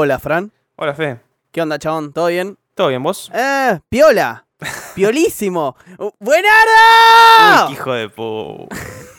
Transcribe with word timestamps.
Hola, 0.00 0.20
Fran. 0.20 0.52
Hola, 0.76 0.94
Fe. 0.94 1.18
¿Qué 1.50 1.60
onda, 1.60 1.76
chabón? 1.76 2.12
¿Todo 2.12 2.28
bien? 2.28 2.56
¿Todo 2.76 2.86
bien, 2.86 3.02
vos? 3.02 3.32
¡Eh! 3.34 3.80
¡Piola! 3.88 4.46
¡Piolísimo! 4.94 5.74
Uh, 5.98 6.04
Uy, 6.04 6.10
¡Buenardo! 6.20 7.72
hijo 7.72 7.92
de 7.94 8.08
pu... 8.08 8.68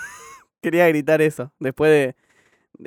Quería 0.61 0.87
gritar 0.87 1.21
eso. 1.21 1.51
Después 1.59 1.91
de. 1.91 2.15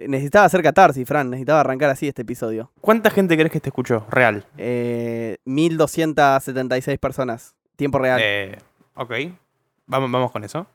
Necesitaba 0.09 0.47
hacer 0.47 0.63
catarsis, 0.63 1.07
Fran. 1.07 1.29
Necesitaba 1.29 1.61
arrancar 1.61 1.91
así 1.91 2.09
este 2.09 2.23
episodio. 2.23 2.73
¿Cuánta 2.81 3.11
gente 3.11 3.37
crees 3.37 3.53
que 3.53 3.61
te 3.61 3.69
escuchó? 3.69 4.06
Real. 4.09 4.47
Eh, 4.56 5.37
1276 5.45 6.99
personas. 6.99 7.54
Tiempo 7.77 7.99
real. 7.99 8.19
Eh, 8.24 8.59
ok. 8.95 9.13
Vamos, 9.85 10.11
vamos 10.11 10.33
con 10.33 10.45
eso. 10.45 10.67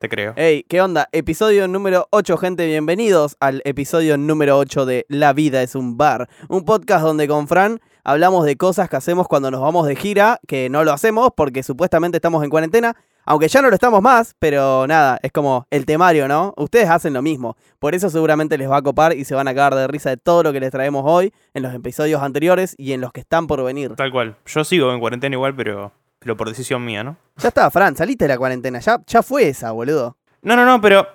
Te 0.00 0.08
creo. 0.08 0.32
Ey, 0.36 0.62
¿qué 0.62 0.80
onda? 0.80 1.10
Episodio 1.12 1.68
número 1.68 2.08
8, 2.08 2.38
gente. 2.38 2.66
Bienvenidos 2.66 3.36
al 3.38 3.60
episodio 3.66 4.16
número 4.16 4.56
8 4.56 4.86
de 4.86 5.04
La 5.10 5.34
vida 5.34 5.62
es 5.62 5.74
un 5.74 5.98
bar. 5.98 6.26
Un 6.48 6.64
podcast 6.64 7.04
donde 7.04 7.28
con 7.28 7.46
Fran 7.46 7.80
hablamos 8.02 8.46
de 8.46 8.56
cosas 8.56 8.88
que 8.88 8.96
hacemos 8.96 9.28
cuando 9.28 9.50
nos 9.50 9.60
vamos 9.60 9.86
de 9.86 9.96
gira, 9.96 10.40
que 10.48 10.70
no 10.70 10.84
lo 10.84 10.94
hacemos 10.94 11.28
porque 11.36 11.62
supuestamente 11.62 12.16
estamos 12.16 12.42
en 12.42 12.48
cuarentena. 12.48 12.96
Aunque 13.26 13.48
ya 13.48 13.60
no 13.60 13.68
lo 13.68 13.74
estamos 13.74 14.00
más, 14.00 14.34
pero 14.38 14.86
nada, 14.86 15.20
es 15.22 15.32
como 15.32 15.66
el 15.68 15.84
temario, 15.84 16.26
¿no? 16.28 16.54
Ustedes 16.56 16.88
hacen 16.88 17.12
lo 17.12 17.20
mismo. 17.20 17.58
Por 17.78 17.94
eso 17.94 18.08
seguramente 18.08 18.56
les 18.56 18.70
va 18.70 18.78
a 18.78 18.82
copar 18.82 19.14
y 19.14 19.26
se 19.26 19.34
van 19.34 19.48
a 19.48 19.54
cagar 19.54 19.74
de 19.74 19.86
risa 19.86 20.08
de 20.08 20.16
todo 20.16 20.42
lo 20.42 20.54
que 20.54 20.60
les 20.60 20.70
traemos 20.70 21.02
hoy, 21.04 21.34
en 21.52 21.62
los 21.62 21.74
episodios 21.74 22.22
anteriores 22.22 22.74
y 22.78 22.94
en 22.94 23.02
los 23.02 23.12
que 23.12 23.20
están 23.20 23.46
por 23.46 23.62
venir. 23.62 23.96
Tal 23.96 24.10
cual. 24.10 24.36
Yo 24.46 24.64
sigo 24.64 24.90
en 24.94 24.98
cuarentena 24.98 25.36
igual, 25.36 25.54
pero, 25.54 25.92
pero 26.20 26.36
por 26.36 26.48
decisión 26.48 26.84
mía, 26.84 27.02
¿no? 27.02 27.16
Ya 27.38 27.48
está, 27.48 27.68
Fran, 27.70 27.96
saliste 27.96 28.24
de 28.24 28.28
la 28.28 28.38
cuarentena. 28.38 28.78
Ya, 28.78 29.00
ya 29.06 29.22
fue 29.22 29.48
esa, 29.48 29.72
boludo. 29.72 30.16
No, 30.42 30.54
no, 30.54 30.64
no, 30.64 30.80
pero, 30.80 31.06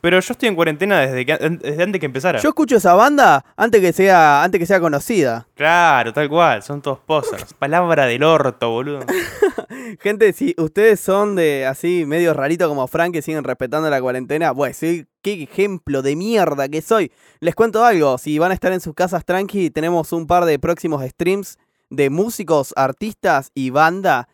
pero 0.00 0.18
yo 0.18 0.32
estoy 0.32 0.48
en 0.48 0.56
cuarentena 0.56 1.00
desde, 1.00 1.24
que, 1.24 1.36
desde 1.36 1.82
antes 1.82 2.00
que 2.00 2.06
empezara. 2.06 2.40
Yo 2.40 2.48
escucho 2.48 2.76
esa 2.76 2.94
banda 2.94 3.44
antes 3.56 3.80
que 3.80 3.92
sea, 3.92 4.42
antes 4.42 4.58
que 4.58 4.66
sea 4.66 4.80
conocida. 4.80 5.46
Claro, 5.54 6.12
tal 6.12 6.28
cual. 6.28 6.62
Son 6.64 6.82
todos 6.82 6.98
posers. 6.98 7.54
Palabra 7.58 8.06
del 8.06 8.24
orto, 8.24 8.70
boludo. 8.70 9.00
Gente, 10.00 10.32
si 10.32 10.54
ustedes 10.58 10.98
son 10.98 11.36
de 11.36 11.64
así 11.66 12.04
medio 12.04 12.34
rarito 12.34 12.68
como 12.68 12.88
Frank 12.88 13.12
que 13.12 13.22
siguen 13.22 13.44
respetando 13.44 13.88
la 13.88 14.00
cuarentena, 14.00 14.52
pues 14.52 14.76
sí, 14.76 15.06
qué 15.22 15.44
ejemplo 15.44 16.02
de 16.02 16.16
mierda 16.16 16.68
que 16.68 16.82
soy. 16.82 17.12
Les 17.38 17.54
cuento 17.54 17.84
algo, 17.84 18.18
si 18.18 18.38
van 18.40 18.50
a 18.50 18.54
estar 18.54 18.72
en 18.72 18.80
sus 18.80 18.94
casas 18.94 19.24
tranqui, 19.24 19.70
tenemos 19.70 20.12
un 20.12 20.26
par 20.26 20.44
de 20.46 20.58
próximos 20.58 21.04
streams 21.04 21.58
de 21.90 22.10
músicos, 22.10 22.74
artistas 22.76 23.50
y 23.54 23.70
banda 23.70 24.28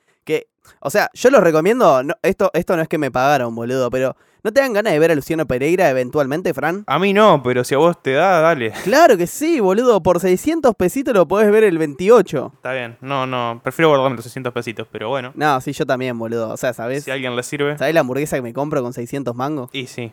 o 0.80 0.90
sea, 0.90 1.10
yo 1.14 1.30
los 1.30 1.42
recomiendo, 1.42 2.02
no- 2.02 2.14
esto, 2.22 2.50
esto 2.54 2.76
no 2.76 2.82
es 2.82 2.88
que 2.88 2.98
me 2.98 3.10
pagaron, 3.10 3.54
boludo, 3.54 3.90
pero 3.90 4.16
¿no 4.42 4.52
te 4.52 4.60
dan 4.60 4.72
ganas 4.72 4.92
de 4.92 4.98
ver 4.98 5.10
a 5.10 5.14
Luciano 5.14 5.46
Pereira 5.46 5.88
eventualmente, 5.90 6.52
Fran? 6.54 6.84
A 6.86 6.98
mí 6.98 7.12
no, 7.12 7.42
pero 7.42 7.64
si 7.64 7.74
a 7.74 7.78
vos 7.78 8.02
te 8.02 8.12
da, 8.12 8.40
dale. 8.40 8.72
Claro 8.84 9.16
que 9.16 9.26
sí, 9.26 9.60
boludo, 9.60 10.02
por 10.02 10.20
600 10.20 10.74
pesitos 10.74 11.14
lo 11.14 11.26
podés 11.28 11.50
ver 11.50 11.64
el 11.64 11.78
28. 11.78 12.52
Está 12.54 12.72
bien. 12.72 12.96
No, 13.00 13.26
no. 13.26 13.60
Prefiero 13.62 13.88
guardarme 13.88 14.16
los 14.16 14.24
600 14.24 14.52
pesitos, 14.52 14.86
pero 14.90 15.08
bueno. 15.08 15.32
No, 15.34 15.60
sí, 15.60 15.72
yo 15.72 15.86
también, 15.86 16.18
boludo, 16.18 16.50
o 16.50 16.56
sea, 16.56 16.72
¿sabés? 16.72 17.04
Si 17.04 17.10
a 17.10 17.14
alguien 17.14 17.34
le 17.36 17.42
sirve. 17.42 17.78
¿Sabés 17.78 17.94
la 17.94 18.00
hamburguesa 18.00 18.36
que 18.36 18.42
me 18.42 18.52
compro 18.52 18.82
con 18.82 18.92
600 18.92 19.34
mangos? 19.34 19.70
Y 19.72 19.86
sí. 19.86 20.12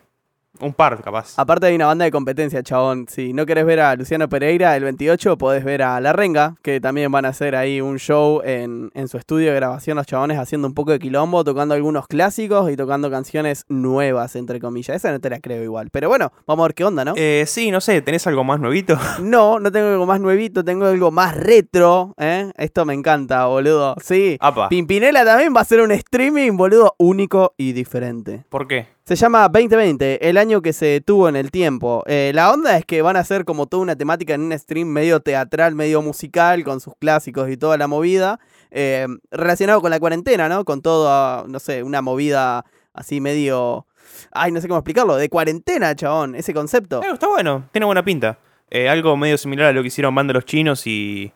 Un 0.59 0.73
par, 0.73 1.01
capaz. 1.01 1.33
Aparte 1.37 1.67
hay 1.67 1.75
una 1.75 1.87
banda 1.87 2.05
de 2.05 2.11
competencia, 2.11 2.61
chabón. 2.61 3.05
Si 3.09 3.33
no 3.33 3.45
querés 3.45 3.65
ver 3.65 3.79
a 3.79 3.95
Luciano 3.95 4.27
Pereira 4.27 4.75
el 4.75 4.83
28, 4.83 5.37
podés 5.37 5.63
ver 5.63 5.81
a 5.81 5.99
La 6.01 6.13
Renga, 6.13 6.55
que 6.61 6.81
también 6.81 7.11
van 7.11 7.25
a 7.25 7.29
hacer 7.29 7.55
ahí 7.55 7.79
un 7.79 7.97
show 7.97 8.41
en, 8.43 8.91
en 8.93 9.07
su 9.07 9.17
estudio 9.17 9.49
de 9.49 9.55
grabación, 9.55 9.95
los 9.97 10.05
chabones 10.05 10.37
haciendo 10.37 10.67
un 10.67 10.73
poco 10.73 10.91
de 10.91 10.99
quilombo, 10.99 11.43
tocando 11.43 11.73
algunos 11.73 12.05
clásicos 12.07 12.69
y 12.69 12.75
tocando 12.75 13.09
canciones 13.09 13.65
nuevas, 13.69 14.35
entre 14.35 14.59
comillas. 14.59 14.97
Esa 14.97 15.11
no 15.11 15.19
te 15.19 15.29
la 15.29 15.39
creo 15.39 15.63
igual. 15.63 15.89
Pero 15.89 16.09
bueno, 16.09 16.31
vamos 16.45 16.65
a 16.65 16.67
ver 16.67 16.75
qué 16.75 16.83
onda, 16.83 17.05
¿no? 17.05 17.13
Eh, 17.15 17.45
sí, 17.47 17.71
no 17.71 17.79
sé, 17.79 18.01
¿tenés 18.01 18.27
algo 18.27 18.43
más 18.43 18.59
nuevito? 18.59 18.97
No, 19.21 19.59
no 19.59 19.71
tengo 19.71 19.87
algo 19.87 20.05
más 20.05 20.19
nuevito, 20.19 20.63
tengo 20.63 20.85
algo 20.87 21.11
más 21.11 21.35
retro, 21.37 22.13
¿eh? 22.17 22.51
Esto 22.57 22.85
me 22.85 22.93
encanta, 22.93 23.45
boludo. 23.45 23.95
Sí. 24.01 24.37
Apa. 24.41 24.67
Pimpinela 24.67 25.23
también 25.23 25.53
va 25.53 25.59
a 25.59 25.61
hacer 25.61 25.79
un 25.79 25.91
streaming, 25.91 26.57
boludo, 26.57 26.95
único 26.97 27.53
y 27.55 27.71
diferente. 27.71 28.43
¿Por 28.49 28.67
qué? 28.67 28.87
Se 29.11 29.17
llama 29.17 29.49
2020, 29.49 30.29
el 30.29 30.37
año 30.37 30.61
que 30.61 30.71
se 30.71 31.01
tuvo 31.01 31.27
en 31.27 31.35
el 31.35 31.51
tiempo. 31.51 32.01
Eh, 32.07 32.31
la 32.33 32.49
onda 32.49 32.77
es 32.77 32.85
que 32.85 33.01
van 33.01 33.17
a 33.17 33.19
hacer 33.19 33.43
como 33.43 33.67
toda 33.67 33.83
una 33.83 33.97
temática 33.97 34.35
en 34.35 34.39
un 34.39 34.57
stream 34.57 34.87
medio 34.87 35.19
teatral, 35.19 35.75
medio 35.75 36.01
musical, 36.01 36.63
con 36.63 36.79
sus 36.79 36.93
clásicos 36.95 37.49
y 37.49 37.57
toda 37.57 37.77
la 37.77 37.89
movida, 37.89 38.39
eh, 38.71 39.07
relacionado 39.29 39.81
con 39.81 39.91
la 39.91 39.99
cuarentena, 39.99 40.47
¿no? 40.47 40.63
Con 40.63 40.81
todo, 40.81 41.45
no 41.45 41.59
sé, 41.59 41.83
una 41.83 42.01
movida 42.01 42.63
así 42.93 43.19
medio... 43.19 43.85
Ay, 44.31 44.53
no 44.53 44.61
sé 44.61 44.69
cómo 44.69 44.77
explicarlo, 44.77 45.17
de 45.17 45.27
cuarentena, 45.27 45.93
chabón, 45.93 46.35
ese 46.35 46.53
concepto. 46.53 47.03
Eh, 47.03 47.11
está 47.11 47.27
bueno, 47.27 47.67
tiene 47.73 47.83
buena 47.87 48.05
pinta. 48.05 48.37
Eh, 48.69 48.87
algo 48.87 49.17
medio 49.17 49.37
similar 49.37 49.65
a 49.65 49.73
lo 49.73 49.81
que 49.81 49.89
hicieron 49.89 50.15
Banda 50.15 50.31
Los 50.31 50.45
Chinos 50.45 50.87
y, 50.87 51.33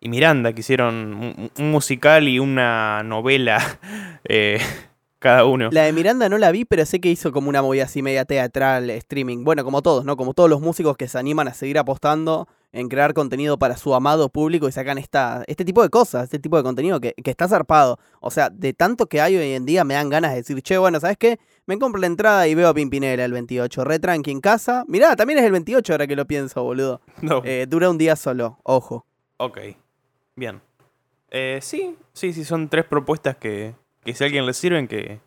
y 0.00 0.08
Miranda, 0.08 0.54
que 0.54 0.60
hicieron 0.60 1.50
un, 1.58 1.70
musical 1.70 2.26
y 2.26 2.38
una 2.38 3.02
novela 3.02 3.78
cada 5.18 5.44
uno. 5.44 5.68
La 5.72 5.82
de 5.82 5.92
Miranda 5.92 6.28
no 6.28 6.38
la 6.38 6.50
vi, 6.50 6.64
pero 6.64 6.86
sé 6.86 7.00
que 7.00 7.10
hizo 7.10 7.32
como 7.32 7.48
una 7.48 7.62
movida 7.62 7.84
así 7.84 8.02
media 8.02 8.24
teatral, 8.24 8.88
streaming. 8.90 9.44
Bueno, 9.44 9.64
como 9.64 9.82
todos, 9.82 10.04
¿no? 10.04 10.16
Como 10.16 10.34
todos 10.34 10.48
los 10.48 10.60
músicos 10.60 10.96
que 10.96 11.08
se 11.08 11.18
animan 11.18 11.48
a 11.48 11.54
seguir 11.54 11.78
apostando 11.78 12.48
en 12.72 12.88
crear 12.88 13.14
contenido 13.14 13.58
para 13.58 13.76
su 13.76 13.94
amado 13.94 14.28
público 14.28 14.68
y 14.68 14.72
sacan 14.72 14.98
esta, 14.98 15.42
este 15.46 15.64
tipo 15.64 15.82
de 15.82 15.88
cosas, 15.88 16.24
este 16.24 16.38
tipo 16.38 16.56
de 16.56 16.62
contenido 16.62 17.00
que, 17.00 17.14
que 17.14 17.30
está 17.30 17.48
zarpado. 17.48 17.98
O 18.20 18.30
sea, 18.30 18.50
de 18.50 18.72
tanto 18.74 19.06
que 19.06 19.20
hay 19.20 19.36
hoy 19.36 19.52
en 19.52 19.64
día 19.66 19.84
me 19.84 19.94
dan 19.94 20.10
ganas 20.10 20.32
de 20.32 20.38
decir, 20.38 20.60
che, 20.62 20.78
bueno, 20.78 21.00
¿sabes 21.00 21.16
qué? 21.16 21.38
Me 21.66 21.78
compro 21.78 22.00
la 22.00 22.06
entrada 22.06 22.46
y 22.46 22.54
veo 22.54 22.68
a 22.68 22.74
Pimpinela 22.74 23.24
el 23.24 23.32
28, 23.32 23.84
re 23.84 23.98
tranqui 23.98 24.30
en 24.30 24.40
casa. 24.40 24.84
Mirá, 24.86 25.16
también 25.16 25.38
es 25.38 25.44
el 25.44 25.52
28 25.52 25.92
ahora 25.92 26.06
que 26.06 26.16
lo 26.16 26.26
pienso, 26.26 26.62
boludo. 26.62 27.00
No. 27.22 27.42
Eh, 27.44 27.66
dura 27.68 27.90
un 27.90 27.98
día 27.98 28.16
solo, 28.16 28.58
ojo. 28.62 29.04
Ok, 29.38 29.58
bien. 30.36 30.60
Eh, 31.30 31.58
sí, 31.60 31.96
sí, 32.12 32.32
sí, 32.32 32.44
son 32.44 32.68
tres 32.68 32.84
propuestas 32.86 33.36
que, 33.36 33.74
que 34.08 34.14
si 34.14 34.24
a 34.24 34.26
alguien 34.26 34.46
le 34.46 34.54
sirven, 34.54 34.88
que, 34.88 35.20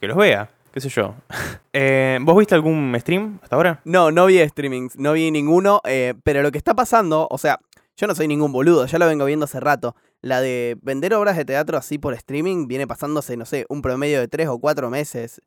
que 0.00 0.06
los 0.06 0.16
vea. 0.16 0.50
¿Qué 0.72 0.80
sé 0.80 0.88
yo? 0.90 1.14
Eh, 1.80 2.18
¿Vos 2.22 2.36
viste 2.36 2.56
algún 2.56 2.96
stream 2.98 3.38
hasta 3.40 3.54
ahora? 3.54 3.80
No, 3.84 4.10
no 4.10 4.26
vi 4.26 4.40
streamings, 4.48 4.96
no 4.96 5.12
vi 5.12 5.30
ninguno, 5.30 5.80
eh, 5.84 6.14
pero 6.24 6.42
lo 6.42 6.50
que 6.50 6.58
está 6.58 6.74
pasando, 6.74 7.28
o 7.30 7.38
sea, 7.38 7.60
yo 7.96 8.08
no 8.08 8.16
soy 8.16 8.26
ningún 8.26 8.50
boludo, 8.50 8.86
ya 8.86 8.98
lo 8.98 9.06
vengo 9.06 9.24
viendo 9.26 9.44
hace 9.44 9.60
rato. 9.60 9.94
La 10.20 10.40
de 10.40 10.76
vender 10.82 11.14
obras 11.14 11.36
de 11.36 11.44
teatro 11.44 11.78
así 11.78 11.98
por 11.98 12.14
streaming 12.14 12.66
viene 12.66 12.88
pasándose, 12.88 13.36
no 13.36 13.44
sé, 13.44 13.64
un 13.68 13.80
promedio 13.80 14.18
de 14.18 14.26
tres 14.26 14.48
o 14.48 14.58
cuatro 14.58 14.90
meses. 14.90 15.40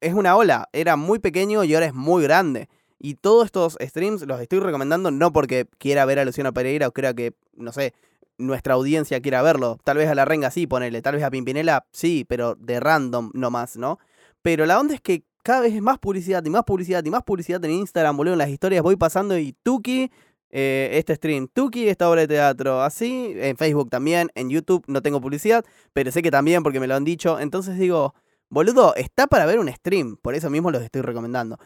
Es 0.00 0.14
una 0.14 0.36
ola, 0.36 0.68
era 0.72 0.94
muy 0.94 1.18
pequeño 1.18 1.64
y 1.64 1.74
ahora 1.74 1.86
es 1.86 1.94
muy 1.94 2.22
grande. 2.22 2.68
Y 3.00 3.14
todos 3.14 3.46
estos 3.46 3.76
streams 3.80 4.22
los 4.22 4.40
estoy 4.40 4.60
recomendando 4.60 5.10
no 5.10 5.32
porque 5.32 5.66
quiera 5.78 6.04
ver 6.04 6.20
a 6.20 6.24
Luciano 6.24 6.52
Pereira 6.52 6.86
o 6.86 6.92
crea 6.92 7.12
que, 7.12 7.32
no 7.56 7.72
sé, 7.72 7.92
nuestra 8.38 8.74
audiencia 8.74 9.20
quiera 9.20 9.42
verlo. 9.42 9.78
Tal 9.84 9.96
vez 9.96 10.08
a 10.08 10.14
la 10.14 10.24
renga 10.24 10.50
sí, 10.50 10.66
ponele. 10.66 11.02
Tal 11.02 11.14
vez 11.14 11.24
a 11.24 11.30
Pimpinela 11.30 11.86
sí, 11.92 12.24
pero 12.28 12.54
de 12.56 12.80
random 12.80 13.30
nomás, 13.34 13.76
¿no? 13.76 13.98
Pero 14.42 14.66
la 14.66 14.78
onda 14.78 14.94
es 14.94 15.00
que 15.00 15.24
cada 15.42 15.60
vez 15.60 15.74
es 15.74 15.82
más 15.82 15.98
publicidad 15.98 16.44
y 16.44 16.50
más 16.50 16.64
publicidad 16.64 17.04
y 17.04 17.10
más 17.10 17.22
publicidad 17.22 17.64
en 17.64 17.70
Instagram, 17.72 18.16
boludo. 18.16 18.34
En 18.34 18.38
las 18.38 18.50
historias 18.50 18.82
voy 18.82 18.96
pasando 18.96 19.38
y 19.38 19.52
Tuki, 19.62 20.10
eh, 20.50 20.90
este 20.92 21.14
stream, 21.14 21.48
Tuki, 21.52 21.88
esta 21.88 22.10
obra 22.10 22.22
de 22.22 22.28
teatro. 22.28 22.82
Así, 22.82 23.32
en 23.36 23.56
Facebook 23.56 23.90
también, 23.90 24.30
en 24.34 24.50
YouTube 24.50 24.84
no 24.88 25.02
tengo 25.02 25.20
publicidad, 25.20 25.64
pero 25.92 26.10
sé 26.10 26.22
que 26.22 26.30
también 26.30 26.62
porque 26.62 26.80
me 26.80 26.86
lo 26.86 26.96
han 26.96 27.04
dicho. 27.04 27.38
Entonces 27.38 27.78
digo, 27.78 28.14
boludo, 28.48 28.94
está 28.96 29.26
para 29.26 29.46
ver 29.46 29.58
un 29.58 29.72
stream. 29.72 30.16
Por 30.16 30.34
eso 30.34 30.50
mismo 30.50 30.70
los 30.70 30.82
estoy 30.82 31.02
recomendando. 31.02 31.58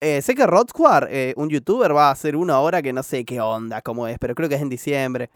Eh, 0.00 0.20
sé 0.20 0.34
que 0.34 0.46
Rod 0.46 0.68
eh, 1.08 1.32
un 1.36 1.48
youtuber, 1.48 1.96
va 1.96 2.08
a 2.08 2.10
hacer 2.10 2.36
una 2.36 2.60
hora 2.60 2.82
que 2.82 2.92
no 2.92 3.02
sé 3.02 3.24
qué 3.24 3.40
onda, 3.40 3.80
cómo 3.80 4.06
es, 4.08 4.18
pero 4.18 4.34
creo 4.34 4.48
que 4.48 4.56
es 4.56 4.60
en 4.60 4.68
diciembre. 4.68 5.30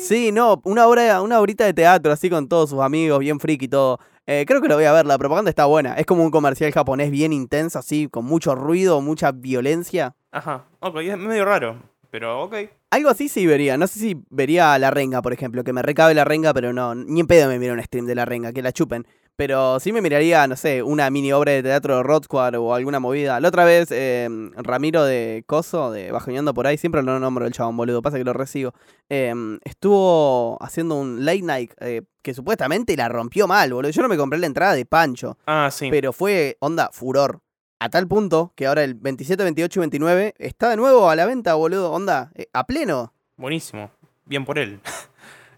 Sí, 0.00 0.32
no, 0.32 0.62
una 0.64 0.86
hora, 0.86 1.20
una 1.20 1.40
horita 1.40 1.64
de 1.64 1.74
teatro 1.74 2.12
así 2.12 2.30
con 2.30 2.48
todos 2.48 2.70
sus 2.70 2.80
amigos, 2.80 3.18
bien 3.18 3.40
friki 3.40 3.66
y 3.66 3.68
todo. 3.68 3.98
Eh, 4.26 4.44
creo 4.46 4.62
que 4.62 4.68
lo 4.68 4.76
voy 4.76 4.84
a 4.84 4.92
ver, 4.92 5.06
la 5.06 5.18
propaganda 5.18 5.50
está 5.50 5.66
buena. 5.66 5.94
Es 5.94 6.06
como 6.06 6.22
un 6.22 6.30
comercial 6.30 6.72
japonés 6.72 7.10
bien 7.10 7.32
intenso, 7.32 7.78
así, 7.78 8.08
con 8.08 8.24
mucho 8.24 8.54
ruido, 8.54 9.00
mucha 9.00 9.32
violencia. 9.32 10.14
Ajá, 10.30 10.66
ok, 10.80 10.96
es 10.98 11.18
medio 11.18 11.44
raro, 11.44 11.82
pero 12.10 12.42
ok. 12.42 12.54
Algo 12.90 13.10
así 13.10 13.28
sí 13.28 13.46
vería. 13.46 13.76
No 13.76 13.86
sé 13.86 13.98
si 13.98 14.22
vería 14.30 14.72
a 14.72 14.78
la 14.78 14.90
renga, 14.90 15.20
por 15.20 15.32
ejemplo, 15.32 15.64
que 15.64 15.72
me 15.72 15.82
recabe 15.82 16.14
la 16.14 16.24
renga, 16.24 16.54
pero 16.54 16.72
no, 16.72 16.94
ni 16.94 17.20
en 17.20 17.26
pedo 17.26 17.48
me 17.48 17.58
miro 17.58 17.74
un 17.74 17.82
stream 17.82 18.06
de 18.06 18.14
la 18.14 18.24
renga, 18.24 18.52
que 18.52 18.62
la 18.62 18.72
chupen. 18.72 19.06
Pero 19.38 19.78
sí 19.78 19.92
me 19.92 20.02
miraría, 20.02 20.48
no 20.48 20.56
sé, 20.56 20.82
una 20.82 21.08
mini 21.10 21.32
obra 21.32 21.52
de 21.52 21.62
teatro 21.62 22.02
de 22.02 22.24
Squad 22.24 22.54
o 22.56 22.74
alguna 22.74 22.98
movida. 22.98 23.38
La 23.38 23.46
otra 23.46 23.64
vez, 23.64 23.86
eh, 23.92 24.28
Ramiro 24.56 25.04
de 25.04 25.44
Coso, 25.46 25.92
de 25.92 26.10
Bajoneando 26.10 26.52
por 26.52 26.66
ahí, 26.66 26.76
siempre 26.76 27.04
lo 27.04 27.20
nombro 27.20 27.46
el 27.46 27.52
chabón, 27.52 27.76
boludo, 27.76 28.02
pasa 28.02 28.18
que 28.18 28.24
lo 28.24 28.32
recibo. 28.32 28.72
eh, 29.08 29.32
estuvo 29.62 30.58
haciendo 30.60 30.96
un 30.96 31.24
late 31.24 31.42
night 31.42 31.70
eh, 31.78 32.02
que 32.20 32.34
supuestamente 32.34 32.96
la 32.96 33.08
rompió 33.08 33.46
mal, 33.46 33.72
boludo. 33.72 33.92
Yo 33.92 34.02
no 34.02 34.08
me 34.08 34.16
compré 34.16 34.40
la 34.40 34.46
entrada 34.46 34.74
de 34.74 34.84
Pancho, 34.84 35.38
Ah, 35.46 35.68
sí. 35.70 35.88
pero 35.88 36.12
fue, 36.12 36.56
onda, 36.58 36.90
furor. 36.92 37.38
A 37.78 37.90
tal 37.90 38.08
punto 38.08 38.52
que 38.56 38.66
ahora 38.66 38.82
el 38.82 38.94
27, 38.96 39.40
28 39.44 39.78
y 39.78 39.82
29 39.82 40.34
está 40.38 40.68
de 40.70 40.76
nuevo 40.76 41.08
a 41.08 41.14
la 41.14 41.26
venta, 41.26 41.54
boludo. 41.54 41.92
Onda, 41.92 42.32
eh, 42.34 42.48
a 42.52 42.66
pleno. 42.66 43.12
Buenísimo. 43.36 43.92
Bien 44.24 44.44
por 44.44 44.58
él. 44.58 44.80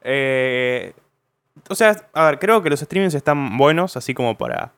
Eh, 0.02 0.94
o 1.70 1.74
sea, 1.74 1.96
a 2.12 2.26
ver, 2.26 2.38
creo 2.38 2.62
que 2.62 2.68
los 2.70 2.80
streamings 2.80 3.14
están 3.14 3.56
buenos, 3.56 3.96
así 3.96 4.12
como 4.14 4.36
para, 4.36 4.72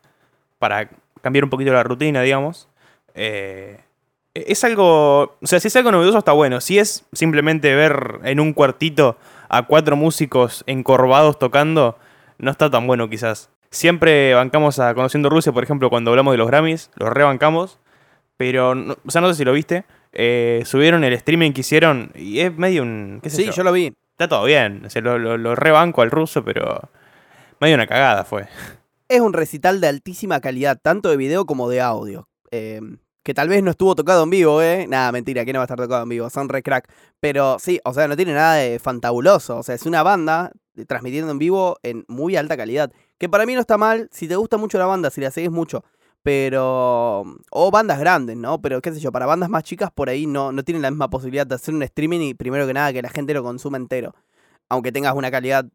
para 0.59 0.89
cambiar 1.21 1.43
un 1.43 1.49
poquito 1.49 1.73
la 1.73 1.83
rutina, 1.83 2.21
digamos. 2.21 2.69
Eh, 3.15 3.79
Es 4.35 4.63
algo. 4.63 5.35
O 5.41 5.45
sea, 5.47 5.59
si 5.59 5.67
es 5.67 5.75
algo 5.75 5.91
novedoso 5.91 6.17
está 6.17 6.31
bueno. 6.31 6.59
Si 6.61 6.79
es 6.79 7.05
simplemente 7.13 7.75
ver 7.75 8.19
en 8.23 8.39
un 8.39 8.53
cuartito 8.53 9.17
a 9.49 9.63
cuatro 9.67 9.95
músicos 9.95 10.63
encorvados 10.65 11.37
tocando, 11.37 11.97
no 12.39 12.49
está 12.49 12.69
tan 12.71 12.87
bueno 12.87 13.09
quizás. 13.09 13.49
Siempre 13.69 14.33
bancamos 14.33 14.79
a 14.79 14.93
Conociendo 14.95 15.29
Rusia, 15.29 15.51
por 15.51 15.63
ejemplo, 15.63 15.89
cuando 15.91 16.09
hablamos 16.11 16.33
de 16.33 16.37
los 16.39 16.47
Grammys, 16.47 16.89
los 16.95 17.09
rebancamos. 17.09 17.79
Pero, 18.37 18.73
no- 18.75 18.97
o 19.05 19.11
sea, 19.11 19.21
no 19.21 19.27
sé 19.29 19.35
si 19.35 19.45
lo 19.45 19.53
viste. 19.53 19.85
eh, 20.15 20.61
subieron 20.65 21.03
el 21.03 21.13
streaming 21.13 21.53
que 21.53 21.61
hicieron 21.61 22.11
y 22.15 22.39
es 22.39 22.55
medio 22.55 22.83
un. 22.83 23.19
¿Qué 23.23 23.29
sé 23.31 23.37
Sí, 23.37 23.45
yo? 23.45 23.51
yo 23.51 23.63
lo 23.63 23.71
vi. 23.71 23.93
Está 24.13 24.27
todo 24.27 24.45
bien. 24.45 24.85
O 24.85 24.89
sea, 24.89 25.01
lo, 25.01 25.55
rebanco 25.55 26.01
al 26.01 26.11
ruso, 26.11 26.43
pero. 26.43 26.89
Medio 27.59 27.75
una 27.75 27.87
cagada 27.87 28.23
fue. 28.23 28.47
Es 29.07 29.21
un 29.21 29.33
recital 29.33 29.79
de 29.81 29.87
altísima 29.87 30.41
calidad, 30.41 30.79
tanto 30.81 31.09
de 31.09 31.17
video 31.17 31.45
como 31.45 31.69
de 31.69 31.81
audio. 31.81 32.27
eh, 32.51 32.79
que 33.23 33.33
tal 33.33 33.47
vez 33.47 33.63
no 33.63 33.71
estuvo 33.71 33.95
tocado 33.95 34.23
en 34.23 34.29
vivo, 34.29 34.61
¿eh? 34.61 34.85
Nada, 34.87 35.11
mentira, 35.13 35.45
que 35.45 35.53
no 35.53 35.59
va 35.59 35.63
a 35.63 35.65
estar 35.65 35.77
tocado 35.77 36.03
en 36.03 36.09
vivo, 36.09 36.29
son 36.29 36.49
re 36.49 36.61
crack. 36.61 36.89
Pero 37.21 37.57
sí, 37.57 37.79
o 37.85 37.93
sea, 37.93 38.07
no 38.07 38.17
tiene 38.17 38.33
nada 38.33 38.55
de 38.55 38.79
fantabuloso. 38.79 39.57
O 39.57 39.63
sea, 39.63 39.75
es 39.75 39.85
una 39.85 40.03
banda 40.03 40.51
transmitiendo 40.87 41.31
en 41.31 41.39
vivo 41.39 41.77
en 41.83 42.03
muy 42.09 42.35
alta 42.35 42.57
calidad. 42.57 42.91
Que 43.17 43.29
para 43.29 43.45
mí 43.45 43.53
no 43.53 43.61
está 43.61 43.77
mal, 43.77 44.09
si 44.11 44.27
te 44.27 44.35
gusta 44.35 44.57
mucho 44.57 44.77
la 44.77 44.85
banda, 44.85 45.09
si 45.09 45.21
la 45.21 45.31
seguís 45.31 45.51
mucho. 45.51 45.85
Pero. 46.23 47.25
O 47.51 47.71
bandas 47.71 47.99
grandes, 47.99 48.37
¿no? 48.37 48.61
Pero 48.61 48.81
qué 48.81 48.91
sé 48.91 48.99
yo, 48.99 49.11
para 49.11 49.25
bandas 49.25 49.49
más 49.49 49.63
chicas 49.63 49.91
por 49.91 50.09
ahí 50.09 50.25
no, 50.25 50.51
no 50.51 50.63
tienen 50.63 50.81
la 50.81 50.89
misma 50.89 51.09
posibilidad 51.09 51.45
de 51.45 51.55
hacer 51.55 51.73
un 51.73 51.83
streaming 51.83 52.21
y 52.21 52.33
primero 52.33 52.65
que 52.65 52.73
nada 52.73 52.93
que 52.93 53.01
la 53.01 53.09
gente 53.09 53.33
lo 53.33 53.43
consuma 53.43 53.77
entero. 53.77 54.15
Aunque 54.69 54.91
tengas 54.91 55.13
una 55.13 55.29
calidad 55.29 55.65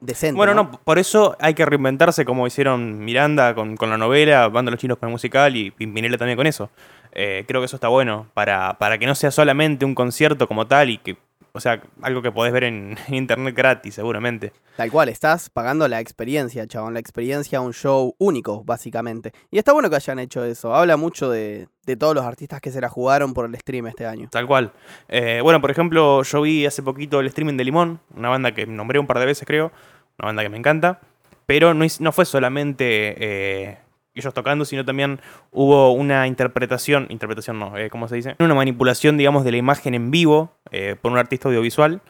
decente. 0.00 0.36
Bueno, 0.36 0.54
no, 0.54 0.70
por 0.70 0.98
eso 0.98 1.36
hay 1.40 1.54
que 1.54 1.64
reinventarse 1.64 2.24
como 2.24 2.46
hicieron 2.46 3.04
Miranda 3.04 3.54
con, 3.54 3.76
con 3.76 3.90
la 3.90 3.98
novela, 3.98 4.48
Banda 4.48 4.70
los 4.70 4.80
Chinos 4.80 4.98
con 4.98 5.08
el 5.08 5.12
musical 5.12 5.56
y 5.56 5.70
Pimpinela 5.70 6.18
también 6.18 6.36
con 6.36 6.46
eso. 6.46 6.70
Eh, 7.12 7.44
creo 7.48 7.60
que 7.60 7.66
eso 7.66 7.76
está 7.76 7.88
bueno 7.88 8.26
para, 8.34 8.78
para 8.78 8.98
que 8.98 9.06
no 9.06 9.14
sea 9.14 9.30
solamente 9.30 9.84
un 9.84 9.94
concierto 9.94 10.46
como 10.46 10.66
tal 10.66 10.90
y 10.90 10.98
que, 10.98 11.16
o 11.52 11.60
sea, 11.60 11.82
algo 12.02 12.22
que 12.22 12.32
podés 12.32 12.52
ver 12.52 12.64
en, 12.64 12.96
en 13.08 13.14
internet 13.14 13.54
gratis 13.54 13.94
seguramente. 13.94 14.52
Tal 14.76 14.90
cual, 14.90 15.08
estás 15.08 15.50
pagando 15.50 15.86
la 15.88 16.00
experiencia, 16.00 16.66
chabón, 16.66 16.94
la 16.94 17.00
experiencia 17.00 17.58
a 17.58 17.60
un 17.60 17.72
show 17.72 18.14
único, 18.18 18.64
básicamente. 18.64 19.32
Y 19.50 19.58
está 19.58 19.72
bueno 19.72 19.90
que 19.90 19.96
hayan 19.96 20.18
hecho 20.18 20.44
eso. 20.44 20.74
Habla 20.74 20.96
mucho 20.96 21.30
de, 21.30 21.68
de 21.84 21.96
todos 21.96 22.14
los 22.14 22.24
artistas 22.24 22.60
que 22.60 22.70
se 22.70 22.80
la 22.80 22.88
jugaron 22.88 23.34
por 23.34 23.46
el 23.46 23.54
stream 23.56 23.88
este 23.88 24.06
año. 24.06 24.28
Tal 24.30 24.46
cual. 24.46 24.72
Eh, 25.08 25.40
bueno, 25.42 25.60
por 25.60 25.70
ejemplo, 25.70 26.22
yo 26.22 26.42
vi 26.42 26.66
hace 26.66 26.82
poquito 26.82 27.20
el 27.20 27.26
streaming 27.26 27.56
de 27.56 27.64
Limón, 27.64 28.00
una 28.14 28.28
banda 28.28 28.52
que 28.52 28.66
nombré 28.66 28.98
un 28.98 29.06
par 29.06 29.18
de 29.18 29.26
veces 29.26 29.46
creo, 29.46 29.72
una 30.18 30.26
banda 30.26 30.42
que 30.42 30.48
me 30.48 30.58
encanta, 30.58 31.00
pero 31.46 31.74
no 31.74 32.12
fue 32.12 32.24
solamente 32.24 33.14
eh, 33.18 33.78
ellos 34.20 34.34
tocando, 34.34 34.64
sino 34.64 34.84
también 34.84 35.20
hubo 35.50 35.92
una 35.92 36.26
interpretación, 36.26 37.06
interpretación 37.10 37.58
no, 37.58 37.76
eh, 37.76 37.90
¿cómo 37.90 38.08
se 38.08 38.16
dice? 38.16 38.36
Una 38.38 38.54
manipulación, 38.54 39.16
digamos, 39.16 39.44
de 39.44 39.50
la 39.50 39.56
imagen 39.56 39.94
en 39.94 40.10
vivo 40.10 40.52
eh, 40.70 40.96
por 41.00 41.12
un 41.12 41.18
artista 41.18 41.48
audiovisual. 41.48 42.00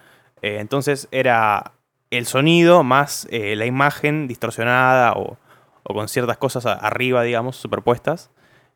Eh, 0.42 0.58
entonces 0.60 1.08
era 1.10 1.72
el 2.10 2.26
sonido 2.26 2.82
más 2.82 3.28
la 3.30 3.66
imagen 3.66 4.26
distorsionada 4.26 5.12
o, 5.12 5.38
o 5.84 5.94
con 5.94 6.08
ciertas 6.08 6.36
cosas 6.38 6.66
arriba, 6.66 7.22
digamos, 7.22 7.56
superpuestas. 7.56 8.30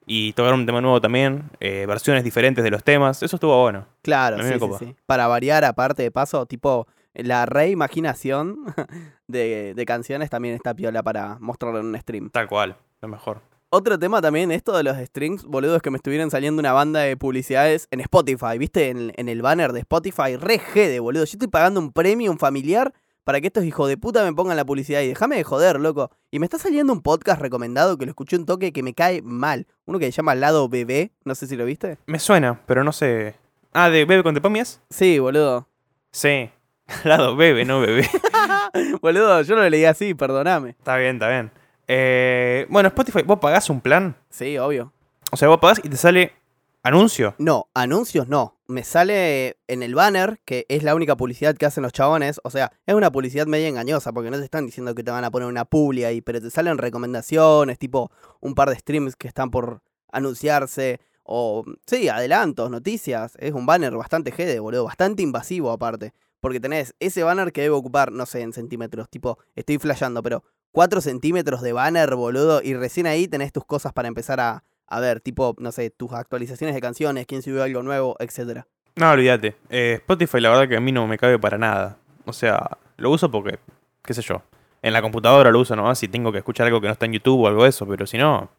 Y 0.06 0.34
tocaron 0.34 0.60
un 0.60 0.66
tema 0.66 0.82
nuevo 0.82 1.00
también, 1.00 1.50
versiones 1.60 2.24
diferentes 2.24 2.62
de 2.62 2.70
los 2.70 2.84
temas. 2.84 3.22
Eso 3.22 3.36
estuvo 3.36 3.60
bueno. 3.60 3.86
Claro, 4.02 4.36
sí, 4.42 4.54
sí. 4.78 4.94
Para 5.06 5.26
variar, 5.26 5.64
aparte 5.64 6.02
de 6.02 6.10
paso, 6.10 6.44
tipo, 6.44 6.86
la 7.14 7.46
reimaginación 7.46 8.58
de, 9.26 9.72
de 9.74 9.86
canciones 9.86 10.30
también 10.30 10.54
está 10.54 10.74
piola 10.74 11.02
para 11.02 11.38
mostrarlo 11.40 11.80
en 11.80 11.86
un 11.86 11.98
stream. 11.98 12.30
Tal 12.30 12.48
cual, 12.48 12.76
lo 13.04 13.08
mejor. 13.08 13.40
Otro 13.70 13.98
tema 13.98 14.22
también, 14.22 14.52
esto 14.52 14.76
de 14.76 14.84
los 14.84 14.96
streams, 14.96 15.44
boludo, 15.44 15.76
es 15.76 15.82
que 15.82 15.90
me 15.90 15.96
estuvieron 15.96 16.30
saliendo 16.30 16.60
una 16.60 16.72
banda 16.72 17.00
de 17.00 17.16
publicidades 17.16 17.88
en 17.90 18.00
Spotify, 18.00 18.56
¿viste? 18.56 18.88
En, 18.88 19.12
en 19.16 19.28
el 19.28 19.42
banner 19.42 19.72
de 19.72 19.80
Spotify, 19.80 20.36
re 20.36 20.60
de 20.74 21.00
boludo. 21.00 21.24
Yo 21.24 21.32
estoy 21.32 21.48
pagando 21.48 21.80
un 21.80 21.92
premium 21.92 22.38
familiar 22.38 22.94
para 23.24 23.40
que 23.40 23.48
estos 23.48 23.64
hijos 23.64 23.88
de 23.88 23.96
puta 23.96 24.22
me 24.22 24.32
pongan 24.32 24.56
la 24.56 24.64
publicidad 24.64 25.00
y 25.00 25.08
déjame 25.08 25.36
de 25.36 25.44
joder, 25.44 25.80
loco. 25.80 26.10
Y 26.30 26.38
me 26.38 26.46
está 26.46 26.58
saliendo 26.58 26.92
un 26.92 27.02
podcast 27.02 27.40
recomendado 27.40 27.98
que 27.98 28.04
lo 28.04 28.10
escuché 28.10 28.36
un 28.36 28.46
toque 28.46 28.72
que 28.72 28.82
me 28.82 28.94
cae 28.94 29.22
mal. 29.22 29.66
Uno 29.86 29.98
que 29.98 30.06
se 30.06 30.12
llama 30.12 30.34
Lado 30.34 30.68
Bebé, 30.68 31.10
no 31.24 31.34
sé 31.34 31.46
si 31.46 31.56
lo 31.56 31.64
viste. 31.64 31.98
Me 32.06 32.18
suena, 32.18 32.60
pero 32.66 32.84
no 32.84 32.92
sé. 32.92 33.34
Ah, 33.72 33.90
¿de 33.90 34.04
Bebe 34.04 34.22
con 34.22 34.34
Tepomias? 34.34 34.80
Sí, 34.90 35.18
boludo. 35.18 35.66
Sí. 36.12 36.50
Lado 37.04 37.34
Bebe, 37.34 37.64
no 37.64 37.80
Bebé. 37.80 38.08
boludo, 39.02 39.42
yo 39.42 39.56
lo 39.56 39.68
leí 39.68 39.84
así, 39.84 40.14
perdoname. 40.14 40.70
está 40.70 40.96
bien, 40.96 41.16
está 41.16 41.28
bien. 41.28 41.50
Eh, 41.88 42.66
bueno, 42.68 42.88
Spotify, 42.88 43.22
vos 43.22 43.38
pagás 43.38 43.70
un 43.70 43.80
plan. 43.80 44.16
Sí, 44.30 44.58
obvio. 44.58 44.92
O 45.30 45.36
sea, 45.36 45.48
vos 45.48 45.58
pagás 45.58 45.80
y 45.82 45.88
te 45.88 45.96
sale 45.96 46.32
anuncio. 46.82 47.34
No, 47.38 47.68
anuncios 47.74 48.28
no. 48.28 48.58
Me 48.66 48.84
sale 48.84 49.58
en 49.66 49.82
el 49.82 49.94
banner, 49.94 50.40
que 50.44 50.64
es 50.68 50.82
la 50.82 50.94
única 50.94 51.16
publicidad 51.16 51.56
que 51.56 51.66
hacen 51.66 51.82
los 51.82 51.92
chabones. 51.92 52.40
O 52.44 52.50
sea, 52.50 52.72
es 52.86 52.94
una 52.94 53.10
publicidad 53.10 53.46
media 53.46 53.68
engañosa, 53.68 54.12
porque 54.12 54.30
no 54.30 54.38
te 54.38 54.44
están 54.44 54.66
diciendo 54.66 54.94
que 54.94 55.02
te 55.02 55.10
van 55.10 55.24
a 55.24 55.30
poner 55.30 55.48
una 55.48 55.64
publi 55.64 56.04
ahí, 56.04 56.20
pero 56.20 56.40
te 56.40 56.50
salen 56.50 56.78
recomendaciones, 56.78 57.78
tipo 57.78 58.10
un 58.40 58.54
par 58.54 58.70
de 58.70 58.76
streams 58.76 59.16
que 59.16 59.28
están 59.28 59.50
por 59.50 59.82
anunciarse. 60.12 61.00
O, 61.24 61.64
sí, 61.86 62.08
adelantos, 62.08 62.70
noticias. 62.70 63.32
Es 63.38 63.52
un 63.52 63.66
banner 63.66 63.94
bastante 63.96 64.30
jede, 64.30 64.60
boludo. 64.60 64.84
Bastante 64.84 65.22
invasivo 65.22 65.70
aparte. 65.70 66.12
Porque 66.40 66.60
tenés 66.60 66.94
ese 67.00 67.22
banner 67.22 67.52
que 67.52 67.62
debe 67.62 67.74
ocupar, 67.74 68.12
no 68.12 68.26
sé, 68.26 68.42
en 68.42 68.52
centímetros. 68.52 69.08
Tipo, 69.08 69.38
estoy 69.54 69.78
flasheando, 69.78 70.22
pero 70.22 70.44
4 70.74 71.00
centímetros 71.00 71.62
de 71.62 71.72
banner, 71.72 72.16
boludo. 72.16 72.60
Y 72.60 72.74
recién 72.74 73.06
ahí 73.06 73.28
tenés 73.28 73.52
tus 73.52 73.64
cosas 73.64 73.92
para 73.92 74.08
empezar 74.08 74.40
a, 74.40 74.64
a 74.88 75.00
ver, 75.00 75.20
tipo, 75.20 75.54
no 75.58 75.70
sé, 75.70 75.90
tus 75.90 76.12
actualizaciones 76.12 76.74
de 76.74 76.80
canciones, 76.80 77.26
quién 77.26 77.42
subió 77.42 77.62
algo 77.62 77.84
nuevo, 77.84 78.16
etcétera. 78.18 78.66
No, 78.96 79.12
olvídate. 79.12 79.54
Eh, 79.70 79.98
Spotify, 80.00 80.40
la 80.40 80.50
verdad 80.50 80.68
que 80.68 80.76
a 80.76 80.80
mí 80.80 80.90
no 80.90 81.06
me 81.06 81.16
cabe 81.16 81.38
para 81.38 81.58
nada. 81.58 81.96
O 82.24 82.32
sea, 82.32 82.76
lo 82.96 83.10
uso 83.10 83.30
porque, 83.30 83.60
qué 84.02 84.14
sé 84.14 84.22
yo. 84.22 84.42
En 84.82 84.92
la 84.92 85.00
computadora 85.00 85.52
lo 85.52 85.60
uso 85.60 85.76
nomás 85.76 85.96
si 85.96 86.08
tengo 86.08 86.32
que 86.32 86.38
escuchar 86.38 86.66
algo 86.66 86.80
que 86.80 86.88
no 86.88 86.92
está 86.92 87.06
en 87.06 87.12
YouTube 87.12 87.42
o 87.42 87.46
algo 87.46 87.62
de 87.62 87.68
eso, 87.68 87.86
pero 87.86 88.04
si 88.04 88.18
no, 88.18 88.50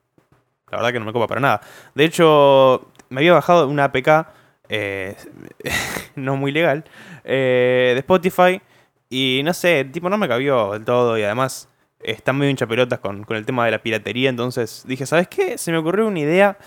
la 0.72 0.78
verdad 0.78 0.94
que 0.94 1.00
no 1.00 1.06
me 1.06 1.12
copa 1.12 1.28
para 1.28 1.42
nada. 1.42 1.62
De 1.96 2.06
hecho, 2.06 2.88
me 3.10 3.20
había 3.20 3.34
bajado 3.34 3.68
una 3.68 3.84
APK, 3.84 4.28
eh, 4.70 5.18
no 6.16 6.38
muy 6.38 6.54
legal, 6.54 6.86
eh, 7.26 7.92
de 7.94 8.00
Spotify 8.00 8.62
y 9.10 9.42
no 9.44 9.54
sé, 9.54 9.84
tipo 9.84 10.10
no 10.10 10.18
me 10.18 10.30
cabió 10.30 10.72
del 10.72 10.86
todo 10.86 11.18
y 11.18 11.24
además 11.24 11.68
están 12.12 12.38
medio 12.38 12.50
hinchapelotas 12.52 13.00
con, 13.00 13.24
con 13.24 13.38
el 13.38 13.46
tema 13.46 13.66
de 13.66 13.72
la 13.72 13.80
piratería, 13.84 14.30
entonces 14.30 14.84
dije, 14.88 15.06
¿sabes 15.06 15.28
qué? 15.28 15.58
Se 15.58 15.72
me 15.72 15.78
ocurrió 15.78 16.08
una 16.08 16.20
idea 16.20 16.58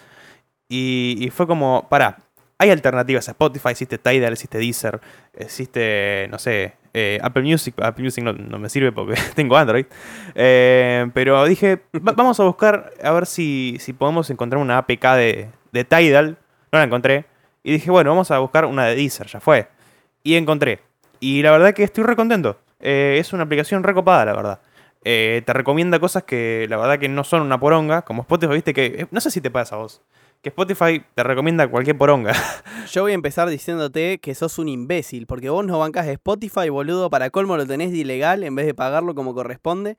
y, 0.68 1.16
y 1.20 1.30
fue 1.30 1.46
como, 1.46 1.86
pará, 1.88 2.18
hay 2.58 2.70
alternativas 2.70 3.28
a 3.28 3.32
Spotify, 3.32 3.68
existe 3.70 3.98
Tidal, 3.98 4.32
existe 4.32 4.58
Deezer, 4.58 5.00
existe, 5.34 6.26
no 6.30 6.38
sé, 6.38 6.74
eh, 6.92 7.18
Apple 7.22 7.42
Music. 7.42 7.74
Apple 7.80 8.02
Music 8.04 8.24
no, 8.24 8.32
no 8.32 8.58
me 8.58 8.68
sirve 8.68 8.90
porque 8.92 9.14
tengo 9.36 9.56
Android. 9.56 9.86
Eh, 10.34 11.06
pero 11.14 11.44
dije, 11.44 11.80
"Va- 11.96 12.12
vamos 12.12 12.40
a 12.40 12.44
buscar 12.44 12.92
a 13.02 13.12
ver 13.12 13.26
si, 13.26 13.76
si 13.78 13.92
podemos 13.92 14.28
encontrar 14.30 14.60
una 14.60 14.78
APK 14.78 15.04
de, 15.14 15.48
de 15.72 15.84
Tidal. 15.84 16.36
No 16.72 16.78
la 16.80 16.84
encontré. 16.84 17.26
Y 17.62 17.72
dije, 17.72 17.90
bueno, 17.90 18.10
vamos 18.10 18.30
a 18.30 18.38
buscar 18.40 18.64
una 18.64 18.86
de 18.86 18.96
Deezer, 18.96 19.26
ya 19.28 19.40
fue. 19.40 19.68
Y 20.24 20.34
encontré. 20.34 20.80
Y 21.20 21.42
la 21.42 21.52
verdad 21.52 21.74
que 21.74 21.84
estoy 21.84 22.02
re 22.04 22.16
contento. 22.16 22.58
Eh, 22.80 23.16
es 23.20 23.32
una 23.32 23.44
aplicación 23.44 23.82
recopada, 23.84 24.24
la 24.24 24.32
verdad. 24.34 24.60
Eh, 25.10 25.40
te 25.46 25.54
recomienda 25.54 25.98
cosas 25.98 26.24
que 26.24 26.66
la 26.68 26.76
verdad 26.76 26.98
que 26.98 27.08
no 27.08 27.24
son 27.24 27.40
una 27.40 27.58
poronga, 27.58 28.02
como 28.02 28.20
Spotify, 28.20 28.52
viste 28.52 28.74
que... 28.74 28.84
eh, 28.84 29.06
No 29.10 29.22
sé 29.22 29.30
si 29.30 29.40
te 29.40 29.50
pasa 29.50 29.76
a 29.76 29.78
vos. 29.78 30.02
Que 30.42 30.50
Spotify 30.50 31.02
te 31.14 31.22
recomienda 31.22 31.66
cualquier 31.66 31.96
poronga. 31.96 32.34
Yo 32.92 33.00
voy 33.04 33.12
a 33.12 33.14
empezar 33.14 33.48
diciéndote 33.48 34.18
que 34.18 34.34
sos 34.34 34.58
un 34.58 34.68
imbécil, 34.68 35.26
porque 35.26 35.48
vos 35.48 35.64
no 35.64 35.78
bancás 35.78 36.06
Spotify, 36.08 36.68
boludo, 36.68 37.08
para 37.08 37.30
colmo 37.30 37.56
lo 37.56 37.66
tenés 37.66 37.90
de 37.90 37.96
ilegal 37.96 38.44
en 38.44 38.54
vez 38.54 38.66
de 38.66 38.74
pagarlo 38.74 39.14
como 39.14 39.32
corresponde. 39.32 39.96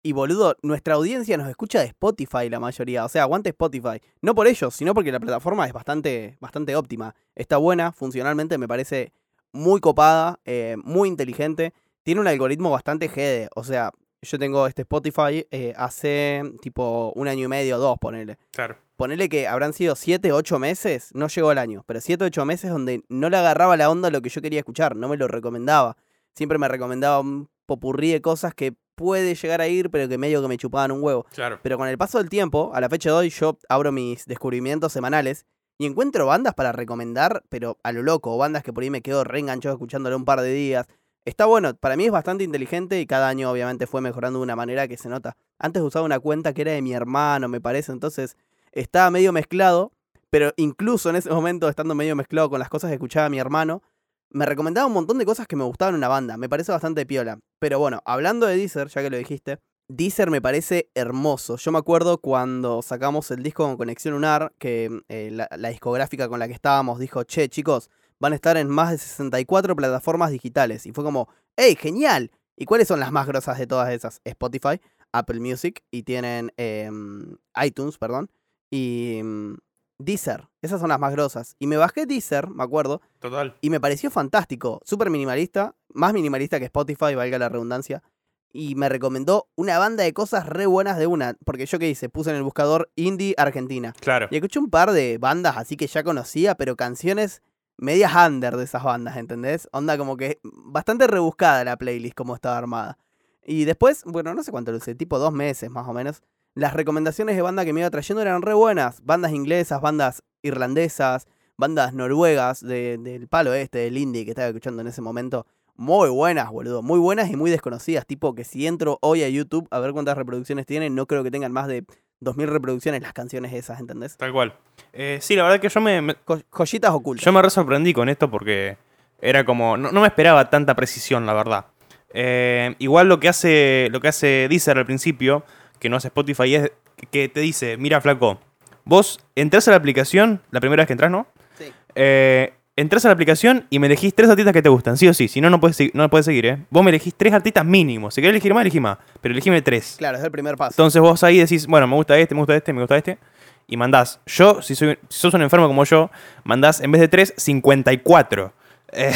Y 0.00 0.12
boludo, 0.12 0.54
nuestra 0.62 0.94
audiencia 0.94 1.36
nos 1.36 1.48
escucha 1.48 1.80
de 1.80 1.86
Spotify 1.86 2.48
la 2.48 2.60
mayoría, 2.60 3.04
o 3.04 3.08
sea, 3.08 3.22
aguante 3.22 3.48
Spotify. 3.50 4.00
No 4.20 4.36
por 4.36 4.46
ellos, 4.46 4.72
sino 4.76 4.94
porque 4.94 5.10
la 5.10 5.18
plataforma 5.18 5.66
es 5.66 5.72
bastante, 5.72 6.36
bastante 6.38 6.76
óptima. 6.76 7.16
Está 7.34 7.56
buena, 7.56 7.90
funcionalmente 7.90 8.58
me 8.58 8.68
parece 8.68 9.12
muy 9.50 9.80
copada, 9.80 10.38
eh, 10.44 10.76
muy 10.84 11.08
inteligente. 11.08 11.72
Tiene 12.04 12.20
un 12.20 12.28
algoritmo 12.28 12.70
bastante 12.70 13.08
GD, 13.08 13.48
o 13.56 13.64
sea, 13.64 13.90
yo 14.22 14.38
tengo 14.38 14.66
este 14.66 14.82
Spotify 14.82 15.46
eh, 15.50 15.74
hace 15.76 16.42
tipo 16.60 17.12
un 17.16 17.28
año 17.28 17.44
y 17.44 17.48
medio, 17.48 17.78
dos, 17.78 17.98
ponele. 18.00 18.38
Claro. 18.52 18.76
Ponele 18.96 19.28
que 19.28 19.48
habrán 19.48 19.72
sido 19.72 19.96
7, 19.96 20.32
8 20.32 20.58
meses, 20.58 21.10
no 21.12 21.26
llegó 21.26 21.50
el 21.50 21.58
año, 21.58 21.82
pero 21.86 22.00
7, 22.00 22.24
8 22.24 22.44
meses 22.44 22.70
donde 22.70 23.02
no 23.08 23.28
le 23.30 23.36
agarraba 23.36 23.76
la 23.76 23.90
onda 23.90 24.08
a 24.08 24.10
lo 24.12 24.22
que 24.22 24.28
yo 24.28 24.40
quería 24.40 24.60
escuchar, 24.60 24.94
no 24.94 25.08
me 25.08 25.16
lo 25.16 25.26
recomendaba. 25.26 25.96
Siempre 26.34 26.56
me 26.58 26.68
recomendaba 26.68 27.20
un 27.20 27.50
popurrí 27.66 28.12
de 28.12 28.22
cosas 28.22 28.54
que 28.54 28.74
puede 28.94 29.34
llegar 29.34 29.60
a 29.60 29.66
ir, 29.66 29.90
pero 29.90 30.08
que 30.08 30.18
medio 30.18 30.40
que 30.40 30.48
me 30.48 30.56
chupaban 30.56 30.92
un 30.92 31.02
huevo. 31.02 31.26
Claro. 31.32 31.58
Pero 31.62 31.76
con 31.76 31.88
el 31.88 31.98
paso 31.98 32.18
del 32.18 32.28
tiempo, 32.28 32.70
a 32.74 32.80
la 32.80 32.88
fecha 32.88 33.10
de 33.10 33.16
hoy, 33.16 33.30
yo 33.30 33.58
abro 33.68 33.90
mis 33.90 34.26
descubrimientos 34.26 34.92
semanales 34.92 35.46
y 35.78 35.86
encuentro 35.86 36.26
bandas 36.26 36.54
para 36.54 36.70
recomendar, 36.70 37.42
pero 37.48 37.78
a 37.82 37.90
lo 37.90 38.02
loco, 38.02 38.36
bandas 38.38 38.62
que 38.62 38.72
por 38.72 38.84
ahí 38.84 38.90
me 38.90 39.02
quedo 39.02 39.24
reenganchado 39.24 39.74
escuchándole 39.74 40.14
un 40.14 40.24
par 40.24 40.40
de 40.40 40.52
días. 40.52 40.86
Está 41.24 41.46
bueno, 41.46 41.74
para 41.74 41.96
mí 41.96 42.04
es 42.06 42.10
bastante 42.10 42.42
inteligente 42.42 43.00
y 43.00 43.06
cada 43.06 43.28
año 43.28 43.48
obviamente 43.48 43.86
fue 43.86 44.00
mejorando 44.00 44.40
de 44.40 44.42
una 44.42 44.56
manera 44.56 44.88
que 44.88 44.96
se 44.96 45.08
nota. 45.08 45.36
Antes 45.56 45.80
usaba 45.80 46.04
una 46.04 46.18
cuenta 46.18 46.52
que 46.52 46.62
era 46.62 46.72
de 46.72 46.82
mi 46.82 46.94
hermano, 46.94 47.48
me 47.48 47.60
parece, 47.60 47.92
entonces 47.92 48.36
estaba 48.72 49.10
medio 49.10 49.32
mezclado, 49.32 49.92
Pero 50.30 50.52
incluso 50.56 51.10
en 51.10 51.16
ese 51.16 51.30
momento, 51.30 51.68
estando 51.68 51.94
medio 51.94 52.16
mezclado 52.16 52.50
con 52.50 52.58
las 52.58 52.68
cosas 52.68 52.88
que 52.88 52.94
escuchaba 52.94 53.28
mi 53.28 53.38
hermano, 53.38 53.82
me 54.30 54.46
recomendaba 54.46 54.86
un 54.86 54.94
montón 54.94 55.18
de 55.18 55.26
cosas 55.26 55.46
que 55.46 55.56
me 55.56 55.64
gustaban 55.64 55.94
en 55.94 55.98
una 55.98 56.08
banda. 56.08 56.36
Me 56.38 56.48
parece 56.48 56.72
bastante 56.72 57.06
piola. 57.06 57.38
Pero 57.58 57.78
bueno, 57.78 58.00
hablando 58.04 58.46
de 58.46 58.56
Deezer, 58.56 58.88
ya 58.88 59.02
que 59.02 59.10
lo 59.10 59.18
dijiste, 59.18 59.58
Deezer 59.88 60.30
me 60.30 60.40
parece 60.40 60.88
hermoso. 60.94 61.56
Yo 61.58 61.70
me 61.70 61.78
acuerdo 61.78 62.18
cuando 62.18 62.80
sacamos 62.82 63.30
el 63.30 63.42
disco 63.42 63.64
con 63.64 63.76
Conexión 63.76 64.14
Lunar, 64.14 64.52
que 64.58 65.02
eh, 65.08 65.28
la, 65.30 65.48
la 65.56 65.68
discográfica 65.68 66.28
con 66.28 66.38
la 66.38 66.48
que 66.48 66.54
estábamos 66.54 66.98
dijo, 66.98 67.24
che, 67.24 67.48
chicos, 67.50 67.90
van 68.22 68.32
a 68.32 68.36
estar 68.36 68.56
en 68.56 68.68
más 68.68 68.92
de 68.92 68.98
64 68.98 69.74
plataformas 69.74 70.30
digitales. 70.30 70.86
Y 70.86 70.92
fue 70.92 71.02
como, 71.02 71.28
¡hey, 71.56 71.76
genial! 71.78 72.30
¿Y 72.56 72.66
cuáles 72.66 72.86
son 72.86 73.00
las 73.00 73.10
más 73.10 73.26
grosas 73.26 73.58
de 73.58 73.66
todas 73.66 73.90
esas? 73.92 74.20
Spotify, 74.24 74.80
Apple 75.10 75.40
Music 75.40 75.82
y 75.90 76.04
tienen 76.04 76.52
em, 76.56 77.36
iTunes, 77.60 77.98
perdón, 77.98 78.30
y 78.70 79.20
mm, 79.24 79.54
Deezer. 79.98 80.48
Esas 80.62 80.80
son 80.80 80.90
las 80.90 81.00
más 81.00 81.10
grosas. 81.10 81.56
Y 81.58 81.66
me 81.66 81.76
bajé 81.76 82.06
Deezer, 82.06 82.48
me 82.48 82.62
acuerdo, 82.62 83.02
Total. 83.18 83.56
y 83.60 83.70
me 83.70 83.80
pareció 83.80 84.08
fantástico. 84.08 84.80
Súper 84.84 85.10
minimalista, 85.10 85.74
más 85.92 86.12
minimalista 86.14 86.60
que 86.60 86.66
Spotify, 86.66 87.16
valga 87.16 87.40
la 87.40 87.48
redundancia. 87.48 88.04
Y 88.52 88.76
me 88.76 88.88
recomendó 88.88 89.48
una 89.56 89.78
banda 89.80 90.04
de 90.04 90.12
cosas 90.12 90.46
re 90.46 90.66
buenas 90.66 90.96
de 90.96 91.08
una. 91.08 91.36
Porque 91.44 91.66
yo 91.66 91.80
qué 91.80 91.88
hice, 91.88 92.08
puse 92.08 92.30
en 92.30 92.36
el 92.36 92.44
buscador 92.44 92.88
Indie 92.94 93.34
Argentina. 93.36 93.94
Claro. 93.98 94.28
Y 94.30 94.36
escuché 94.36 94.60
un 94.60 94.70
par 94.70 94.92
de 94.92 95.18
bandas 95.18 95.56
así 95.56 95.76
que 95.76 95.88
ya 95.88 96.04
conocía, 96.04 96.54
pero 96.54 96.76
canciones 96.76 97.42
medias 97.78 98.12
under 98.14 98.56
de 98.56 98.64
esas 98.64 98.84
bandas, 98.84 99.16
¿entendés? 99.16 99.68
Onda 99.72 99.98
como 99.98 100.16
que 100.16 100.38
bastante 100.42 101.06
rebuscada 101.06 101.64
la 101.64 101.76
playlist 101.76 102.14
como 102.14 102.34
estaba 102.34 102.58
armada. 102.58 102.98
Y 103.44 103.64
después, 103.64 104.04
bueno, 104.04 104.34
no 104.34 104.42
sé 104.42 104.52
cuánto 104.52 104.70
lo 104.70 104.78
usé, 104.78 104.94
tipo 104.94 105.18
dos 105.18 105.32
meses 105.32 105.68
más 105.70 105.88
o 105.88 105.92
menos. 105.92 106.22
Las 106.54 106.74
recomendaciones 106.74 107.34
de 107.34 107.42
banda 107.42 107.64
que 107.64 107.72
me 107.72 107.80
iba 107.80 107.90
trayendo 107.90 108.22
eran 108.22 108.42
re 108.42 108.54
buenas. 108.54 109.02
Bandas 109.04 109.32
inglesas, 109.32 109.80
bandas 109.80 110.22
irlandesas, 110.42 111.26
bandas 111.56 111.94
noruegas 111.94 112.60
de- 112.60 112.98
del 112.98 113.26
palo 113.26 113.54
este, 113.54 113.78
del 113.78 113.96
indie 113.98 114.24
que 114.24 114.30
estaba 114.32 114.48
escuchando 114.48 114.82
en 114.82 114.88
ese 114.88 115.00
momento. 115.00 115.46
Muy 115.74 116.10
buenas, 116.10 116.50
boludo. 116.50 116.82
Muy 116.82 116.98
buenas 117.00 117.30
y 117.30 117.36
muy 117.36 117.50
desconocidas. 117.50 118.06
Tipo 118.06 118.34
que 118.34 118.44
si 118.44 118.66
entro 118.66 118.98
hoy 119.00 119.22
a 119.22 119.28
YouTube 119.28 119.66
a 119.70 119.80
ver 119.80 119.92
cuántas 119.92 120.16
reproducciones 120.16 120.66
tienen, 120.66 120.94
no 120.94 121.06
creo 121.06 121.24
que 121.24 121.30
tengan 121.30 121.50
más 121.52 121.66
de 121.66 121.84
2.000 122.22 122.46
reproducciones 122.46 123.02
las 123.02 123.12
canciones 123.12 123.52
esas, 123.52 123.80
¿entendés? 123.80 124.16
Tal 124.16 124.32
cual. 124.32 124.54
Eh, 124.92 125.18
sí, 125.20 125.34
la 125.36 125.42
verdad 125.44 125.60
que 125.60 125.68
yo 125.68 125.80
me, 125.80 126.00
me- 126.00 126.16
joyitas 126.50 126.90
ocultas. 126.92 127.24
yo 127.24 127.32
me 127.32 127.42
re 127.42 127.50
sorprendí 127.50 127.92
con 127.92 128.08
esto 128.08 128.30
porque 128.30 128.76
era 129.20 129.44
como. 129.44 129.76
No, 129.76 129.90
no 129.92 130.00
me 130.00 130.06
esperaba 130.06 130.48
tanta 130.50 130.74
precisión, 130.74 131.26
la 131.26 131.34
verdad. 131.34 131.66
Eh, 132.14 132.74
igual 132.78 133.08
lo 133.08 133.18
que 133.20 133.28
hace. 133.28 133.88
Lo 133.90 134.00
que 134.00 134.08
hace 134.08 134.46
Deezer 134.48 134.78
al 134.78 134.86
principio, 134.86 135.44
que 135.78 135.88
no 135.88 135.96
hace 135.96 136.08
Spotify, 136.08 136.54
es 136.54 136.72
que 137.10 137.28
te 137.28 137.40
dice, 137.40 137.76
mira, 137.78 138.00
flaco, 138.00 138.38
vos 138.84 139.18
entras 139.34 139.66
a 139.68 139.72
la 139.72 139.76
aplicación, 139.78 140.40
la 140.50 140.60
primera 140.60 140.82
vez 140.82 140.86
que 140.86 140.92
entras, 140.92 141.10
¿no? 141.10 141.26
Sí. 141.58 141.72
Eh, 141.94 142.52
entras 142.76 143.04
a 143.04 143.08
la 143.08 143.14
aplicación 143.14 143.66
y 143.70 143.78
me 143.78 143.86
elegís 143.86 144.14
tres 144.14 144.30
artistas 144.30 144.52
que 144.52 144.62
te 144.62 144.68
gustan, 144.68 144.96
sí 144.96 145.08
o 145.08 145.14
sí. 145.14 145.28
Si 145.28 145.40
no, 145.40 145.50
no 145.50 145.60
puedes, 145.60 145.78
no 145.94 146.08
puedes 146.08 146.26
seguir, 146.26 146.46
¿eh? 146.46 146.66
Vos 146.70 146.82
me 146.82 146.90
elegís 146.90 147.14
tres 147.14 147.32
artistas 147.32 147.64
mínimos. 147.64 148.14
Si 148.14 148.20
querés 148.20 148.32
elegir 148.32 148.54
más, 148.54 148.62
elegí 148.62 148.80
más. 148.80 148.98
Pero 149.20 149.32
elegime 149.32 149.60
tres. 149.62 149.96
Claro, 149.98 150.18
es 150.18 150.24
el 150.24 150.30
primer 150.30 150.56
paso. 150.56 150.72
Entonces 150.72 151.00
vos 151.00 151.22
ahí 151.22 151.38
decís, 151.38 151.66
bueno, 151.66 151.86
me 151.86 151.96
gusta 151.96 152.18
este, 152.18 152.34
me 152.34 152.40
gusta 152.40 152.56
este, 152.56 152.72
me 152.72 152.80
gusta 152.80 152.96
este. 152.96 153.18
Y 153.66 153.76
mandás. 153.76 154.20
Yo, 154.26 154.60
si, 154.62 154.74
soy, 154.74 154.98
si 155.08 155.18
sos 155.20 155.34
un 155.34 155.42
enfermo 155.42 155.66
como 155.66 155.84
yo, 155.84 156.10
mandás 156.44 156.80
en 156.80 156.90
vez 156.92 157.00
de 157.00 157.08
3, 157.08 157.34
54. 157.36 158.52
Eh, 158.92 159.12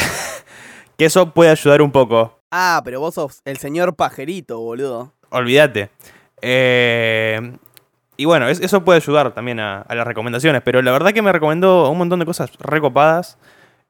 que 0.97 1.05
eso 1.05 1.33
puede 1.33 1.51
ayudar 1.51 1.81
un 1.81 1.91
poco. 1.91 2.39
Ah, 2.51 2.81
pero 2.85 2.99
vos 2.99 3.15
sos 3.15 3.41
el 3.45 3.57
señor 3.57 3.95
pajerito, 3.95 4.59
boludo. 4.59 5.13
Olvídate. 5.29 5.89
Eh, 6.41 7.57
y 8.17 8.25
bueno, 8.25 8.47
es- 8.49 8.59
eso 8.59 8.83
puede 8.83 8.97
ayudar 8.97 9.31
también 9.33 9.59
a, 9.59 9.81
a 9.81 9.95
las 9.95 10.05
recomendaciones. 10.07 10.61
Pero 10.63 10.81
la 10.81 10.91
verdad 10.91 11.11
que 11.13 11.21
me 11.21 11.31
recomendó 11.31 11.89
un 11.89 11.97
montón 11.97 12.19
de 12.19 12.25
cosas 12.25 12.51
recopadas. 12.59 13.37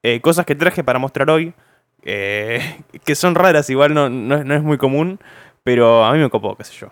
eh, 0.04 0.22
cosas 0.22 0.46
que 0.46 0.56
traje 0.56 0.84
para 0.84 1.00
mostrar 1.00 1.30
hoy. 1.30 1.54
eh, 2.04 2.62
que 3.06 3.16
son 3.16 3.36
raras, 3.36 3.70
igual 3.70 3.94
no, 3.94 4.10
no 4.10 4.36
es- 4.36 4.46
no 4.46 4.54
es 4.56 4.64
muy 4.64 4.78
común. 4.78 5.20
Pero 5.64 6.06
a 6.06 6.14
mí 6.14 6.20
me 6.20 6.30
copó, 6.30 6.56
qué 6.56 6.64
sé 6.64 6.74
yo. 6.74 6.88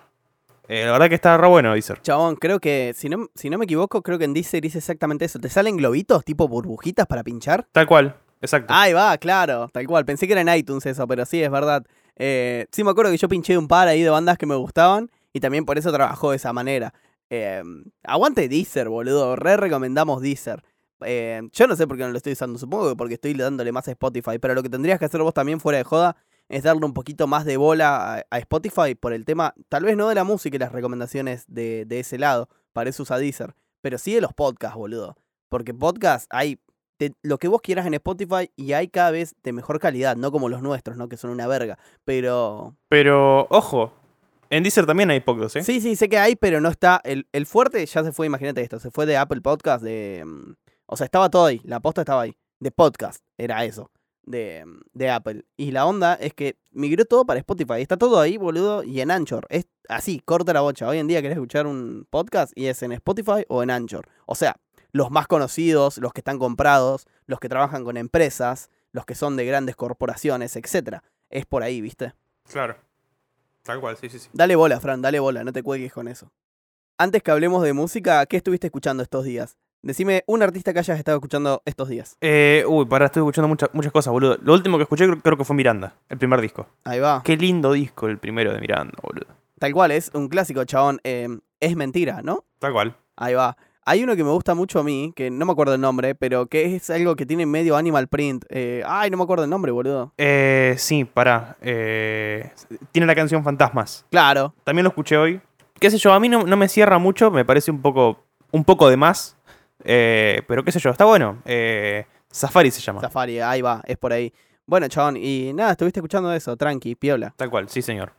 Eh, 0.68 0.84
la 0.86 0.92
verdad 0.94 1.08
que 1.10 1.16
está 1.16 1.38
re 1.38 1.48
bueno, 1.48 1.74
Deezer. 1.74 2.02
Chabón, 2.02 2.36
creo 2.36 2.60
que, 2.60 2.94
si 2.96 3.08
no, 3.08 3.28
si 3.36 3.50
no 3.52 3.58
me 3.60 3.66
equivoco, 3.66 4.02
creo 4.02 4.18
que 4.18 4.26
en 4.26 4.34
Deezer 4.34 4.62
dice 4.62 4.80
exactamente 4.80 5.24
eso. 5.26 5.40
¿Te 5.40 5.48
salen 5.50 5.78
globitos 5.78 6.26
tipo 6.26 6.48
burbujitas 6.48 7.06
para 7.06 7.24
pinchar? 7.24 7.68
Tal 7.72 7.86
cual, 7.86 8.16
exacto. 8.42 8.74
Ahí 8.76 8.92
va, 8.92 9.16
claro, 9.20 9.70
tal 9.72 9.86
cual. 9.86 10.04
Pensé 10.06 10.26
que 10.28 10.34
era 10.34 10.42
en 10.42 10.50
iTunes 10.50 10.86
eso, 10.88 11.08
pero 11.08 11.24
sí, 11.26 11.42
es 11.42 11.52
verdad. 11.52 11.86
Eh, 12.18 12.66
sí, 12.72 12.84
me 12.84 12.90
acuerdo 12.92 13.12
que 13.12 13.18
yo 13.18 13.30
pinché 13.30 13.58
un 13.58 13.68
par 13.68 13.88
ahí 13.88 14.02
de 14.02 14.10
bandas 14.10 14.38
que 14.40 14.46
me 14.48 14.56
gustaban 14.56 15.12
y 15.32 15.40
también 15.40 15.66
por 15.66 15.78
eso 15.78 15.92
trabajó 15.94 16.32
de 16.32 16.38
esa 16.38 16.52
manera. 16.52 16.94
Eh, 17.30 17.64
aguante 18.04 18.48
Deezer, 18.48 18.90
boludo. 18.90 19.36
Re 19.36 19.58
recomendamos 19.58 20.22
Deezer. 20.22 20.64
Eh, 21.02 21.42
yo 21.52 21.68
no 21.68 21.76
sé 21.76 21.88
por 21.88 21.98
qué 21.98 22.04
no 22.04 22.10
lo 22.10 22.18
estoy 22.18 22.34
usando, 22.34 22.58
supongo 22.58 22.90
que 22.90 22.96
porque 22.96 23.16
estoy 23.16 23.34
dándole 23.34 23.72
más 23.72 23.88
a 23.88 23.92
Spotify, 23.92 24.40
pero 24.40 24.54
lo 24.54 24.64
que 24.64 24.70
tendrías 24.70 24.98
que 24.98 25.06
hacer 25.06 25.22
vos 25.22 25.34
también 25.34 25.60
fuera 25.60 25.78
de 25.78 25.84
joda 25.84 26.16
es 26.48 26.64
darle 26.64 26.86
un 26.86 26.94
poquito 26.94 27.28
más 27.28 27.44
de 27.44 27.58
bola 27.58 28.24
a, 28.30 28.38
Spotify 28.40 28.96
por 28.96 29.12
el 29.12 29.26
tema, 29.26 29.54
tal 29.68 29.84
vez 29.84 29.98
no 29.98 30.08
de 30.08 30.16
la 30.16 30.24
música 30.24 30.56
y 30.56 30.60
las 30.60 30.72
recomendaciones 30.72 31.44
de, 31.48 31.86
de 31.86 32.00
ese 32.00 32.18
lado, 32.18 32.48
para 32.72 32.90
eso 32.90 33.04
usa 33.04 33.18
Deezer, 33.18 33.56
pero 33.82 33.98
sí 33.98 34.14
de 34.14 34.22
los 34.22 34.34
podcasts, 34.34 34.78
boludo. 34.78 35.18
Porque 35.50 35.74
podcasts 35.74 36.28
hay 36.30 36.60
lo 37.24 37.38
que 37.38 37.48
vos 37.48 37.62
quieras 37.62 37.86
en 37.86 37.94
Spotify 37.96 38.50
y 38.56 38.74
hay 38.74 38.88
cada 38.88 39.12
vez 39.12 39.36
de 39.44 39.54
mejor 39.54 39.80
calidad, 39.80 40.16
no 40.16 40.32
como 40.32 40.50
los 40.50 40.62
nuestros, 40.62 40.98
¿no? 40.98 41.10
Que 41.10 41.18
son 41.18 41.30
una 41.30 41.48
verga. 41.48 41.78
Pero. 42.06 42.76
Pero, 42.88 43.48
ojo, 43.50 43.92
en 44.50 44.64
Deezer 44.64 44.86
también 44.86 45.10
hay 45.10 45.20
podcasts, 45.20 45.56
¿eh? 45.58 45.64
Sí, 45.64 45.82
sí, 45.82 45.96
sé 45.96 46.10
que 46.10 46.18
hay, 46.18 46.36
pero 46.36 46.62
no 46.62 46.70
está. 46.70 47.02
El, 47.04 47.28
el 47.32 47.46
fuerte 47.46 47.86
ya 47.86 48.04
se 48.04 48.12
fue, 48.12 48.26
imagínate 48.28 48.62
esto, 48.62 48.80
se 48.80 48.92
fue 48.92 49.06
de 49.06 49.18
Apple 49.18 49.42
Podcast, 49.42 49.84
de. 49.84 50.24
mm, 50.26 50.54
O 50.88 50.98
sea, 50.98 51.06
estaba 51.06 51.30
todo 51.30 51.46
ahí, 51.46 51.62
la 51.64 51.80
posta 51.80 52.02
estaba 52.02 52.22
ahí. 52.22 52.36
De 52.60 52.72
podcast, 52.72 53.24
era 53.38 53.66
eso. 53.66 53.92
De, 54.24 54.64
mm, 54.66 54.80
de 54.94 55.10
Apple. 55.10 55.46
Y 55.58 55.72
la 55.72 55.86
onda 55.86 56.14
es 56.16 56.34
que 56.34 56.58
migró 56.72 57.06
todo 57.06 57.26
para 57.26 57.40
Spotify. 57.40 57.82
Está 57.82 57.98
todo 57.98 58.20
ahí, 58.20 58.38
boludo, 58.38 58.84
y 58.84 59.02
en 59.02 59.12
Anchor. 59.12 59.46
Es 59.50 59.68
así, 59.90 60.20
corta 60.24 60.54
la 60.54 60.62
bocha. 60.62 60.88
Hoy 60.88 60.98
en 61.00 61.08
día 61.08 61.22
querés 61.22 61.38
escuchar 61.38 61.68
un 61.68 62.08
podcast 62.10 62.54
y 62.56 62.68
es 62.68 62.82
en 62.84 62.92
Spotify 62.94 63.46
o 63.50 63.62
en 63.62 63.72
Anchor. 63.72 64.08
O 64.26 64.36
sea, 64.36 64.56
los 64.92 65.12
más 65.12 65.28
conocidos, 65.28 65.98
los 65.98 66.14
que 66.14 66.22
están 66.22 66.40
comprados, 66.40 67.06
los 67.28 67.40
que 67.40 67.50
trabajan 67.50 67.84
con 67.84 67.98
empresas, 67.98 68.70
los 68.94 69.06
que 69.06 69.14
son 69.16 69.36
de 69.36 69.46
grandes 69.46 69.76
corporaciones, 69.76 70.56
etcétera. 70.56 71.04
Es 71.30 71.46
por 71.46 71.64
ahí, 71.64 71.82
¿viste? 71.82 72.14
Claro. 72.50 72.78
Tal 73.66 73.80
cual, 73.82 73.98
sí, 73.98 74.10
sí, 74.10 74.20
sí. 74.20 74.30
Dale 74.32 74.56
bola, 74.56 74.80
Fran, 74.80 75.02
dale 75.02 75.20
bola, 75.20 75.44
no 75.44 75.52
te 75.52 75.64
cuelgues 75.64 75.92
con 75.92 76.08
eso. 76.08 76.32
Antes 77.00 77.24
que 77.24 77.32
hablemos 77.32 77.64
de 77.64 77.74
música, 77.74 78.24
¿qué 78.28 78.38
estuviste 78.38 78.68
escuchando 78.68 79.02
estos 79.02 79.26
días? 79.26 79.58
Decime 79.82 80.24
un 80.28 80.44
artista 80.44 80.72
que 80.72 80.80
hayas 80.80 81.00
estado 81.00 81.18
escuchando 81.18 81.64
estos 81.66 81.90
días. 81.90 82.16
Eh, 82.22 82.64
uy, 82.68 82.86
pará, 82.86 83.08
estoy 83.08 83.22
escuchando 83.22 83.48
muchas 83.48 83.70
muchas 83.74 83.92
cosas, 83.92 84.14
boludo. 84.14 84.38
Lo 84.42 84.54
último 84.54 84.78
que 84.78 84.84
escuché 84.84 85.06
creo, 85.06 85.20
creo 85.20 85.38
que 85.38 85.44
fue 85.44 85.56
Miranda, 85.56 85.96
el 86.10 86.18
primer 86.20 86.42
disco. 86.42 86.68
Ahí 86.84 87.00
va. 87.00 87.24
Qué 87.24 87.36
lindo 87.38 87.72
disco 87.72 88.08
el 88.08 88.20
primero 88.20 88.54
de 88.54 88.60
Miranda, 88.60 88.94
boludo. 89.02 89.28
Tal 89.58 89.74
cual, 89.74 89.92
es 89.92 90.12
un 90.14 90.28
clásico, 90.28 90.64
chabón. 90.66 91.02
eh, 91.04 91.28
es 91.60 91.76
mentira, 91.76 92.22
¿no? 92.22 92.46
Tal 92.60 92.72
cual. 92.72 92.96
Ahí 93.16 93.34
va. 93.34 93.58
Hay 93.88 94.04
uno 94.04 94.16
que 94.16 94.24
me 94.24 94.32
gusta 94.32 94.56
mucho 94.56 94.80
a 94.80 94.84
mí, 94.84 95.14
que 95.16 95.30
no 95.30 95.46
me 95.46 95.52
acuerdo 95.52 95.76
el 95.76 95.82
nombre, 95.82 96.16
pero 96.16 96.48
que 96.48 96.76
es 96.76 96.90
algo 96.90 97.16
que 97.16 97.26
tiene 97.28 97.46
medio 97.46 97.76
animal 97.78 98.08
print. 98.08 98.44
eh, 98.50 98.82
ay, 98.86 99.12
no 99.12 99.18
me 99.18 99.24
acuerdo 99.24 99.44
el 99.44 99.50
nombre, 99.50 99.72
boludo. 99.72 100.12
Eh, 100.18 100.74
sí, 100.80 101.06
pará. 101.06 101.56
eh, 101.62 102.52
tiene 102.92 103.06
la 103.06 103.14
canción 103.14 103.44
Fantasmas. 103.44 104.04
Claro. 104.10 104.56
También 104.64 104.84
lo 104.86 104.90
escuché 104.90 105.18
hoy. 105.18 105.40
Qué 105.80 105.92
sé 105.92 106.00
yo, 106.00 106.14
a 106.14 106.20
mí 106.20 106.30
no, 106.30 106.44
no 106.44 106.58
me 106.58 106.68
cierra 106.68 106.98
mucho, 106.98 107.30
me 107.30 107.46
parece 107.46 107.70
un 107.70 107.82
poco, 107.84 108.24
un 108.52 108.64
poco 108.64 108.90
de 108.90 108.98
más. 108.98 109.38
eh, 109.84 110.42
pero 110.48 110.64
qué 110.64 110.72
sé 110.72 110.80
yo, 110.80 110.90
está 110.90 111.06
bueno. 111.06 111.44
Safari 112.32 112.72
se 112.72 112.82
llama. 112.82 113.02
Safari, 113.02 113.40
ahí 113.40 113.62
va, 113.62 113.82
es 113.86 113.98
por 113.98 114.12
ahí. 114.14 114.34
Bueno, 114.66 114.88
chabón, 114.88 115.16
y 115.16 115.54
nada, 115.54 115.72
estuviste 115.74 116.00
escuchando 116.00 116.34
eso, 116.34 116.58
tranqui, 116.58 116.96
piola. 116.96 117.36
Tal 117.38 117.52
cual, 117.52 117.70
sí, 117.70 117.84
señor. 117.84 118.14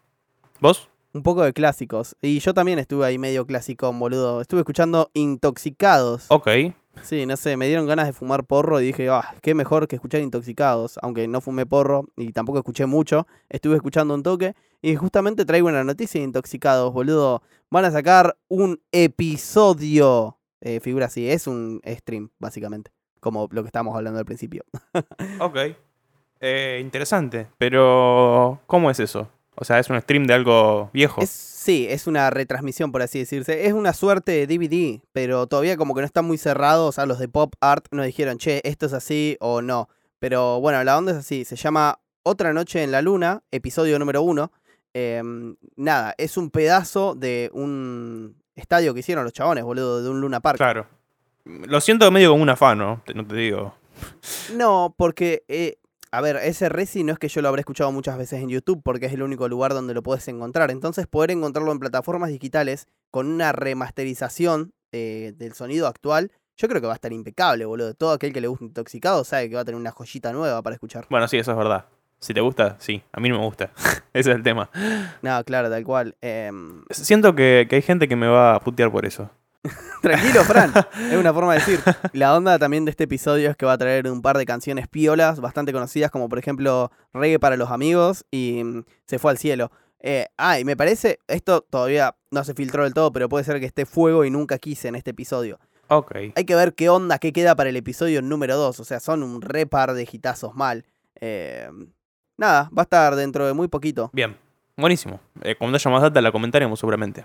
¿Vos? 0.60 0.88
Un 1.16 1.22
poco 1.22 1.42
de 1.44 1.54
clásicos. 1.54 2.14
Y 2.20 2.40
yo 2.40 2.52
también 2.52 2.78
estuve 2.78 3.06
ahí 3.06 3.16
medio 3.16 3.46
clásico, 3.46 3.90
boludo. 3.90 4.42
Estuve 4.42 4.60
escuchando 4.60 5.10
Intoxicados. 5.14 6.26
Ok. 6.28 6.46
Sí, 7.00 7.24
no 7.24 7.38
sé, 7.38 7.56
me 7.56 7.68
dieron 7.68 7.86
ganas 7.86 8.04
de 8.04 8.12
fumar 8.12 8.44
porro 8.44 8.82
y 8.82 8.84
dije, 8.88 9.08
ah, 9.08 9.34
qué 9.40 9.54
mejor 9.54 9.88
que 9.88 9.96
escuchar 9.96 10.20
Intoxicados. 10.20 10.98
Aunque 11.00 11.26
no 11.26 11.40
fumé 11.40 11.64
porro 11.64 12.04
y 12.18 12.32
tampoco 12.32 12.58
escuché 12.58 12.84
mucho, 12.84 13.26
estuve 13.48 13.76
escuchando 13.76 14.12
un 14.12 14.22
toque. 14.22 14.52
Y 14.82 14.94
justamente 14.96 15.46
traigo 15.46 15.68
una 15.68 15.84
noticia 15.84 16.20
de 16.20 16.26
Intoxicados, 16.26 16.92
boludo. 16.92 17.40
Van 17.70 17.86
a 17.86 17.90
sacar 17.90 18.36
un 18.48 18.82
episodio. 18.92 20.36
Eh, 20.60 20.80
figura 20.80 21.06
así, 21.06 21.30
es 21.30 21.46
un 21.46 21.80
stream, 21.86 22.28
básicamente. 22.38 22.90
Como 23.20 23.48
lo 23.52 23.62
que 23.62 23.68
estábamos 23.68 23.96
hablando 23.96 24.18
al 24.18 24.26
principio. 24.26 24.64
Ok. 25.40 25.56
Eh, 26.40 26.78
interesante. 26.82 27.46
Pero, 27.56 28.60
¿cómo 28.66 28.90
es 28.90 29.00
eso? 29.00 29.30
O 29.56 29.64
sea, 29.64 29.78
es 29.78 29.88
un 29.88 30.00
stream 30.00 30.26
de 30.26 30.34
algo 30.34 30.90
viejo. 30.92 31.20
Es, 31.22 31.30
sí, 31.30 31.86
es 31.88 32.06
una 32.06 32.30
retransmisión, 32.30 32.92
por 32.92 33.02
así 33.02 33.18
decirse. 33.18 33.66
Es 33.66 33.72
una 33.72 33.92
suerte 33.92 34.32
de 34.32 34.46
DVD, 34.46 35.02
pero 35.12 35.46
todavía 35.46 35.76
como 35.76 35.94
que 35.94 36.02
no 36.02 36.06
está 36.06 36.22
muy 36.22 36.38
cerrado. 36.38 36.86
O 36.86 36.92
sea, 36.92 37.06
los 37.06 37.18
de 37.18 37.28
Pop 37.28 37.54
Art 37.60 37.86
nos 37.90 38.06
dijeron, 38.06 38.38
che, 38.38 38.60
esto 38.64 38.86
es 38.86 38.92
así 38.92 39.36
o 39.40 39.62
no. 39.62 39.88
Pero 40.18 40.60
bueno, 40.60 40.82
la 40.84 40.98
onda 40.98 41.12
es 41.12 41.18
así. 41.18 41.44
Se 41.44 41.56
llama 41.56 41.98
Otra 42.22 42.52
Noche 42.52 42.82
en 42.82 42.92
la 42.92 43.02
Luna, 43.02 43.42
episodio 43.50 43.98
número 43.98 44.22
uno. 44.22 44.52
Em, 44.92 45.56
nada, 45.76 46.14
es 46.18 46.36
un 46.36 46.50
pedazo 46.50 47.14
de 47.14 47.50
un 47.52 48.36
estadio 48.54 48.94
que 48.94 49.00
hicieron 49.00 49.24
los 49.24 49.32
chabones, 49.32 49.64
boludo, 49.64 50.02
de 50.02 50.08
un 50.10 50.20
Luna 50.20 50.40
Park. 50.40 50.56
Claro. 50.56 50.86
Lo 51.44 51.80
siento 51.80 52.10
medio 52.10 52.30
como 52.30 52.42
un 52.42 52.48
afano, 52.48 53.02
no 53.14 53.26
te 53.26 53.36
digo. 53.36 53.74
No, 54.54 54.94
porque, 54.96 55.44
eh, 55.48 55.78
a 56.16 56.20
ver, 56.22 56.36
ese 56.36 56.70
Resi 56.70 57.04
no 57.04 57.12
es 57.12 57.18
que 57.18 57.28
yo 57.28 57.42
lo 57.42 57.48
habré 57.48 57.60
escuchado 57.60 57.92
muchas 57.92 58.16
veces 58.16 58.40
en 58.40 58.48
YouTube, 58.48 58.80
porque 58.82 59.04
es 59.04 59.12
el 59.12 59.22
único 59.22 59.48
lugar 59.48 59.74
donde 59.74 59.92
lo 59.92 60.02
puedes 60.02 60.26
encontrar. 60.28 60.70
Entonces, 60.70 61.06
poder 61.06 61.30
encontrarlo 61.30 61.70
en 61.72 61.78
plataformas 61.78 62.30
digitales 62.30 62.88
con 63.10 63.26
una 63.26 63.52
remasterización 63.52 64.72
eh, 64.92 65.34
del 65.36 65.52
sonido 65.52 65.86
actual, 65.86 66.32
yo 66.56 66.68
creo 66.68 66.80
que 66.80 66.86
va 66.86 66.94
a 66.94 66.96
estar 66.96 67.12
impecable, 67.12 67.66
boludo. 67.66 67.92
Todo 67.92 68.12
aquel 68.12 68.32
que 68.32 68.40
le 68.40 68.48
guste 68.48 68.64
Intoxicado 68.64 69.24
sabe 69.24 69.50
que 69.50 69.56
va 69.56 69.60
a 69.60 69.64
tener 69.66 69.78
una 69.78 69.90
joyita 69.90 70.32
nueva 70.32 70.62
para 70.62 70.72
escuchar. 70.72 71.06
Bueno, 71.10 71.28
sí, 71.28 71.36
eso 71.36 71.50
es 71.50 71.58
verdad. 71.58 71.84
Si 72.18 72.32
te 72.32 72.40
gusta, 72.40 72.76
sí. 72.78 73.02
A 73.12 73.20
mí 73.20 73.28
no 73.28 73.38
me 73.38 73.44
gusta. 73.44 73.72
Ese 74.14 74.30
es 74.30 74.36
el 74.36 74.42
tema. 74.42 74.70
No, 75.20 75.44
claro, 75.44 75.68
tal 75.68 75.84
cual. 75.84 76.16
Em, 76.22 76.82
Siento 76.88 77.34
que, 77.34 77.66
que 77.68 77.76
hay 77.76 77.82
gente 77.82 78.08
que 78.08 78.16
me 78.16 78.26
va 78.26 78.54
a 78.54 78.60
putear 78.60 78.90
por 78.90 79.04
eso. 79.04 79.28
Tranquilo, 80.02 80.44
Fran. 80.44 80.72
es 81.10 81.16
una 81.16 81.32
forma 81.32 81.54
de 81.54 81.60
decir. 81.60 81.80
La 82.12 82.36
onda 82.36 82.58
también 82.58 82.84
de 82.84 82.90
este 82.90 83.04
episodio 83.04 83.50
es 83.50 83.56
que 83.56 83.66
va 83.66 83.72
a 83.72 83.78
traer 83.78 84.08
un 84.10 84.22
par 84.22 84.38
de 84.38 84.46
canciones 84.46 84.88
piolas, 84.88 85.40
bastante 85.40 85.72
conocidas, 85.72 86.10
como 86.10 86.28
por 86.28 86.38
ejemplo 86.38 86.90
Reggae 87.12 87.38
para 87.38 87.56
los 87.56 87.70
amigos 87.70 88.24
y 88.30 88.62
mm, 88.64 88.84
Se 89.06 89.18
fue 89.18 89.30
al 89.30 89.38
cielo. 89.38 89.70
Eh, 90.00 90.26
ah, 90.36 90.60
y 90.60 90.64
me 90.64 90.76
parece, 90.76 91.18
esto 91.26 91.62
todavía 91.62 92.14
no 92.30 92.44
se 92.44 92.54
filtró 92.54 92.84
del 92.84 92.94
todo, 92.94 93.12
pero 93.12 93.28
puede 93.28 93.44
ser 93.44 93.58
que 93.58 93.66
esté 93.66 93.86
fuego 93.86 94.24
y 94.24 94.30
nunca 94.30 94.58
quise 94.58 94.88
en 94.88 94.94
este 94.94 95.10
episodio. 95.10 95.58
Ok. 95.88 96.14
Hay 96.34 96.44
que 96.44 96.54
ver 96.54 96.74
qué 96.74 96.88
onda, 96.88 97.18
qué 97.18 97.32
queda 97.32 97.54
para 97.54 97.70
el 97.70 97.76
episodio 97.76 98.22
número 98.22 98.56
2. 98.56 98.80
O 98.80 98.84
sea, 98.84 99.00
son 99.00 99.22
un 99.22 99.40
re 99.40 99.66
par 99.66 99.94
de 99.94 100.08
hitazos 100.10 100.54
mal. 100.54 100.84
Eh, 101.20 101.68
nada, 102.36 102.70
va 102.76 102.82
a 102.82 102.84
estar 102.84 103.16
dentro 103.16 103.46
de 103.46 103.52
muy 103.52 103.68
poquito. 103.68 104.10
Bien. 104.12 104.36
Buenísimo. 104.76 105.20
Eh, 105.42 105.54
cuando 105.56 105.76
haya 105.76 105.90
más 105.90 106.02
data 106.02 106.20
la 106.20 106.30
comentaremos 106.30 106.78
seguramente. 106.78 107.24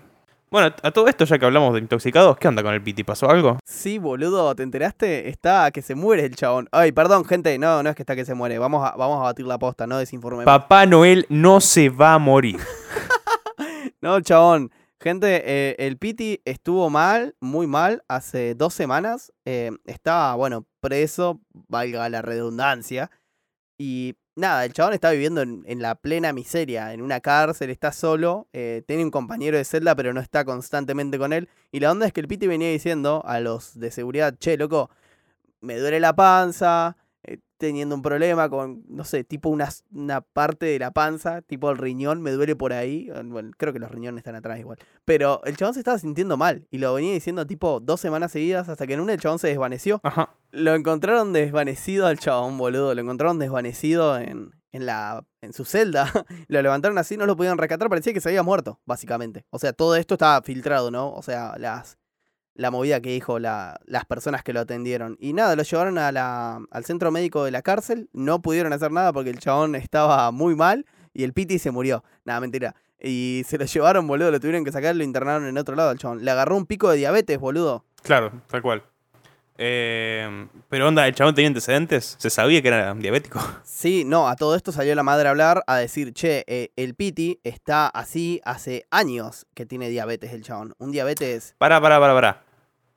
Bueno, 0.52 0.76
a 0.84 0.92
todo 0.92 1.08
esto 1.08 1.24
ya 1.24 1.40
que 1.40 1.46
hablamos 1.46 1.74
de 1.74 1.80
intoxicados, 1.80 2.38
¿qué 2.38 2.50
onda 2.50 2.62
con 2.62 2.74
el 2.74 2.84
Piti? 2.84 3.06
¿Pasó 3.06 3.30
algo? 3.30 3.58
Sí, 3.64 4.00
boludo, 4.00 4.54
¿te 4.54 4.64
enteraste? 4.64 5.30
Está 5.30 5.72
que 5.72 5.82
se 5.82 5.96
muere 5.96 6.26
el 6.26 6.36
chabón. 6.36 6.68
Ay, 6.74 6.92
perdón, 6.92 7.24
gente, 7.24 7.58
no, 7.58 7.82
no 7.82 7.90
es 7.90 7.96
que 7.96 8.02
está 8.02 8.18
que 8.18 8.26
se 8.26 8.34
muere. 8.34 8.60
Vamos 8.60 8.86
a, 8.86 8.98
vamos 8.98 9.20
a 9.20 9.24
batir 9.24 9.46
la 9.46 9.58
posta, 9.58 9.88
no 9.88 9.98
desinformemos. 9.98 10.44
Papá 10.44 10.86
Noel 10.86 11.26
no 11.30 11.62
se 11.62 11.88
va 11.88 12.16
a 12.16 12.20
morir. 12.20 12.60
no, 14.02 14.20
chabón. 14.20 14.72
Gente, 15.00 15.42
eh, 15.46 15.78
el 15.80 15.98
Piti 15.98 16.42
estuvo 16.44 16.90
mal, 16.90 17.34
muy 17.40 17.66
mal, 17.66 18.04
hace 18.10 18.54
dos 18.54 18.74
semanas. 18.74 19.32
Eh, 19.46 19.72
estaba, 19.86 20.36
bueno, 20.36 20.68
preso, 20.82 21.40
valga 21.54 22.10
la 22.10 22.22
redundancia. 22.22 23.10
Y 23.78 24.16
nada, 24.36 24.66
el 24.66 24.74
chabón 24.74 24.94
está 24.94 25.12
viviendo 25.12 25.42
en, 25.42 25.82
la 25.82 25.96
plena 25.96 26.34
miseria, 26.34 26.94
en 26.94 27.02
una 27.02 27.20
cárcel, 27.20 27.70
está 27.70 27.92
solo, 27.92 28.48
eh, 28.54 28.84
tiene 28.88 29.04
un 29.04 29.12
compañero 29.12 29.58
de 29.58 29.66
celda, 29.66 29.96
pero 29.96 30.14
no 30.14 30.22
está 30.22 30.46
constantemente 30.46 31.18
con 31.18 31.34
él. 31.34 31.50
Y 31.72 31.80
la 31.80 31.92
onda 31.92 32.06
es 32.06 32.14
que 32.14 32.22
el 32.22 32.28
Piti 32.28 32.48
venía 32.48 32.70
diciendo 32.70 33.24
a 33.26 33.40
los 33.40 33.80
de 33.80 33.92
seguridad, 33.92 34.36
che, 34.38 34.58
loco, 34.58 34.90
me 35.62 35.78
duele 35.78 36.00
la 36.00 36.16
panza, 36.16 36.98
teniendo 37.62 37.96
un 37.96 38.02
problema 38.02 38.50
con, 38.50 38.84
no 38.90 39.06
sé, 39.06 39.24
tipo 39.24 39.48
una, 39.48 39.70
una 39.94 40.20
parte 40.20 40.66
de 40.66 40.80
la 40.80 40.92
panza, 40.92 41.42
tipo 41.42 41.72
el 41.72 41.78
riñón, 41.78 42.22
me 42.22 42.32
duele 42.32 42.58
por 42.58 42.74
ahí. 42.74 43.10
eh, 43.14 43.22
Bueno, 43.24 43.52
creo 43.58 43.72
que 43.72 43.80
los 43.80 43.90
riñones 43.90 44.18
están 44.20 44.36
atrás 44.36 44.60
igual. 44.60 44.78
Pero 45.06 45.42
el 45.46 45.56
chabón 45.56 45.74
se 45.74 45.80
estaba 45.80 45.98
sintiendo 46.00 46.36
mal 46.36 46.68
y 46.72 46.80
lo 46.80 46.94
venía 46.94 47.14
diciendo 47.14 47.48
tipo 47.48 47.80
dos 47.80 48.02
semanas 48.02 48.34
seguidas 48.34 48.68
hasta 48.68 48.86
que 48.86 48.96
en 48.96 49.00
una 49.00 49.14
el 49.14 49.22
chabón 49.22 49.40
se 49.40 49.48
desvaneció. 49.48 50.02
Ajá. 50.04 50.36
Lo 50.52 50.76
encontraron 50.76 51.32
desvanecido 51.32 52.08
al 52.08 52.20
chabón, 52.20 52.58
boludo. 52.58 52.94
Lo 52.94 53.02
encontraron 53.02 53.40
desvanecido 53.40 54.18
en, 54.18 54.52
en, 54.74 54.86
la, 54.86 55.24
en 55.42 55.54
su 55.54 55.64
celda. 55.64 56.12
lo 56.50 56.62
levantaron 56.62 56.98
así, 56.98 57.16
no 57.16 57.26
lo 57.26 57.38
podían 57.38 57.58
rescatar. 57.58 57.88
Parecía 57.88 58.12
que 58.14 58.20
se 58.20 58.30
había 58.30 58.44
muerto, 58.44 58.82
básicamente. 58.86 59.46
O 59.52 59.60
sea, 59.60 59.72
todo 59.72 59.96
esto 59.96 60.16
estaba 60.16 60.42
filtrado, 60.42 60.92
¿no? 60.92 61.14
O 61.14 61.22
sea, 61.22 61.56
las, 61.58 61.98
la 62.54 62.70
movida 62.72 63.00
que 63.02 63.10
dijo 63.12 63.40
la- 63.40 63.80
las 63.86 64.06
personas 64.06 64.44
que 64.44 64.54
lo 64.54 64.60
atendieron. 64.60 65.18
Y 65.20 65.34
nada, 65.34 65.56
lo 65.56 65.64
llevaron 65.64 65.98
a 65.98 66.12
la, 66.12 66.60
al 66.72 66.86
centro 66.86 67.12
médico 67.12 67.44
de 67.46 67.52
la 67.52 67.62
cárcel. 67.62 68.10
No 68.14 68.42
pudieron 68.42 68.74
hacer 68.74 68.92
nada 68.92 69.14
porque 69.14 69.30
el 69.30 69.40
chabón 69.40 69.76
estaba 69.76 70.32
muy 70.32 70.56
mal 70.56 70.86
y 71.14 71.24
el 71.24 71.34
Piti 71.34 71.60
se 71.60 71.72
murió. 71.72 72.04
Nada, 72.26 72.40
mentira. 72.42 72.76
Y 73.00 73.44
se 73.48 73.58
lo 73.58 73.66
llevaron, 73.74 74.06
boludo. 74.08 74.32
Lo 74.32 74.40
tuvieron 74.40 74.64
que 74.66 74.72
sacar, 74.72 74.96
lo 74.96 75.04
internaron 75.04 75.46
en 75.48 75.58
otro 75.58 75.76
lado 75.76 75.90
al 75.90 75.98
chabón. 75.98 76.24
Le 76.26 76.32
agarró 76.32 76.56
un 76.58 76.66
pico 76.66 76.90
de 76.90 76.98
diabetes, 76.98 77.40
boludo. 77.40 77.86
Claro, 78.04 78.32
tal 78.48 78.62
cual. 78.62 78.84
Eh, 79.58 80.48
pero 80.70 80.88
onda, 80.88 81.08
¿el 81.08 81.14
chabón 81.14 81.36
tenía 81.36 81.48
antecedentes? 81.48 82.16
¿Se 82.18 82.30
sabía 82.30 82.62
que 82.62 82.70
era 82.70 82.94
diabético? 82.94 83.40
Sí, 83.64 84.04
no, 84.06 84.28
a 84.28 84.36
todo 84.36 84.56
esto 84.56 84.72
salió 84.72 84.94
la 84.94 85.02
madre 85.02 85.28
a 85.28 85.32
hablar, 85.32 85.64
a 85.66 85.78
decir, 85.78 86.14
che, 86.14 86.44
eh, 86.46 86.70
el 86.76 86.94
Piti 86.94 87.40
está 87.44 87.88
así 87.88 88.40
hace 88.46 88.86
años 88.92 89.48
que 89.56 89.66
tiene 89.66 89.90
diabetes 89.90 90.34
el 90.34 90.44
chabón. 90.44 90.76
Un 90.78 90.92
diabetes... 90.92 91.56
Pará, 91.58 91.82
pará, 91.82 92.00
pará, 92.00 92.14
pará. 92.14 92.44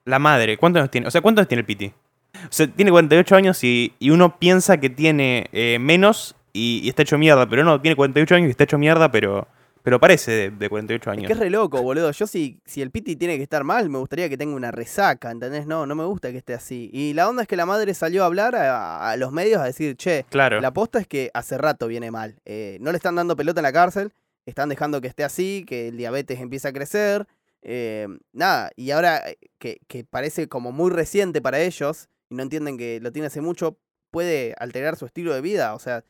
La 0.03 0.19
madre, 0.19 0.57
¿cuántos 0.57 0.81
años 0.81 0.91
tiene? 0.91 1.07
O 1.07 1.11
sea, 1.11 1.21
¿cuántos 1.21 1.41
años 1.41 1.49
tiene 1.49 1.61
el 1.61 1.65
Piti? 1.65 1.87
O 1.87 2.51
sea, 2.51 2.67
tiene 2.67 2.91
48 2.91 3.35
años 3.35 3.63
y, 3.63 3.93
y 3.97 4.11
uno 4.11 4.37
piensa 4.37 4.77
que 4.79 4.91
tiene 4.91 5.49
eh, 5.51 5.77
menos 5.79 6.35
y, 6.53 6.81
y 6.83 6.89
está 6.89 7.01
hecho 7.01 7.17
mierda, 7.17 7.47
pero 7.49 7.63
no, 7.63 7.81
tiene 7.81 7.95
48 7.95 8.35
años 8.35 8.47
y 8.47 8.51
está 8.51 8.65
hecho 8.65 8.77
mierda, 8.77 9.09
pero, 9.09 9.47
pero 9.85 9.99
parece 10.01 10.31
de, 10.31 10.49
de 10.51 10.67
48 10.69 11.09
Es 11.09 11.17
años. 11.17 11.27
que 11.27 11.33
es 11.33 11.39
re 11.39 11.49
loco, 11.49 11.81
boludo. 11.81 12.11
Yo 12.11 12.27
si, 12.27 12.59
si 12.65 12.81
el 12.81 12.91
Piti 12.91 13.15
tiene 13.15 13.37
que 13.37 13.43
estar 13.43 13.63
mal, 13.63 13.89
me 13.89 13.97
gustaría 13.99 14.27
que 14.27 14.35
tenga 14.37 14.53
una 14.55 14.71
resaca, 14.71 15.31
¿entendés? 15.31 15.65
No, 15.67 15.85
no 15.85 15.95
me 15.95 16.03
gusta 16.03 16.31
que 16.31 16.37
esté 16.37 16.53
así. 16.53 16.89
Y 16.91 17.13
la 17.13 17.29
onda 17.29 17.43
es 17.43 17.47
que 17.47 17.55
la 17.55 17.65
madre 17.65 17.93
salió 17.93 18.23
a 18.23 18.25
hablar 18.25 18.55
a, 18.55 19.09
a 19.09 19.15
los 19.15 19.31
medios 19.31 19.61
a 19.61 19.65
decir, 19.65 19.95
che, 19.95 20.25
Claro. 20.29 20.59
la 20.59 20.73
posta 20.73 20.99
es 20.99 21.07
que 21.07 21.31
hace 21.33 21.57
rato 21.57 21.87
viene 21.87 22.11
mal. 22.11 22.35
Eh, 22.43 22.77
no 22.81 22.91
le 22.91 22.97
están 22.97 23.15
dando 23.15 23.35
pelota 23.37 23.61
en 23.61 23.63
la 23.63 23.71
cárcel, 23.71 24.11
están 24.45 24.67
dejando 24.67 24.99
que 24.99 25.07
esté 25.07 25.23
así, 25.23 25.63
que 25.65 25.87
el 25.87 25.97
diabetes 25.97 26.41
empieza 26.41 26.69
a 26.69 26.73
crecer. 26.73 27.25
eh, 27.61 28.07
nada, 28.33 28.71
y 28.75 28.91
ahora 28.91 29.21
eh, 29.29 29.37
que, 29.59 29.79
que 29.87 30.03
parece 30.03 30.47
como 30.49 30.71
muy 30.71 30.91
reciente 30.91 31.41
para 31.41 31.59
ellos 31.61 32.09
y 32.29 32.35
no 32.35 32.43
entienden 32.43 32.77
que 32.77 32.99
lo 33.01 33.11
tiene 33.11 33.27
hace 33.27 33.41
mucho, 33.41 33.77
puede 34.11 34.55
alterar 34.59 34.95
su 34.97 35.05
estilo 35.05 35.33
de 35.33 35.41
vida. 35.41 35.73
O 35.75 35.79
sea, 35.79 36.03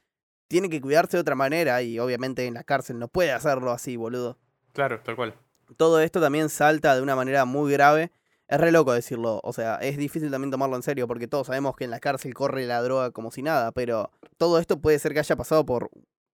tiene 0.48 0.70
que 0.70 0.82
cuidarse 0.82 1.18
de 1.18 1.22
otra 1.22 1.36
manera 1.36 1.82
y 1.82 2.00
obviamente 2.00 2.46
en 2.46 2.54
la 2.54 2.64
cárcel 2.64 3.00
no 3.00 3.08
puede 3.08 3.32
hacerlo 3.32 3.72
así, 3.72 3.96
boludo. 3.98 4.38
Claro, 4.74 5.00
tal 5.02 5.16
cual. 5.16 5.36
Todo 5.78 6.00
esto 6.00 6.22
también 6.22 6.50
salta 6.50 6.96
de 6.96 7.02
una 7.02 7.16
manera 7.16 7.46
muy 7.46 7.72
grave. 7.72 8.12
Es 8.48 8.60
re 8.60 8.72
loco 8.72 8.94
decirlo, 8.94 9.42
o 9.44 9.54
sea, 9.54 9.78
es 9.78 9.98
difícil 9.98 10.30
también 10.30 10.52
tomarlo 10.52 10.76
en 10.76 10.84
serio 10.84 11.08
porque 11.08 11.28
todos 11.28 11.48
sabemos 11.48 11.76
que 11.76 11.84
en 11.86 11.90
la 11.90 12.00
cárcel 12.00 12.36
corre 12.36 12.68
la 12.68 12.82
droga 12.84 13.10
como 13.10 13.32
si 13.32 13.42
nada, 13.42 13.72
pero 13.72 14.12
todo 14.38 14.60
esto 14.60 14.80
puede 14.80 15.00
ser 15.00 15.14
que 15.14 15.20
haya 15.20 15.36
pasado 15.36 15.66
por 15.66 15.90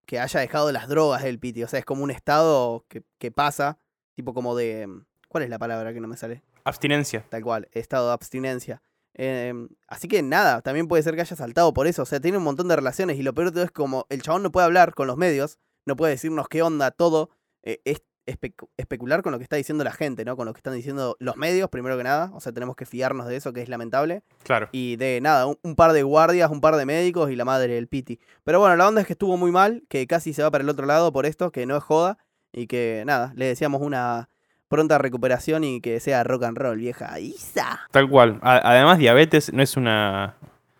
que 0.05 0.19
haya 0.19 0.41
dejado 0.41 0.73
las 0.73 0.89
drogas 0.89 1.23
el 1.23 1.39
Piti, 1.39 1.63
o 1.63 1.69
sea, 1.69 1.79
es 1.79 1.85
como 1.85 2.03
un 2.03 2.11
estado 2.11 2.85
que, 2.89 3.03
que 3.17 3.31
pasa, 3.31 3.77
tipo 4.13 4.33
como 4.33 4.57
de... 4.57 4.89
¿Cuál 5.29 5.45
es 5.45 5.49
la 5.49 5.57
palabra 5.57 5.93
que 5.93 6.01
no 6.01 6.09
me 6.09 6.17
sale? 6.17 6.43
Abstinencia. 6.65 7.25
Tal 7.29 7.41
cual, 7.43 7.69
estado 7.71 8.07
de 8.07 8.13
abstinencia. 8.13 8.81
Em, 9.13 9.67
así 9.87 10.07
que 10.07 10.21
nada, 10.23 10.61
también 10.61 10.87
puede 10.87 11.03
ser 11.03 11.15
que 11.15 11.21
haya 11.21 11.35
saltado 11.35 11.73
por 11.73 11.87
eso, 11.87 12.03
o 12.03 12.05
sea, 12.05 12.19
tiene 12.21 12.37
un 12.37 12.43
montón 12.43 12.67
de 12.67 12.75
relaciones 12.75 13.17
y 13.17 13.23
lo 13.23 13.33
peor 13.33 13.47
de 13.49 13.53
todo 13.53 13.63
es 13.63 13.71
como 13.71 14.05
el 14.09 14.21
chabón 14.21 14.43
no 14.43 14.51
puede 14.51 14.65
hablar 14.65 14.93
con 14.93 15.07
los 15.07 15.17
medios, 15.17 15.57
no 15.85 15.95
puede 15.95 16.11
decirnos 16.13 16.47
qué 16.47 16.61
onda, 16.61 16.91
todo, 16.91 17.29
eh, 17.63 17.81
es 17.83 18.03
especu- 18.25 18.69
especular 18.77 19.21
con 19.23 19.31
lo 19.33 19.37
que 19.39 19.43
está 19.43 19.57
diciendo 19.57 19.83
la 19.83 19.91
gente, 19.91 20.23
¿no? 20.23 20.37
Con 20.37 20.45
lo 20.45 20.53
que 20.53 20.59
están 20.59 20.75
diciendo 20.75 21.17
los 21.19 21.35
medios, 21.35 21.69
primero 21.69 21.97
que 21.97 22.03
nada, 22.03 22.31
o 22.33 22.39
sea, 22.39 22.53
tenemos 22.53 22.75
que 22.75 22.85
fiarnos 22.85 23.27
de 23.27 23.35
eso, 23.35 23.51
que 23.51 23.61
es 23.61 23.67
lamentable, 23.67 24.23
Claro. 24.43 24.69
y 24.71 24.95
de 24.95 25.19
nada, 25.21 25.45
un, 25.47 25.57
un 25.63 25.75
par 25.75 25.91
de 25.91 26.03
guardias, 26.03 26.49
un 26.49 26.61
par 26.61 26.75
de 26.77 26.85
médicos 26.85 27.31
y 27.31 27.35
la 27.35 27.43
madre 27.45 27.73
del 27.73 27.87
Piti. 27.87 28.19
Pero 28.43 28.59
bueno, 28.59 28.75
la 28.77 28.87
onda 28.87 29.01
es 29.01 29.07
que 29.07 29.13
estuvo 29.13 29.35
muy 29.37 29.51
mal, 29.51 29.83
que 29.89 30.07
casi 30.07 30.33
se 30.33 30.43
va 30.43 30.51
para 30.51 30.63
el 30.63 30.69
otro 30.69 30.85
lado 30.85 31.11
por 31.11 31.25
esto, 31.25 31.51
que 31.51 31.65
no 31.65 31.75
es 31.75 31.83
joda, 31.83 32.17
y 32.53 32.67
que 32.67 33.03
nada, 33.05 33.33
le 33.35 33.45
deseamos 33.47 33.81
una 33.81 34.29
pronta 34.71 34.97
recuperación 34.97 35.65
y 35.65 35.81
que 35.81 35.99
sea 35.99 36.23
rock 36.23 36.43
and 36.45 36.57
roll, 36.57 36.77
vieja. 36.77 37.19
Isa. 37.19 37.81
Tal 37.91 38.09
cual. 38.09 38.39
Además, 38.41 38.97
diabetes 38.97 39.53
no 39.53 39.61
es 39.61 39.75
una. 39.77 40.35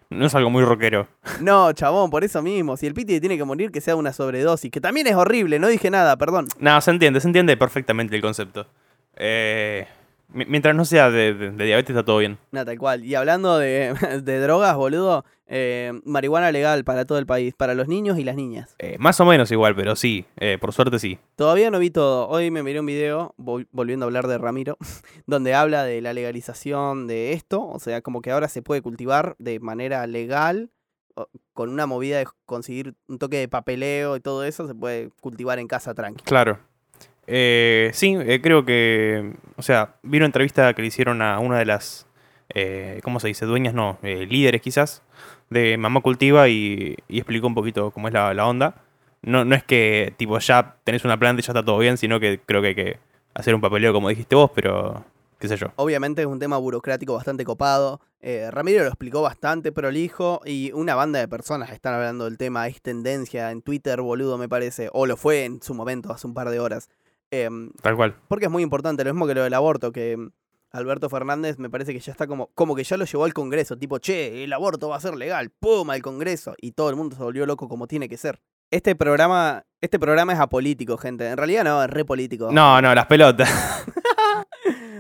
No 0.10 0.26
es 0.26 0.34
algo 0.34 0.50
muy 0.50 0.64
rockero. 0.64 1.08
No, 1.42 1.72
chabón, 1.74 2.10
por 2.10 2.24
eso 2.24 2.42
mismo. 2.42 2.76
Si 2.78 2.88
el 2.88 2.94
Piti 2.94 3.20
tiene 3.20 3.38
que 3.38 3.44
morir, 3.44 3.72
que 3.72 3.82
sea 3.82 3.96
una 3.96 4.14
sobredosis. 4.14 4.72
Que 4.72 4.82
también 4.82 5.08
es 5.08 5.16
horrible, 5.16 5.60
no 5.60 5.68
dije 5.68 5.90
nada, 5.90 6.18
perdón. 6.18 6.48
No, 6.60 6.80
se 6.82 6.92
entiende, 6.92 7.22
se 7.22 7.28
entiende 7.28 7.56
perfectamente 7.58 8.16
el 8.16 8.22
concepto. 8.22 8.66
Eh, 9.16 9.88
mientras 10.34 10.76
no 10.76 10.86
sea 10.86 11.10
de, 11.10 11.34
de- 11.34 11.52
de 11.52 11.66
diabetes, 11.66 11.90
está 11.96 12.04
todo 12.06 12.18
bien. 12.20 12.38
Nada, 12.52 12.66
tal 12.66 12.78
cual. 12.78 13.04
Y 13.06 13.16
hablando 13.16 13.58
de, 13.58 13.94
de 14.24 14.40
drogas, 14.40 14.76
boludo, 14.76 15.26
eh, 15.48 15.92
marihuana 16.06 16.52
legal 16.52 16.84
para 16.84 17.06
todo 17.06 17.18
el 17.18 17.26
país, 17.26 17.54
para 17.54 17.74
los 17.76 17.88
niños 17.88 18.18
y 18.18 18.24
las 18.24 18.36
niñas. 18.36 18.76
Eh, 18.80 18.96
más 19.00 19.20
o 19.20 19.26
menos 19.26 19.52
igual, 19.52 19.76
pero 19.76 19.96
sí. 19.96 20.26
eh, 20.38 20.58
por 20.60 20.74
suerte 20.74 21.00
sí. 21.00 21.20
Todavía 21.36 21.70
no 21.72 21.80
vi 21.80 21.90
todo. 21.90 22.28
Hoy 22.30 22.52
me 22.52 22.64
miré 22.64 22.80
un 22.80 22.86
video, 22.86 23.34
vol- 23.38 23.68
volviendo 23.72 24.06
a 24.06 24.08
hablar 24.08 24.28
de 24.28 24.38
Ramiro, 24.38 24.78
donde 25.26 25.54
habla 25.54 25.84
de 25.84 26.02
la 26.02 26.14
legalización 26.14 27.08
de 27.08 27.34
esto. 27.34 27.66
O 27.68 27.80
sea, 27.80 28.02
como 28.02 28.22
que 28.22 28.32
ahora 28.32 28.48
se 28.48 28.62
puede 28.62 28.82
cultivar 28.82 29.36
de 29.40 29.60
manera 29.60 30.06
legal, 30.08 30.70
con 31.54 31.70
una 31.70 31.86
movida 31.86 32.18
de 32.20 32.26
conseguir 32.46 32.96
un 33.08 33.20
toque 33.20 33.38
de 33.38 33.48
papeleo 33.50 34.16
y 34.16 34.22
todo 34.22 34.46
eso, 34.46 34.66
se 34.66 34.74
puede 34.74 35.10
cultivar 35.20 35.60
en 35.60 35.68
casa 35.68 35.94
tranqui. 35.94 36.24
Claro. 36.24 36.60
Eh, 37.28 37.92
sí, 37.94 38.18
eh, 38.20 38.42
creo 38.42 38.66
que. 38.66 39.34
O 39.56 39.62
sea, 39.62 39.96
vi 40.04 40.18
una 40.18 40.26
entrevista 40.26 40.74
que 40.74 40.82
le 40.82 40.88
hicieron 40.88 41.22
a 41.22 41.40
una 41.40 41.58
de 41.60 41.66
las. 41.66 42.08
eh, 42.50 43.00
¿Cómo 43.04 43.20
se 43.20 43.28
dice? 43.28 43.46
Dueñas, 43.46 43.74
no. 43.74 43.98
eh, 44.04 44.26
líderes 44.30 44.62
quizás. 44.62 45.04
De 45.50 45.78
Mamá 45.78 46.02
Cultiva 46.02 46.48
y, 46.50 46.98
explicó 47.10 47.48
un 47.48 47.56
poquito 47.56 47.92
cómo 47.92 48.08
es 48.08 48.14
la, 48.14 48.48
onda. 48.48 48.76
No, 49.22 49.46
no 49.46 49.56
es 49.56 49.64
que, 49.64 50.14
tipo, 50.18 50.40
ya 50.40 50.78
tenés 50.84 51.04
una 51.06 51.20
planta 51.20 51.42
y 51.42 51.44
ya 51.44 51.52
está 51.52 51.64
todo 51.64 51.78
bien, 51.78 51.98
sino 51.98 52.20
que 52.20 52.40
creo 52.40 52.62
que 52.62 52.68
hay 52.70 52.76
que 52.76 53.00
hacer 53.34 53.54
un 53.54 53.62
papeleo 53.62 53.94
como 53.94 54.10
dijiste 54.10 54.36
vos, 54.36 54.52
pero. 54.56 55.04
qué 55.40 55.48
sé 55.48 55.58
yo. 55.58 55.68
Obviamente 55.76 56.22
es 56.22 56.28
un 56.28 56.40
tema 56.40 56.58
burocrático 56.58 57.14
bastante 57.14 57.46
copado. 57.46 58.02
Ramiro 58.52 58.84
lo 58.84 58.88
explicó 58.88 59.22
bastante 59.24 59.72
prolijo 59.72 60.42
y 60.46 60.72
una 60.74 60.94
banda 60.96 61.20
de 61.20 61.28
personas 61.28 61.72
están 61.72 61.96
hablando 61.96 62.26
del 62.26 62.38
tema. 62.38 62.68
Es 62.68 62.82
tendencia 62.82 63.52
en 63.52 63.62
Twitter, 63.62 64.02
boludo, 64.02 64.38
me 64.38 64.48
parece. 64.48 64.90
O 64.94 65.06
lo 65.06 65.18
fue 65.18 65.46
en 65.46 65.62
su 65.62 65.74
momento, 65.74 66.14
hace 66.14 66.28
un 66.28 66.34
par 66.34 66.50
de 66.50 66.60
horas. 66.60 66.90
Em, 67.32 67.72
Tal 67.82 67.96
cual. 67.96 68.16
porque 68.28 68.46
es 68.46 68.52
muy 68.52 68.62
importante, 68.62 69.04
lo 69.04 69.14
mismo 69.14 69.26
que 69.26 69.34
lo 69.36 69.44
del 69.44 69.54
aborto, 69.54 69.92
que 69.92 70.18
mm, 70.18 70.32
Alberto 70.72 71.10
Fernández 71.10 71.58
me 71.60 71.70
parece 71.70 71.94
que 71.94 72.00
ya 72.00 72.12
está 72.12 72.28
como, 72.28 72.48
como 72.56 72.76
que 72.76 72.84
ya 72.84 72.98
lo 72.98 73.06
llevó 73.06 73.24
al 73.24 73.34
Congreso, 73.34 73.78
tipo, 73.78 74.00
che, 74.00 74.44
el 74.44 74.54
aborto 74.54 74.90
va 74.90 74.98
a 74.98 75.02
ser 75.02 75.16
legal, 75.16 75.50
pum, 75.50 75.90
al 75.90 76.02
Congreso, 76.02 76.54
y 76.60 76.74
todo 76.74 76.90
el 76.90 76.96
mundo 76.96 77.16
se 77.16 77.24
volvió 77.24 77.46
loco 77.46 77.68
como 77.68 77.88
tiene 77.88 78.08
que 78.10 78.18
ser. 78.18 78.42
Este 78.70 78.96
programa, 78.96 79.66
este 79.82 80.00
programa 80.00 80.32
es 80.32 80.40
apolítico, 80.40 80.98
gente. 80.98 81.28
En 81.28 81.36
realidad 81.36 81.66
no, 81.66 81.84
es 81.84 81.90
re 81.90 82.06
político. 82.06 82.52
No, 82.52 82.82
no, 82.82 82.94
las 82.94 83.06
pelotas. 83.06 83.50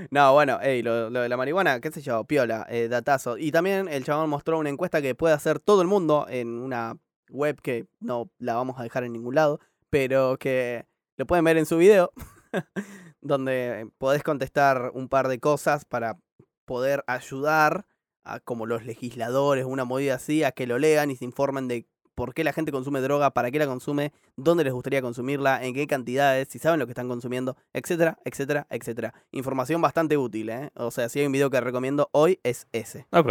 No, 0.09 0.33
bueno, 0.33 0.59
ey, 0.61 0.81
lo, 0.81 1.09
lo 1.09 1.21
de 1.21 1.29
la 1.29 1.37
marihuana, 1.37 1.79
qué 1.79 1.89
sé 1.89 2.01
yo, 2.01 2.25
piola, 2.25 2.65
eh, 2.69 2.89
datazo. 2.89 3.37
Y 3.37 3.49
también 3.51 3.87
el 3.87 4.03
chabón 4.03 4.29
mostró 4.29 4.59
una 4.59 4.69
encuesta 4.69 5.01
que 5.01 5.15
puede 5.15 5.33
hacer 5.33 5.59
todo 5.59 5.81
el 5.81 5.87
mundo 5.87 6.25
en 6.29 6.49
una 6.49 6.97
web 7.29 7.61
que 7.61 7.85
no 8.01 8.29
la 8.37 8.55
vamos 8.55 8.77
a 8.77 8.83
dejar 8.83 9.05
en 9.05 9.13
ningún 9.13 9.35
lado, 9.35 9.61
pero 9.89 10.35
que 10.37 10.85
lo 11.21 11.27
pueden 11.27 11.45
ver 11.45 11.57
en 11.57 11.67
su 11.67 11.77
video, 11.77 12.11
donde 13.21 13.87
podés 13.99 14.23
contestar 14.23 14.89
un 14.95 15.07
par 15.07 15.27
de 15.27 15.39
cosas 15.39 15.85
para 15.85 16.17
poder 16.65 17.03
ayudar 17.05 17.85
a 18.23 18.39
como 18.39 18.65
los 18.65 18.85
legisladores, 18.85 19.65
una 19.65 19.85
movida 19.85 20.15
así, 20.15 20.43
a 20.43 20.51
que 20.51 20.65
lo 20.65 20.79
lean 20.79 21.11
y 21.11 21.15
se 21.15 21.25
informen 21.25 21.67
de 21.67 21.85
por 22.15 22.33
qué 22.33 22.43
la 22.43 22.53
gente 22.53 22.71
consume 22.71 23.01
droga, 23.01 23.29
para 23.29 23.51
qué 23.51 23.59
la 23.59 23.67
consume, 23.67 24.13
dónde 24.35 24.63
les 24.63 24.73
gustaría 24.73 24.99
consumirla, 25.03 25.63
en 25.63 25.75
qué 25.75 25.85
cantidades, 25.85 26.47
si 26.49 26.57
saben 26.57 26.79
lo 26.79 26.87
que 26.87 26.93
están 26.93 27.07
consumiendo, 27.07 27.55
etcétera, 27.71 28.17
etcétera, 28.25 28.65
etcétera. 28.71 29.13
Información 29.31 29.79
bastante 29.79 30.17
útil, 30.17 30.49
¿eh? 30.49 30.71
O 30.73 30.89
sea, 30.89 31.07
si 31.07 31.19
hay 31.19 31.27
un 31.27 31.33
video 31.33 31.51
que 31.51 31.61
recomiendo 31.61 32.09
hoy 32.13 32.39
es 32.41 32.67
ese. 32.71 33.05
ok, 33.11 33.29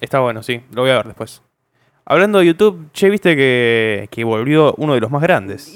está 0.00 0.20
bueno, 0.20 0.42
sí, 0.42 0.62
lo 0.72 0.80
voy 0.80 0.90
a 0.90 0.96
ver 0.96 1.08
después. 1.08 1.42
Hablando 2.06 2.38
de 2.38 2.46
YouTube, 2.46 2.90
che, 2.92 3.10
viste 3.10 3.36
que, 3.36 4.08
que 4.10 4.24
volvió 4.24 4.74
uno 4.78 4.94
de 4.94 5.00
los 5.00 5.10
más 5.10 5.20
grandes. 5.20 5.74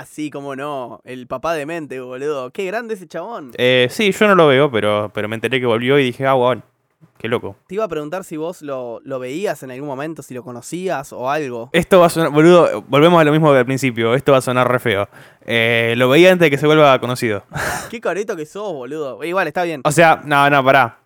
¡Isa! 0.00 0.06
Sí, 0.06 0.30
como 0.30 0.56
no. 0.56 1.00
El 1.04 1.26
papá 1.26 1.54
de 1.54 1.66
mente, 1.66 2.00
boludo. 2.00 2.50
Qué 2.50 2.64
grande 2.66 2.94
ese 2.94 3.06
chabón. 3.06 3.52
Eh, 3.58 3.88
sí, 3.90 4.12
yo 4.12 4.26
no 4.28 4.34
lo 4.34 4.46
veo, 4.48 4.70
pero, 4.70 5.10
pero 5.14 5.28
me 5.28 5.34
enteré 5.36 5.60
que 5.60 5.66
volvió 5.66 5.98
y 5.98 6.04
dije, 6.04 6.26
ah, 6.26 6.34
bueno, 6.34 6.62
qué 7.18 7.28
loco. 7.28 7.56
Te 7.66 7.74
iba 7.74 7.84
a 7.84 7.88
preguntar 7.88 8.24
si 8.24 8.36
vos 8.36 8.62
lo, 8.62 9.00
lo 9.04 9.18
veías 9.18 9.62
en 9.62 9.70
algún 9.70 9.88
momento, 9.88 10.22
si 10.22 10.34
lo 10.34 10.42
conocías 10.42 11.12
o 11.12 11.30
algo. 11.30 11.70
Esto 11.72 12.00
va 12.00 12.06
a 12.06 12.10
sonar, 12.10 12.30
boludo, 12.30 12.82
volvemos 12.88 13.20
a 13.20 13.24
lo 13.24 13.32
mismo 13.32 13.52
del 13.52 13.64
principio, 13.66 14.14
esto 14.14 14.32
va 14.32 14.38
a 14.38 14.42
sonar 14.42 14.70
re 14.70 14.78
feo. 14.78 15.08
Eh, 15.44 15.94
lo 15.96 16.08
veía 16.08 16.32
antes 16.32 16.46
de 16.46 16.50
que 16.50 16.58
se 16.58 16.66
vuelva 16.66 16.98
conocido. 17.00 17.44
Qué 17.90 18.00
careto 18.00 18.36
que 18.36 18.46
sos, 18.46 18.72
boludo. 18.72 19.22
Igual, 19.24 19.48
está 19.48 19.62
bien. 19.64 19.80
O 19.84 19.92
sea, 19.92 20.20
no, 20.24 20.48
no, 20.50 20.64
pará. 20.64 20.98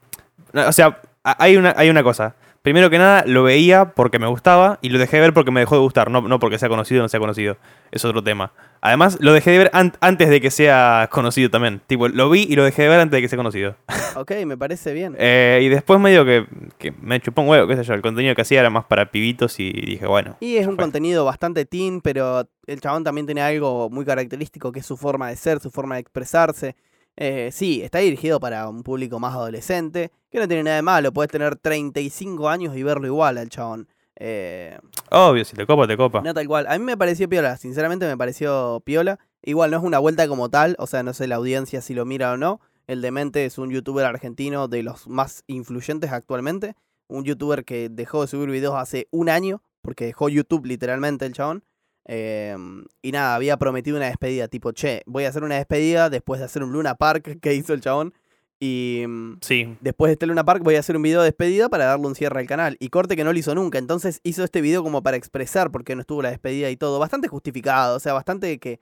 No, 0.53 0.69
O 0.69 0.73
sea, 0.73 1.01
hay 1.23 1.57
una, 1.57 1.75
hay 1.77 1.91
una 1.91 2.03
cosa. 2.03 2.35
Primero 2.63 2.91
que 2.91 2.99
nada, 2.99 3.25
lo 3.27 3.43
veía 3.43 3.87
porque 3.95 4.19
me 4.19 4.27
gustaba 4.27 4.79
y 4.83 4.91
lo 4.91 4.99
dejé 4.99 5.17
de 5.17 5.23
ver 5.23 5.33
porque 5.33 5.51
me 5.51 5.61
dejó 5.61 5.77
de 5.77 5.81
gustar, 5.81 6.11
no, 6.11 6.21
no 6.21 6.39
porque 6.39 6.59
sea 6.59 6.69
conocido 6.69 7.01
o 7.01 7.05
no 7.05 7.09
sea 7.09 7.19
conocido. 7.19 7.57
Es 7.91 8.05
otro 8.05 8.23
tema. 8.23 8.53
Además, 8.83 9.17
lo 9.21 9.33
dejé 9.33 9.53
de 9.53 9.59
ver 9.59 9.71
an- 9.73 9.95
antes 10.01 10.29
de 10.29 10.43
que 10.43 10.51
sea 10.51 11.09
conocido 11.11 11.49
también. 11.49 11.81
Tipo, 11.87 12.09
lo 12.09 12.29
vi 12.29 12.43
y 12.43 12.57
lo 12.57 12.65
dejé 12.65 12.83
de 12.83 12.89
ver 12.89 13.01
antes 13.01 13.17
de 13.17 13.23
que 13.23 13.29
sea 13.29 13.37
conocido. 13.39 13.77
Ok, 14.17 14.33
me 14.45 14.59
parece 14.59 14.93
bien. 14.93 15.15
Eh, 15.21 15.61
y 15.63 15.69
después 15.69 16.01
medio 16.01 16.25
que, 16.25 16.45
que 16.79 16.91
me 17.01 17.21
chupó 17.21 17.43
un 17.43 17.49
huevo, 17.49 17.69
qué 17.69 17.77
sé 17.77 17.85
yo. 17.85 17.95
El 17.95 18.03
contenido 18.03 18.35
que 18.35 18.43
hacía 18.43 18.59
era 18.59 18.69
más 18.69 18.85
para 18.87 19.13
pibitos 19.13 19.61
y 19.61 19.71
dije, 19.71 20.05
bueno. 20.05 20.37
Y 20.41 20.57
es 20.57 20.67
un 20.67 20.75
fue. 20.75 20.83
contenido 20.83 21.25
bastante 21.25 21.65
teen, 21.65 22.01
pero 22.01 22.49
el 22.67 22.81
chabón 22.81 23.05
también 23.05 23.27
tiene 23.27 23.41
algo 23.41 23.89
muy 23.89 24.05
característico 24.05 24.73
que 24.73 24.81
es 24.81 24.87
su 24.87 24.97
forma 24.97 25.29
de 25.29 25.37
ser, 25.37 25.61
su 25.61 25.71
forma 25.71 25.95
de 25.95 26.01
expresarse. 26.01 26.75
Eh, 27.23 27.51
sí, 27.53 27.83
está 27.83 27.99
dirigido 27.99 28.41
para 28.41 28.67
un 28.67 28.83
público 28.83 29.21
más 29.21 29.35
adolescente, 29.35 30.11
que 30.31 30.39
no 30.39 30.49
tiene 30.49 30.63
nada 30.63 30.77
de 30.77 30.83
malo, 30.83 31.13
puedes 31.13 31.31
tener 31.31 31.55
35 31.55 32.49
años 32.49 32.75
y 32.75 32.83
verlo 32.83 33.07
igual 33.07 33.37
al 33.37 33.51
chabón. 33.51 33.89
Eh, 34.17 34.79
Obvio, 35.11 35.45
si 35.45 35.55
te 35.55 35.67
copa, 35.67 35.87
te 35.87 35.99
copa. 35.99 36.23
no 36.23 36.33
tal 36.33 36.47
cual. 36.47 36.67
A 36.67 36.79
mí 36.79 36.85
me 36.85 36.97
pareció 36.97 37.29
piola, 37.29 37.59
sinceramente 37.59 38.07
me 38.07 38.17
pareció 38.17 38.81
piola. 38.87 39.19
Igual 39.43 39.71
no 39.71 39.77
es 39.77 39.83
una 39.83 39.99
vuelta 39.99 40.27
como 40.29 40.49
tal, 40.49 40.77
o 40.79 40.87
sea, 40.87 41.03
no 41.03 41.13
sé 41.13 41.27
la 41.27 41.37
audiencia 41.37 41.83
si 41.83 41.93
lo 41.93 42.07
mira 42.07 42.33
o 42.33 42.39
no. 42.39 42.63
El 42.87 43.03
Demente 43.03 43.45
es 43.45 43.59
un 43.59 43.71
youtuber 43.71 44.07
argentino 44.07 44.67
de 44.67 44.83
los 44.83 45.07
más 45.07 45.45
influyentes 45.47 46.13
actualmente. 46.13 46.75
Un 47.07 47.25
youtuber 47.25 47.67
que 47.67 47.91
dejó 47.91 48.23
de 48.23 48.29
subir 48.29 48.49
videos 48.49 48.77
hace 48.77 49.09
un 49.11 49.29
año, 49.29 49.63
porque 49.83 50.07
dejó 50.07 50.31
YouTube 50.31 50.65
literalmente 50.65 51.27
el 51.27 51.35
chabón. 51.35 51.65
Eh, 52.13 52.57
y 53.03 53.13
nada, 53.13 53.37
había 53.37 53.57
prometido 53.57 53.97
una 53.97 54.07
despedida, 54.07 54.49
tipo, 54.49 54.73
che, 54.73 55.03
voy 55.07 55.27
a 55.27 55.29
hacer 55.29 55.45
una 55.45 55.55
despedida 55.55 56.11
después 56.11 56.41
de 56.41 56.47
hacer 56.47 56.65
un 56.65 56.73
Luna 56.73 56.97
Park 56.97 57.39
que 57.41 57.55
hizo 57.55 57.73
el 57.73 57.81
chabón. 57.81 58.13
Y 58.59 59.05
mm, 59.07 59.39
Sí, 59.41 59.77
después 59.81 60.09
de 60.09 60.15
este 60.15 60.27
Luna 60.27 60.45
Park 60.45 60.65
voy 60.65 60.75
a 60.75 60.81
hacer 60.81 60.97
un 60.97 61.03
video 61.03 61.21
de 61.21 61.27
despedida 61.27 61.69
para 61.69 61.85
darle 61.85 62.09
un 62.09 62.17
cierre 62.17 62.41
al 62.41 62.49
canal. 62.49 62.77
Y 62.81 62.89
corte 62.89 63.15
que 63.15 63.23
no 63.23 63.33
lo 63.33 63.39
hizo 63.39 63.55
nunca. 63.55 63.79
Entonces 63.79 64.21
hizo 64.25 64.43
este 64.43 64.61
video 64.61 64.83
como 64.83 65.05
para 65.05 65.17
expresar 65.17 65.71
por 65.71 65.85
qué 65.85 65.95
no 65.95 66.01
estuvo 66.01 66.21
la 66.21 66.31
despedida 66.31 66.69
y 66.69 66.77
todo. 66.77 66.99
Bastante 66.99 67.29
justificado. 67.29 67.97
O 67.97 68.01
sea, 68.01 68.13
bastante 68.13 68.59
que 68.59 68.81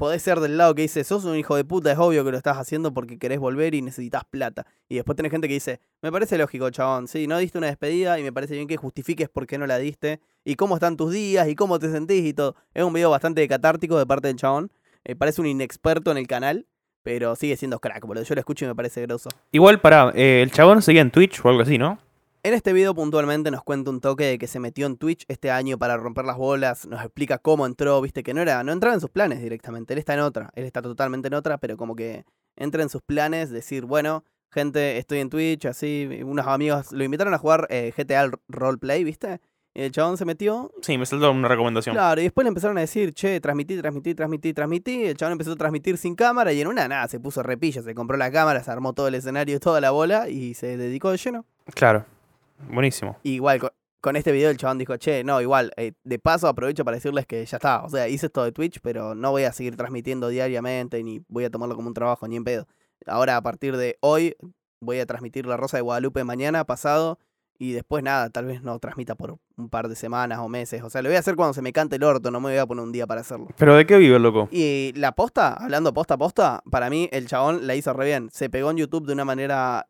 podés 0.00 0.22
ser 0.22 0.40
del 0.40 0.56
lado 0.56 0.74
que 0.74 0.80
dice, 0.80 1.04
sos 1.04 1.26
un 1.26 1.36
hijo 1.36 1.56
de 1.56 1.64
puta, 1.66 1.92
es 1.92 1.98
obvio 1.98 2.24
que 2.24 2.30
lo 2.30 2.38
estás 2.38 2.56
haciendo 2.56 2.94
porque 2.94 3.18
querés 3.18 3.38
volver 3.38 3.74
y 3.74 3.82
necesitas 3.82 4.24
plata. 4.24 4.64
Y 4.88 4.94
después 4.94 5.14
tenés 5.14 5.30
gente 5.30 5.46
que 5.46 5.52
dice, 5.52 5.78
me 6.00 6.10
parece 6.10 6.38
lógico, 6.38 6.70
chabón. 6.70 7.06
Sí, 7.06 7.26
no 7.26 7.36
diste 7.36 7.58
una 7.58 7.66
despedida 7.66 8.18
y 8.18 8.22
me 8.22 8.32
parece 8.32 8.54
bien 8.54 8.66
que 8.66 8.78
justifiques 8.78 9.28
por 9.28 9.46
qué 9.46 9.58
no 9.58 9.66
la 9.66 9.76
diste. 9.76 10.22
Y 10.42 10.54
cómo 10.54 10.76
están 10.76 10.96
tus 10.96 11.12
días 11.12 11.48
y 11.48 11.54
cómo 11.54 11.78
te 11.78 11.92
sentís 11.92 12.24
y 12.24 12.32
todo. 12.32 12.56
Es 12.72 12.82
un 12.82 12.94
video 12.94 13.10
bastante 13.10 13.46
catártico 13.46 13.98
de 13.98 14.06
parte 14.06 14.28
del 14.28 14.38
chabón. 14.38 14.72
Eh, 15.04 15.16
parece 15.16 15.42
un 15.42 15.48
inexperto 15.48 16.10
en 16.10 16.16
el 16.16 16.26
canal. 16.26 16.66
Pero 17.02 17.36
sigue 17.36 17.58
siendo 17.58 17.78
crack, 17.78 18.06
boludo. 18.06 18.24
Yo 18.24 18.34
lo 18.34 18.40
escucho 18.40 18.64
y 18.64 18.68
me 18.68 18.74
parece 18.74 19.02
grosso. 19.02 19.28
Igual, 19.52 19.82
pará, 19.82 20.12
eh, 20.14 20.40
el 20.42 20.50
chabón 20.50 20.80
seguía 20.80 21.02
en 21.02 21.10
Twitch 21.10 21.44
o 21.44 21.48
algo 21.50 21.60
así, 21.60 21.76
¿no? 21.76 21.98
En 22.42 22.54
este 22.54 22.72
video 22.72 22.94
puntualmente 22.94 23.50
nos 23.50 23.62
cuenta 23.62 23.90
un 23.90 24.00
toque 24.00 24.24
de 24.24 24.38
que 24.38 24.46
se 24.46 24.60
metió 24.60 24.86
en 24.86 24.96
Twitch 24.96 25.26
este 25.28 25.50
año 25.50 25.76
para 25.78 25.98
romper 25.98 26.24
las 26.24 26.38
bolas, 26.38 26.86
nos 26.86 27.02
explica 27.02 27.36
cómo 27.36 27.66
entró, 27.66 28.00
viste 28.00 28.22
que 28.22 28.32
no 28.32 28.40
era, 28.40 28.64
no 28.64 28.72
entraba 28.72 28.94
en 28.94 29.00
sus 29.02 29.10
planes 29.10 29.42
directamente, 29.42 29.92
él 29.92 29.98
está 29.98 30.14
en 30.14 30.20
otra, 30.20 30.48
él 30.54 30.64
está 30.64 30.80
totalmente 30.80 31.28
en 31.28 31.34
otra, 31.34 31.58
pero 31.58 31.76
como 31.76 31.94
que 31.94 32.24
entra 32.56 32.82
en 32.82 32.88
sus 32.88 33.02
planes, 33.02 33.50
decir, 33.50 33.84
bueno, 33.84 34.24
gente, 34.50 34.96
estoy 34.96 35.18
en 35.18 35.28
Twitch, 35.28 35.66
así, 35.66 36.08
unos 36.24 36.46
amigos 36.46 36.92
lo 36.92 37.04
invitaron 37.04 37.34
a 37.34 37.38
jugar 37.38 37.66
eh, 37.68 37.92
GTA 37.94 38.30
Roleplay, 38.48 39.04
viste, 39.04 39.38
y 39.74 39.82
el 39.82 39.92
chabón 39.92 40.16
se 40.16 40.24
metió, 40.24 40.72
Sí, 40.80 40.96
me 40.96 41.04
saltó 41.04 41.30
una 41.30 41.46
recomendación. 41.46 41.94
claro, 41.94 42.22
y 42.22 42.24
después 42.24 42.44
le 42.46 42.48
empezaron 42.48 42.78
a 42.78 42.80
decir, 42.80 43.12
che, 43.12 43.38
transmití, 43.40 43.76
transmití, 43.76 44.14
transmití, 44.14 44.54
transmití, 44.54 45.04
el 45.04 45.16
chabón 45.18 45.32
empezó 45.32 45.52
a 45.52 45.56
transmitir 45.56 45.98
sin 45.98 46.14
cámara 46.14 46.54
y 46.54 46.62
en 46.62 46.68
una 46.68 46.88
nada, 46.88 47.06
se 47.06 47.20
puso 47.20 47.42
repilla, 47.42 47.82
se 47.82 47.94
compró 47.94 48.16
la 48.16 48.32
cámara, 48.32 48.64
se 48.64 48.70
armó 48.70 48.94
todo 48.94 49.08
el 49.08 49.14
escenario, 49.16 49.60
toda 49.60 49.82
la 49.82 49.90
bola 49.90 50.30
y 50.30 50.54
se 50.54 50.78
dedicó 50.78 51.10
de 51.10 51.18
lleno. 51.18 51.44
Claro. 51.74 52.06
Buenísimo. 52.68 53.16
Igual, 53.22 53.60
con, 53.60 53.70
con 54.00 54.16
este 54.16 54.32
video 54.32 54.50
el 54.50 54.56
chabón 54.56 54.78
dijo, 54.78 54.96
che, 54.96 55.22
no, 55.24 55.40
igual, 55.40 55.72
eh, 55.76 55.92
de 56.04 56.18
paso 56.18 56.48
aprovecho 56.48 56.84
para 56.84 56.96
decirles 56.96 57.26
que 57.26 57.44
ya 57.44 57.56
está. 57.56 57.82
O 57.84 57.88
sea, 57.88 58.08
hice 58.08 58.26
esto 58.26 58.42
de 58.44 58.52
Twitch, 58.52 58.80
pero 58.80 59.14
no 59.14 59.30
voy 59.30 59.44
a 59.44 59.52
seguir 59.52 59.76
transmitiendo 59.76 60.28
diariamente, 60.28 61.02
ni 61.02 61.22
voy 61.28 61.44
a 61.44 61.50
tomarlo 61.50 61.76
como 61.76 61.88
un 61.88 61.94
trabajo, 61.94 62.26
ni 62.26 62.36
en 62.36 62.44
pedo. 62.44 62.66
Ahora, 63.06 63.36
a 63.36 63.42
partir 63.42 63.76
de 63.76 63.98
hoy, 64.00 64.36
voy 64.80 65.00
a 65.00 65.06
transmitir 65.06 65.46
La 65.46 65.56
Rosa 65.56 65.76
de 65.76 65.82
Guadalupe 65.82 66.24
mañana, 66.24 66.64
pasado, 66.64 67.18
y 67.58 67.72
después 67.72 68.02
nada, 68.02 68.30
tal 68.30 68.46
vez 68.46 68.62
no 68.62 68.78
transmita 68.78 69.14
por 69.14 69.36
un 69.58 69.68
par 69.68 69.88
de 69.88 69.94
semanas 69.94 70.38
o 70.38 70.48
meses. 70.48 70.82
O 70.82 70.88
sea, 70.88 71.02
lo 71.02 71.10
voy 71.10 71.16
a 71.16 71.18
hacer 71.18 71.36
cuando 71.36 71.52
se 71.52 71.60
me 71.60 71.74
cante 71.74 71.96
el 71.96 72.04
orto, 72.04 72.30
no 72.30 72.40
me 72.40 72.48
voy 72.48 72.58
a 72.58 72.64
poner 72.66 72.82
un 72.82 72.90
día 72.90 73.06
para 73.06 73.20
hacerlo. 73.20 73.48
¿Pero 73.58 73.76
de 73.76 73.84
qué 73.84 73.98
vive 73.98 74.16
el 74.16 74.22
loco? 74.22 74.48
Y 74.50 74.94
la 74.96 75.12
posta, 75.12 75.52
hablando 75.52 75.92
posta 75.92 76.14
a 76.14 76.18
posta, 76.18 76.62
para 76.70 76.88
mí 76.88 77.10
el 77.12 77.26
chabón 77.26 77.66
la 77.66 77.74
hizo 77.74 77.92
re 77.92 78.06
bien. 78.06 78.30
Se 78.32 78.48
pegó 78.48 78.70
en 78.70 78.78
YouTube 78.78 79.06
de 79.06 79.12
una 79.12 79.26
manera 79.26 79.86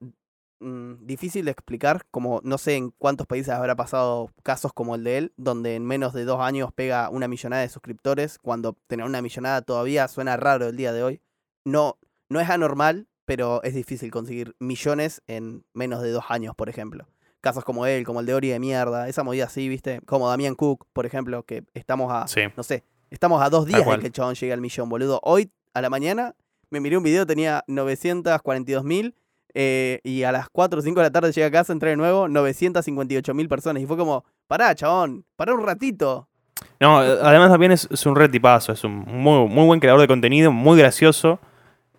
mm, 0.61 1.07
difícil 1.07 1.45
de 1.45 1.51
explicar, 1.51 2.03
como 2.11 2.41
no 2.45 2.59
sé 2.59 2.77
en 2.77 2.91
cuántos 2.91 3.27
países 3.27 3.51
habrá 3.53 3.77
pasado 3.77 4.31
casos 4.43 4.73
como 4.73 4.95
el 4.95 5.05
de 5.05 5.19
él, 5.19 5.33
donde 5.37 5.75
en 5.75 5.85
menos 5.85 6.13
de 6.13 6.25
dos 6.25 6.41
años 6.41 6.73
pega 6.73 7.09
una 7.11 7.29
millonada 7.29 7.63
de 7.63 7.69
suscriptores, 7.69 8.39
cuando 8.39 8.77
tener 8.87 9.05
una 9.07 9.23
millonada 9.23 9.63
todavía 9.63 10.07
suena 10.09 10.37
raro 10.37 10.67
el 10.69 10.77
día 10.77 10.93
de 10.93 11.03
hoy. 11.03 11.21
No, 11.65 11.99
no 12.29 12.41
es 12.41 12.49
anormal, 12.49 13.09
pero 13.25 13.63
es 13.63 13.75
difícil 13.75 14.11
conseguir 14.11 14.57
millones 14.59 15.23
en 15.27 15.65
menos 15.73 16.03
de 16.03 16.11
dos 16.11 16.25
años, 16.29 16.55
por 16.55 16.69
ejemplo. 16.69 17.07
Casos 17.41 17.65
como 17.65 17.87
él, 17.87 18.05
como 18.05 18.21
el 18.21 18.27
de 18.27 18.35
Ori 18.35 18.49
de 18.49 18.59
mierda, 18.59 19.09
esa 19.09 19.23
movida 19.23 19.45
así, 19.47 19.69
¿viste? 19.69 20.01
Como 20.07 20.29
Damián 20.29 20.55
Cook, 20.55 20.87
por 20.93 21.07
ejemplo, 21.07 21.45
que 21.45 21.65
estamos 21.75 22.13
a 22.13 22.27
Sí. 22.29 22.43
no 22.57 22.63
sé, 22.63 22.85
estamos 23.09 23.43
a 23.43 23.49
dos 23.49 23.67
días 23.67 23.87
de 23.87 23.99
que 23.99 24.07
el 24.09 24.13
chabón 24.13 24.35
llegue 24.35 24.53
al 24.53 24.61
millón, 24.61 24.89
boludo. 24.89 25.21
Hoy, 25.23 25.51
a 25.73 25.81
la 25.81 25.89
mañana, 25.89 26.35
me 26.71 26.81
miré 26.81 26.97
un 26.97 27.03
video, 27.03 27.27
tenía 27.27 27.65
942 27.67 28.85
mil. 28.85 29.15
Eh, 29.55 30.01
y 30.05 30.23
a 30.23 30.33
las 30.33 30.49
4 30.51 30.79
o 30.79 30.83
5 30.83 31.01
de 31.01 31.07
la 31.07 31.11
tarde 31.11 31.33
llegué 31.33 31.47
a 31.47 31.51
casa, 31.51 31.73
entré 31.73 31.91
de 31.91 31.97
nuevo, 31.97 32.29
958 32.29 33.35
mil 33.35 33.49
personas. 33.49 33.83
Y 33.83 33.87
fue 33.87 33.97
como, 33.97 34.25
pará, 34.47 34.75
chabón, 34.75 35.25
pará 35.37 35.55
un 35.55 35.65
ratito. 35.65 36.29
No, 36.79 36.99
además 36.99 37.51
también 37.51 37.73
es, 37.73 37.89
es 37.91 38.05
un 38.07 38.17
re 38.17 38.29
tipazo, 38.29 38.73
es 38.73 38.85
un 38.85 38.99
muy, 39.07 39.49
muy 39.49 39.67
buen 39.67 39.81
creador 39.81 40.01
de 40.01 40.09
contenido, 40.09 40.53
muy 40.53 40.79
gracioso. 40.79 41.39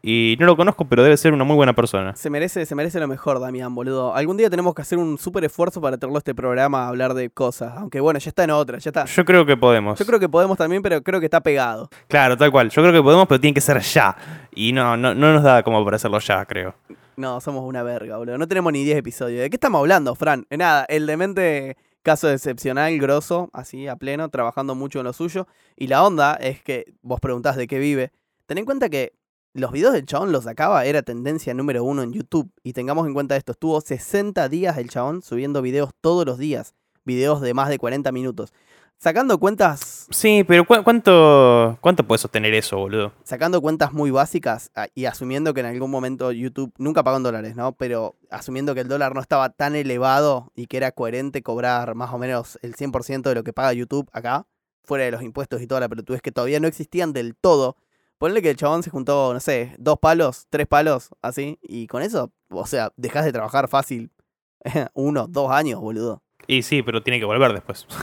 Y 0.04 0.36
no 0.40 0.48
lo 0.48 0.58
conozco, 0.58 0.86
pero 0.86 1.04
debe 1.04 1.16
ser 1.16 1.32
una 1.32 1.44
muy 1.44 1.56
buena 1.56 1.74
persona. 1.74 2.16
Se 2.16 2.32
merece, 2.32 2.66
se 2.66 2.74
merece 2.74 3.00
lo 3.00 3.08
mejor, 3.08 3.40
Damián, 3.40 3.76
boludo. 3.76 4.16
Algún 4.16 4.36
día 4.36 4.50
tenemos 4.50 4.74
que 4.74 4.82
hacer 4.82 4.98
un 4.98 5.20
súper 5.20 5.44
esfuerzo 5.44 5.80
para 5.80 5.98
tenerlo 5.98 6.18
a 6.18 6.20
este 6.20 6.34
programa 6.34 6.86
a 6.86 6.88
hablar 6.88 7.14
de 7.14 7.30
cosas. 7.30 7.74
Aunque 7.78 8.00
bueno, 8.00 8.18
ya 8.18 8.30
está 8.30 8.44
en 8.44 8.50
otra, 8.50 8.80
ya 8.80 8.90
está. 8.90 9.06
Yo 9.06 9.26
creo 9.26 9.46
que 9.46 9.56
podemos. 9.58 10.00
Yo 10.00 10.06
creo 10.06 10.20
que 10.20 10.28
podemos 10.28 10.58
también, 10.58 10.82
pero 10.82 11.04
creo 11.04 11.20
que 11.20 11.28
está 11.28 11.42
pegado. 11.42 11.88
Claro, 12.08 12.36
tal 12.36 12.52
cual. 12.52 12.72
Yo 12.72 12.82
creo 12.82 12.92
que 12.92 13.04
podemos, 13.04 13.28
pero 13.28 13.40
tiene 13.40 13.54
que 13.54 13.62
ser 13.62 13.80
ya. 13.80 14.16
Y 14.56 14.74
no, 14.74 14.98
no, 14.98 15.14
no 15.14 15.34
nos 15.34 15.44
da 15.44 15.62
como 15.62 15.84
para 15.86 15.98
hacerlo 15.98 16.18
ya, 16.18 16.44
creo. 16.46 16.74
No, 17.18 17.42
somos 17.42 17.64
una 17.64 17.84
verga, 17.84 18.18
boludo. 18.18 18.38
No 18.38 18.48
tenemos 18.48 18.72
ni 18.74 18.84
10 18.84 18.98
episodios. 18.98 19.42
¿De 19.42 19.50
qué 19.50 19.56
estamos 19.56 19.80
hablando, 19.80 20.16
Fran? 20.16 20.46
Eh, 20.50 20.58
Nada, 20.58 20.86
el 20.90 21.06
demente 21.06 21.78
caso 22.04 22.30
excepcional, 22.30 22.98
grosso, 22.98 23.50
así, 23.54 23.88
a 23.88 23.96
pleno, 23.96 24.30
trabajando 24.30 24.76
mucho 24.76 25.00
en 25.00 25.06
lo 25.06 25.14
suyo. 25.14 25.48
Y 25.76 25.88
la 25.88 26.04
onda 26.04 26.36
es 26.36 26.64
que 26.64 26.94
vos 27.02 27.20
preguntás 27.20 27.56
de 27.56 27.68
qué 27.68 27.80
vive. 27.80 28.12
Ten 28.46 28.58
en 28.58 28.66
cuenta 28.66 28.90
que 28.90 29.14
los 29.54 29.72
videos 29.72 29.94
del 29.94 30.06
chabón 30.06 30.32
los 30.32 30.46
sacaba, 30.46 30.86
era 30.86 31.02
tendencia 31.02 31.54
número 31.54 31.84
uno 31.84 32.04
en 32.04 32.14
YouTube. 32.14 32.52
Y 32.64 32.74
tengamos 32.74 33.06
en 33.08 33.14
cuenta 33.14 33.36
esto, 33.36 33.52
estuvo 33.52 33.80
60 33.82 34.48
días 34.50 34.78
el 34.78 34.90
chabón 34.90 35.22
subiendo 35.22 35.62
videos 35.62 35.92
todos 36.00 36.26
los 36.26 36.38
días. 36.38 36.74
Videos 37.04 37.42
de 37.42 37.54
más 37.54 37.70
de 37.70 37.78
40 37.78 38.12
minutos. 38.12 38.54
Sacando 39.04 39.40
cuentas 39.40 40.06
Sí, 40.12 40.44
pero 40.48 40.64
¿cu- 40.64 40.84
¿cuánto, 40.84 41.76
cuánto 41.82 42.04
puedes 42.06 42.22
sostener 42.22 42.54
eso, 42.54 42.78
boludo? 42.78 43.12
sacando 43.24 43.60
cuentas 43.60 43.94
muy 43.94 44.12
básicas 44.12 44.70
a- 44.76 44.90
y 44.94 45.06
asumiendo 45.06 45.56
que 45.56 45.62
en 45.62 45.66
algún 45.66 45.90
momento 45.90 46.32
YouTube, 46.32 46.72
nunca 46.78 47.02
pagó 47.02 47.18
en 47.18 47.24
dólares, 47.24 47.56
¿no? 47.56 47.72
Pero 47.72 48.14
asumiendo 48.30 48.76
que 48.76 48.82
el 48.82 48.88
dólar 48.88 49.16
no 49.16 49.22
estaba 49.22 49.50
tan 49.50 49.76
elevado 49.76 50.52
y 50.56 50.68
que 50.68 50.78
era 50.78 50.92
coherente 50.92 51.42
cobrar 51.42 51.96
más 51.96 52.14
o 52.14 52.20
menos 52.20 52.60
el 52.62 52.76
100% 52.76 53.30
de 53.30 53.34
lo 53.36 53.44
que 53.44 53.54
paga 53.54 53.74
YouTube 53.74 54.08
acá, 54.14 54.46
fuera 54.84 55.04
de 55.06 55.10
los 55.10 55.24
impuestos 55.24 55.64
y 55.64 55.66
toda 55.68 55.82
la 55.82 55.90
pelotudez 55.90 56.22
que 56.22 56.32
todavía 56.32 56.60
no 56.60 56.68
existían 56.68 57.12
del 57.12 57.36
todo. 57.36 57.78
Ponle 58.20 58.44
que 58.44 58.52
el 58.52 58.56
chabón 58.56 58.84
se 58.84 58.92
juntó, 58.92 59.34
no 59.34 59.40
sé, 59.40 59.74
dos 59.80 59.98
palos, 59.98 60.46
tres 60.52 60.68
palos, 60.68 61.10
así, 61.24 61.58
y 61.64 61.88
con 61.88 62.04
eso, 62.04 62.32
o 62.52 62.68
sea, 62.68 62.92
dejas 62.98 63.26
de 63.26 63.32
trabajar 63.34 63.68
fácil 63.68 64.12
uno, 64.94 65.26
dos 65.28 65.50
años, 65.52 65.82
boludo. 65.82 66.22
Y 66.46 66.62
sí, 66.62 66.84
pero 66.84 67.02
tiene 67.02 67.18
que 67.20 67.26
volver 67.26 67.52
después. 67.54 67.88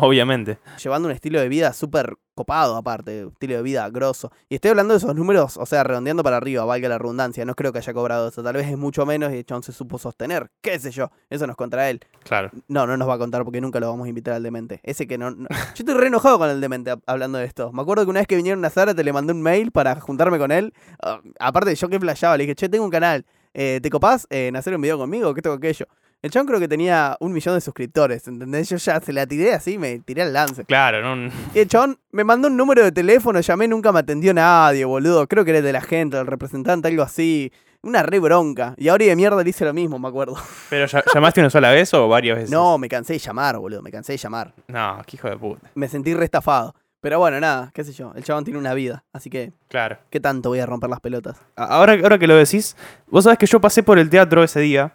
Obviamente. 0.00 0.58
llevando 0.82 1.08
un 1.08 1.12
estilo 1.14 1.40
de 1.40 1.48
vida 1.48 1.72
súper 1.72 2.14
copado, 2.34 2.76
aparte, 2.76 3.26
estilo 3.26 3.56
de 3.56 3.62
vida 3.62 3.88
grosso. 3.90 4.30
Y 4.48 4.54
estoy 4.54 4.70
hablando 4.70 4.94
de 4.94 4.98
esos 4.98 5.12
números, 5.14 5.56
o 5.56 5.66
sea, 5.66 5.82
redondeando 5.82 6.22
para 6.22 6.36
arriba, 6.36 6.64
valga 6.64 6.88
la 6.88 6.96
redundancia. 6.98 7.44
No 7.44 7.54
creo 7.56 7.72
que 7.72 7.78
haya 7.78 7.92
cobrado 7.92 8.28
eso. 8.28 8.42
Tal 8.44 8.54
vez 8.54 8.68
es 8.68 8.78
mucho 8.78 9.04
menos 9.06 9.32
y 9.32 9.38
el 9.38 9.44
chabón 9.44 9.64
se 9.64 9.72
supo 9.72 9.98
sostener. 9.98 10.50
¿Qué 10.60 10.78
sé 10.78 10.92
yo? 10.92 11.10
Eso 11.30 11.46
nos 11.48 11.56
contra 11.56 11.90
él. 11.90 12.00
Claro. 12.22 12.50
No, 12.68 12.86
no 12.86 12.96
nos 12.96 13.08
va 13.08 13.14
a 13.14 13.18
contar 13.18 13.42
porque 13.44 13.60
nunca 13.60 13.80
lo 13.80 13.88
vamos 13.88 14.06
a 14.06 14.08
invitar 14.08 14.34
al 14.34 14.42
demente. 14.44 14.78
Ese 14.84 15.08
que 15.08 15.18
no. 15.18 15.32
no- 15.32 15.48
Yo 15.50 15.56
estoy 15.80 15.94
re 15.94 16.06
enojado 16.06 16.38
con 16.38 16.48
el 16.48 16.60
demente 16.60 16.92
hab- 16.92 17.02
hablando 17.06 17.38
de 17.38 17.44
esto. 17.46 17.72
Me 17.72 17.82
acuerdo 17.82 18.04
que 18.04 18.10
una 18.10 18.20
vez 18.20 18.28
que 18.28 18.36
vinieron 18.36 18.64
a 18.64 18.70
Zara 18.70 18.94
te 18.94 19.02
le 19.02 19.12
mandé 19.12 19.32
un 19.32 19.42
mail 19.42 19.72
para 19.72 19.98
juntarme 20.00 20.38
con 20.38 20.52
él. 20.52 20.72
Ah, 21.02 21.20
aparte, 21.40 21.74
yo 21.74 21.88
que 21.88 21.98
flasheaba, 21.98 22.36
le 22.36 22.44
dije, 22.44 22.54
che, 22.54 22.68
tengo 22.68 22.84
un 22.84 22.90
canal. 22.92 23.26
Eh, 23.52 23.80
¿Te 23.82 23.90
copás 23.90 24.28
en 24.30 24.54
hacer 24.54 24.74
un 24.76 24.80
video 24.82 24.96
conmigo? 24.96 25.34
¿Qué 25.34 25.42
tengo 25.42 25.56
aquello? 25.56 25.86
El 26.20 26.32
chabón 26.32 26.48
creo 26.48 26.58
que 26.58 26.66
tenía 26.66 27.16
un 27.20 27.32
millón 27.32 27.54
de 27.54 27.60
suscriptores, 27.60 28.26
¿entendés? 28.26 28.68
Yo 28.68 28.76
ya 28.76 29.00
se 29.00 29.12
la 29.12 29.24
tiré 29.24 29.54
así, 29.54 29.78
me 29.78 30.00
tiré 30.00 30.22
al 30.22 30.32
lance. 30.32 30.64
Claro, 30.64 31.00
no. 31.16 31.30
Y 31.54 31.60
el 31.60 31.68
chabón 31.68 31.96
me 32.10 32.24
mandó 32.24 32.48
un 32.48 32.56
número 32.56 32.82
de 32.82 32.90
teléfono, 32.90 33.38
llamé, 33.40 33.68
nunca 33.68 33.92
me 33.92 34.00
atendió 34.00 34.34
nadie, 34.34 34.84
boludo. 34.84 35.28
Creo 35.28 35.44
que 35.44 35.52
era 35.52 35.60
de 35.62 35.72
la 35.72 35.80
gente, 35.80 36.16
del 36.16 36.26
representante, 36.26 36.88
algo 36.88 37.04
así. 37.04 37.52
Una 37.82 38.02
re 38.02 38.18
bronca. 38.18 38.74
Y 38.76 38.88
ahora 38.88 39.04
y 39.04 39.06
de 39.06 39.14
mierda 39.14 39.44
le 39.44 39.48
hice 39.50 39.64
lo 39.64 39.72
mismo, 39.72 40.00
me 40.00 40.08
acuerdo. 40.08 40.34
¿Pero 40.70 40.86
llamaste 41.14 41.38
una 41.38 41.50
sola 41.50 41.70
vez 41.70 41.94
o 41.94 42.08
varias 42.08 42.36
veces? 42.36 42.50
No, 42.50 42.78
me 42.78 42.88
cansé 42.88 43.12
de 43.12 43.20
llamar, 43.20 43.56
boludo, 43.56 43.80
me 43.82 43.92
cansé 43.92 44.14
de 44.14 44.18
llamar. 44.18 44.52
No, 44.66 45.00
qué 45.06 45.14
hijo 45.16 45.28
de 45.30 45.36
puta. 45.36 45.70
Me 45.76 45.86
sentí 45.86 46.14
re 46.14 46.24
estafado. 46.24 46.74
Pero 47.00 47.20
bueno, 47.20 47.38
nada, 47.38 47.70
qué 47.72 47.84
sé 47.84 47.92
yo. 47.92 48.12
El 48.16 48.24
chabón 48.24 48.42
tiene 48.42 48.58
una 48.58 48.74
vida, 48.74 49.04
así 49.12 49.30
que, 49.30 49.52
Claro. 49.68 49.98
¿qué 50.10 50.18
tanto 50.18 50.48
voy 50.48 50.58
a 50.58 50.66
romper 50.66 50.90
las 50.90 50.98
pelotas? 50.98 51.36
Ahora, 51.54 51.92
ahora 51.92 52.18
que 52.18 52.26
lo 52.26 52.34
decís, 52.34 52.76
vos 53.06 53.22
sabés 53.22 53.38
que 53.38 53.46
yo 53.46 53.60
pasé 53.60 53.84
por 53.84 54.00
el 54.00 54.10
teatro 54.10 54.42
ese 54.42 54.58
día 54.58 54.92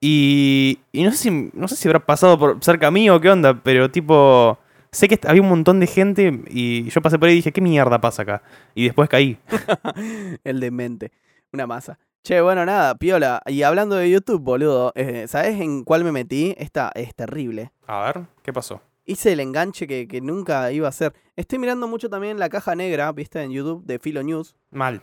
y, 0.00 0.78
y 0.92 1.02
no, 1.02 1.10
sé 1.10 1.16
si, 1.16 1.50
no 1.52 1.68
sé 1.68 1.76
si 1.76 1.88
habrá 1.88 2.04
pasado 2.04 2.38
por 2.38 2.62
cerca 2.62 2.90
mío 2.90 3.16
o 3.16 3.20
qué 3.20 3.30
onda, 3.30 3.60
pero 3.62 3.90
tipo, 3.90 4.58
sé 4.92 5.08
que 5.08 5.18
había 5.26 5.42
un 5.42 5.48
montón 5.48 5.80
de 5.80 5.86
gente 5.86 6.42
y 6.48 6.88
yo 6.90 7.02
pasé 7.02 7.18
por 7.18 7.28
ahí 7.28 7.34
y 7.34 7.36
dije, 7.36 7.52
¿qué 7.52 7.60
mierda 7.60 8.00
pasa 8.00 8.22
acá? 8.22 8.42
Y 8.74 8.84
después 8.84 9.08
caí. 9.08 9.38
El 10.44 10.60
demente. 10.60 11.10
Una 11.52 11.66
masa. 11.66 11.98
Che, 12.22 12.40
bueno, 12.40 12.64
nada, 12.64 12.94
piola. 12.96 13.40
Y 13.46 13.62
hablando 13.62 13.96
de 13.96 14.10
YouTube, 14.10 14.42
boludo, 14.42 14.92
eh, 14.94 15.26
¿sabes 15.28 15.60
en 15.60 15.84
cuál 15.84 16.04
me 16.04 16.12
metí? 16.12 16.54
Esta 16.58 16.92
es 16.94 17.14
terrible. 17.14 17.72
A 17.86 18.04
ver, 18.04 18.26
¿qué 18.42 18.52
pasó? 18.52 18.82
Hice 19.06 19.32
el 19.32 19.40
enganche 19.40 19.86
que, 19.86 20.06
que 20.06 20.20
nunca 20.20 20.70
iba 20.70 20.86
a 20.86 20.90
hacer. 20.90 21.14
Estoy 21.36 21.58
mirando 21.58 21.88
mucho 21.88 22.10
también 22.10 22.38
la 22.38 22.50
caja 22.50 22.74
negra, 22.74 23.10
viste, 23.12 23.42
en 23.42 23.52
YouTube 23.52 23.84
de 23.86 23.98
Filo 23.98 24.22
News. 24.22 24.54
Mal. 24.70 25.02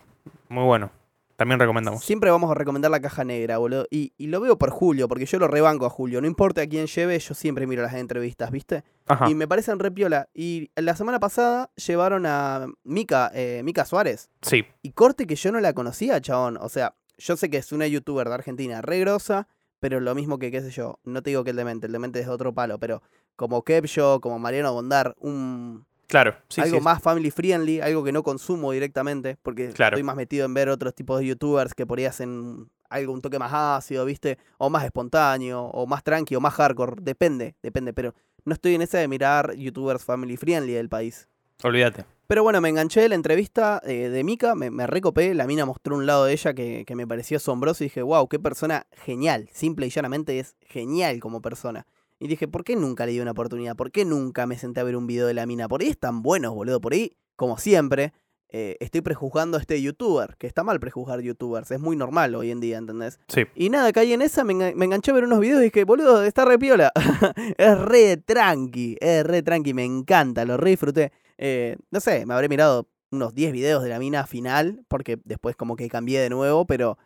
Muy 0.49 0.63
bueno. 0.65 0.91
También 1.35 1.59
recomendamos. 1.59 2.03
Siempre 2.03 2.31
vamos 2.31 2.49
a 2.49 2.53
recomendar 2.53 2.91
la 2.91 3.01
caja 3.01 3.23
negra, 3.23 3.57
boludo. 3.57 3.85
Y, 3.89 4.13
y 4.17 4.27
lo 4.27 4.39
veo 4.39 4.57
por 4.57 4.69
Julio, 4.69 5.07
porque 5.07 5.25
yo 5.25 5.37
lo 5.37 5.47
rebanco 5.47 5.85
a 5.85 5.89
Julio. 5.89 6.21
No 6.21 6.27
importa 6.27 6.61
a 6.61 6.67
quién 6.67 6.87
lleve, 6.87 7.19
yo 7.19 7.33
siempre 7.33 7.67
miro 7.67 7.81
las 7.81 7.93
entrevistas, 7.93 8.51
¿viste? 8.51 8.83
Ajá. 9.05 9.29
Y 9.29 9.35
me 9.35 9.47
parecen 9.47 9.79
re 9.79 9.91
piola. 9.91 10.29
Y 10.33 10.71
la 10.75 10.95
semana 10.95 11.19
pasada 11.19 11.71
llevaron 11.75 12.25
a 12.25 12.67
Mica, 12.83 13.31
eh, 13.33 13.61
Mica 13.63 13.85
Suárez. 13.85 14.29
Sí, 14.41 14.65
Y 14.81 14.91
corte 14.91 15.27
que 15.27 15.35
yo 15.35 15.51
no 15.51 15.59
la 15.59 15.73
conocía, 15.73 16.21
chabón. 16.21 16.57
O 16.57 16.69
sea, 16.69 16.95
yo 17.17 17.35
sé 17.35 17.49
que 17.49 17.57
es 17.57 17.71
una 17.71 17.87
youtuber 17.87 18.27
de 18.27 18.33
Argentina 18.33 18.81
re 18.81 18.99
grosa, 18.99 19.47
pero 19.79 19.99
lo 19.99 20.15
mismo 20.15 20.39
que, 20.39 20.51
qué 20.51 20.61
sé 20.61 20.71
yo, 20.71 20.99
no 21.03 21.21
te 21.21 21.31
digo 21.31 21.43
que 21.43 21.51
el 21.51 21.57
demente, 21.57 21.87
el 21.87 21.91
demente 21.91 22.19
es 22.19 22.25
de 22.27 22.31
otro 22.31 22.53
palo, 22.53 22.79
pero 22.79 23.01
como 23.35 23.63
Kepcho, 23.63 24.19
como 24.21 24.39
Mariano 24.39 24.73
Bondar, 24.73 25.15
un, 25.19 25.85
claro. 26.07 26.35
Sí, 26.49 26.61
algo 26.61 26.77
sí. 26.77 26.83
más 26.83 27.01
family 27.01 27.31
friendly, 27.31 27.81
algo 27.81 28.03
que 28.03 28.11
no 28.11 28.23
consumo 28.23 28.71
directamente, 28.71 29.37
porque 29.41 29.69
Claro. 29.69 29.95
estoy 29.95 30.03
más 30.03 30.15
metido 30.15 30.45
en 30.45 30.53
ver 30.53 30.69
otros 30.69 30.93
tipos 30.93 31.19
de 31.19 31.27
youtubers 31.27 31.73
que 31.73 31.85
por 31.85 31.99
ahí 31.99 32.05
hacen 32.05 32.69
algo 32.89 33.13
un 33.13 33.21
toque 33.21 33.39
más 33.39 33.51
ácido, 33.53 34.05
¿viste? 34.05 34.37
O 34.57 34.69
más 34.69 34.83
espontáneo, 34.85 35.63
o 35.63 35.87
más 35.87 36.03
tranqui, 36.03 36.35
o 36.35 36.39
más 36.41 36.53
hardcore, 36.53 36.95
depende, 37.01 37.55
depende, 37.61 37.93
pero 37.93 38.13
no 38.45 38.53
estoy 38.53 38.75
en 38.75 38.81
esa 38.83 38.99
de 38.99 39.07
mirar 39.07 39.55
youtubers 39.55 40.03
family 40.05 40.37
friendly 40.37 40.73
del 40.73 40.87
país. 40.89 41.27
Olvídate. 41.63 42.05
Pero 42.27 42.41
bueno, 42.43 42.59
me 42.59 42.69
enganché 42.69 43.01
de 43.01 43.09
la 43.09 43.15
entrevista 43.15 43.81
eh, 43.85 44.09
de 44.09 44.23
Mika, 44.23 44.55
me, 44.55 44.71
me 44.71 44.87
recopé, 44.87 45.33
la 45.35 45.45
mina 45.45 45.65
mostró 45.65 45.95
un 45.95 46.05
lado 46.07 46.25
de 46.25 46.33
ella 46.33 46.53
que, 46.53 46.83
que 46.85 46.95
me 46.95 47.05
pareció 47.05 47.37
asombroso 47.37 47.83
y 47.83 47.87
dije, 47.87 48.01
wow, 48.01 48.27
qué 48.27 48.39
persona 48.39 48.87
genial, 49.03 49.47
simple 49.53 49.85
y 49.85 49.89
llanamente 49.91 50.39
es 50.39 50.55
genial 50.61 51.19
como 51.19 51.41
persona. 51.41 51.85
Y 52.19 52.27
dije, 52.27 52.47
¿por 52.47 52.63
qué 52.63 52.75
nunca 52.75 53.05
le 53.05 53.11
di 53.11 53.19
una 53.19 53.31
oportunidad? 53.31 53.75
¿Por 53.75 53.91
qué 53.91 54.05
nunca 54.05 54.47
me 54.47 54.57
senté 54.57 54.79
a 54.79 54.83
ver 54.83 54.95
un 54.95 55.07
video 55.07 55.27
de 55.27 55.33
la 55.33 55.45
mina? 55.45 55.67
Por 55.67 55.81
ahí 55.81 55.89
están 55.89 56.21
buenos, 56.21 56.53
boludo, 56.53 56.79
por 56.79 56.93
ahí, 56.93 57.17
como 57.35 57.57
siempre, 57.57 58.13
eh, 58.49 58.77
estoy 58.79 59.01
prejuzgando 59.01 59.57
a 59.57 59.59
este 59.59 59.81
youtuber, 59.81 60.37
que 60.37 60.47
está 60.47 60.63
mal 60.63 60.79
prejuzgar 60.79 61.19
youtubers, 61.19 61.71
es 61.71 61.79
muy 61.79 61.97
normal 61.97 62.35
hoy 62.35 62.51
en 62.51 62.61
día, 62.61 62.77
¿entendés? 62.77 63.19
Sí. 63.27 63.41
Y 63.55 63.69
nada, 63.69 63.91
caí 63.91 64.13
en 64.13 64.21
esa, 64.21 64.45
me, 64.45 64.53
me 64.53 64.85
enganché 64.85 65.11
a 65.11 65.13
ver 65.13 65.25
unos 65.25 65.39
videos 65.39 65.59
y 65.61 65.65
dije, 65.65 65.83
boludo, 65.83 66.23
está 66.23 66.45
re 66.45 66.57
piola. 66.57 66.91
es 67.57 67.79
re 67.79 68.17
tranqui, 68.17 68.95
es 69.01 69.25
re 69.25 69.41
tranqui, 69.41 69.73
me 69.73 69.83
encanta, 69.83 70.45
lo 70.45 70.55
re 70.55 70.69
disfruté. 70.69 71.11
Eh, 71.37 71.75
no 71.91 71.99
sé, 71.99 72.25
me 72.25 72.33
habré 72.33 72.47
mirado 72.47 72.87
unos 73.11 73.33
10 73.33 73.51
videos 73.51 73.83
de 73.83 73.89
la 73.89 73.99
mina 73.99 74.25
final, 74.25 74.85
porque 74.87 75.19
después 75.25 75.55
como 75.55 75.75
que 75.75 75.89
cambié 75.89 76.21
de 76.21 76.29
nuevo, 76.29 76.65
pero 76.65 76.97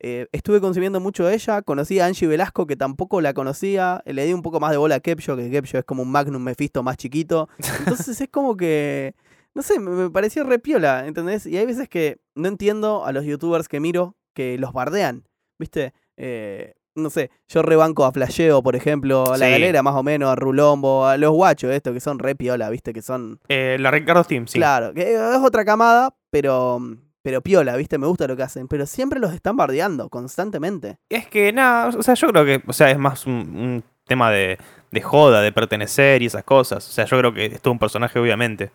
eh, 0.00 0.26
estuve 0.32 0.60
consumiendo 0.60 1.00
mucho 1.00 1.24
de 1.26 1.34
ella. 1.34 1.62
Conocí 1.62 1.98
a 2.00 2.06
Angie 2.06 2.26
Velasco, 2.28 2.66
que 2.66 2.76
tampoco 2.76 3.20
la 3.20 3.32
conocía. 3.34 4.02
Le 4.06 4.24
di 4.26 4.32
un 4.32 4.42
poco 4.42 4.60
más 4.60 4.70
de 4.70 4.76
bola 4.76 4.96
a 4.96 5.00
Kepcho, 5.00 5.36
que 5.36 5.50
Kepcho 5.50 5.78
es 5.78 5.84
como 5.84 6.02
un 6.02 6.10
Magnum 6.10 6.42
Mephisto 6.42 6.82
más 6.82 6.96
chiquito. 6.96 7.48
Entonces 8.08 8.20
es 8.20 8.28
como 8.28 8.56
que, 8.56 9.14
no 9.54 9.62
sé, 9.62 9.78
me, 9.80 10.10
pareció 10.10 10.44
re 10.44 10.58
piola, 10.58 11.06
¿entendés? 11.06 11.46
Y 11.46 11.56
hay 11.56 11.66
veces 11.66 11.88
que 11.88 12.18
no 12.34 12.48
entiendo 12.48 13.04
a 13.04 13.12
los 13.12 13.24
youtubers 13.24 13.68
que 13.68 13.80
miro 13.80 14.16
que 14.34 14.58
los 14.58 14.72
bardean, 14.72 15.24
¿viste? 15.58 15.94
Eh, 16.18 16.74
no 16.94 17.10
sé, 17.10 17.30
yo 17.48 17.60
rebanco 17.62 18.04
a 18.06 18.12
Flasheo, 18.12 18.62
por 18.62 18.74
ejemplo, 18.74 19.32
a 19.32 19.36
la 19.36 19.46
Sí. 19.46 19.52
galera 19.52 19.82
más 19.82 19.94
o 19.94 20.02
menos, 20.02 20.30
a 20.30 20.34
Rulombo, 20.34 21.06
a 21.06 21.16
los 21.18 21.30
guachos, 21.30 21.70
esto, 21.70 21.92
que 21.92 22.00
son 22.00 22.18
re 22.18 22.34
piola, 22.34 22.70
¿viste? 22.70 22.92
Que 22.94 23.02
son 23.02 23.38
Eh, 23.48 23.76
la 23.78 23.90
Ricardo 23.90 24.24
Steam, 24.24 24.46
sí. 24.46 24.58
Claro, 24.58 24.94
que 24.94 25.12
es 25.14 25.20
otra 25.42 25.64
camada, 25.66 26.14
pero, 26.30 26.80
pero 27.26 27.40
piola, 27.40 27.76
¿viste? 27.76 27.98
Me 27.98 28.06
gusta 28.06 28.28
lo 28.28 28.36
que 28.36 28.44
hacen. 28.44 28.68
Pero 28.68 28.86
siempre 28.86 29.18
los 29.18 29.34
están 29.34 29.56
bardeando, 29.56 30.08
constantemente. 30.08 30.98
Es 31.08 31.26
que 31.26 31.52
nada, 31.52 31.88
o 31.88 32.00
sea, 32.00 32.14
yo 32.14 32.28
creo 32.28 32.44
que, 32.44 32.62
o 32.64 32.72
sea, 32.72 32.88
es 32.88 32.98
más 32.98 33.26
un, 33.26 33.32
un 33.34 33.84
tema 34.06 34.30
de, 34.30 34.58
de 34.92 35.00
joda, 35.00 35.42
de 35.42 35.50
pertenecer 35.50 36.22
y 36.22 36.26
esas 36.26 36.44
cosas. 36.44 36.88
O 36.88 36.92
sea, 36.92 37.04
yo 37.04 37.18
creo 37.18 37.34
que 37.34 37.46
es 37.46 37.60
todo 37.60 37.72
un 37.72 37.80
personaje, 37.80 38.20
obviamente. 38.20 38.70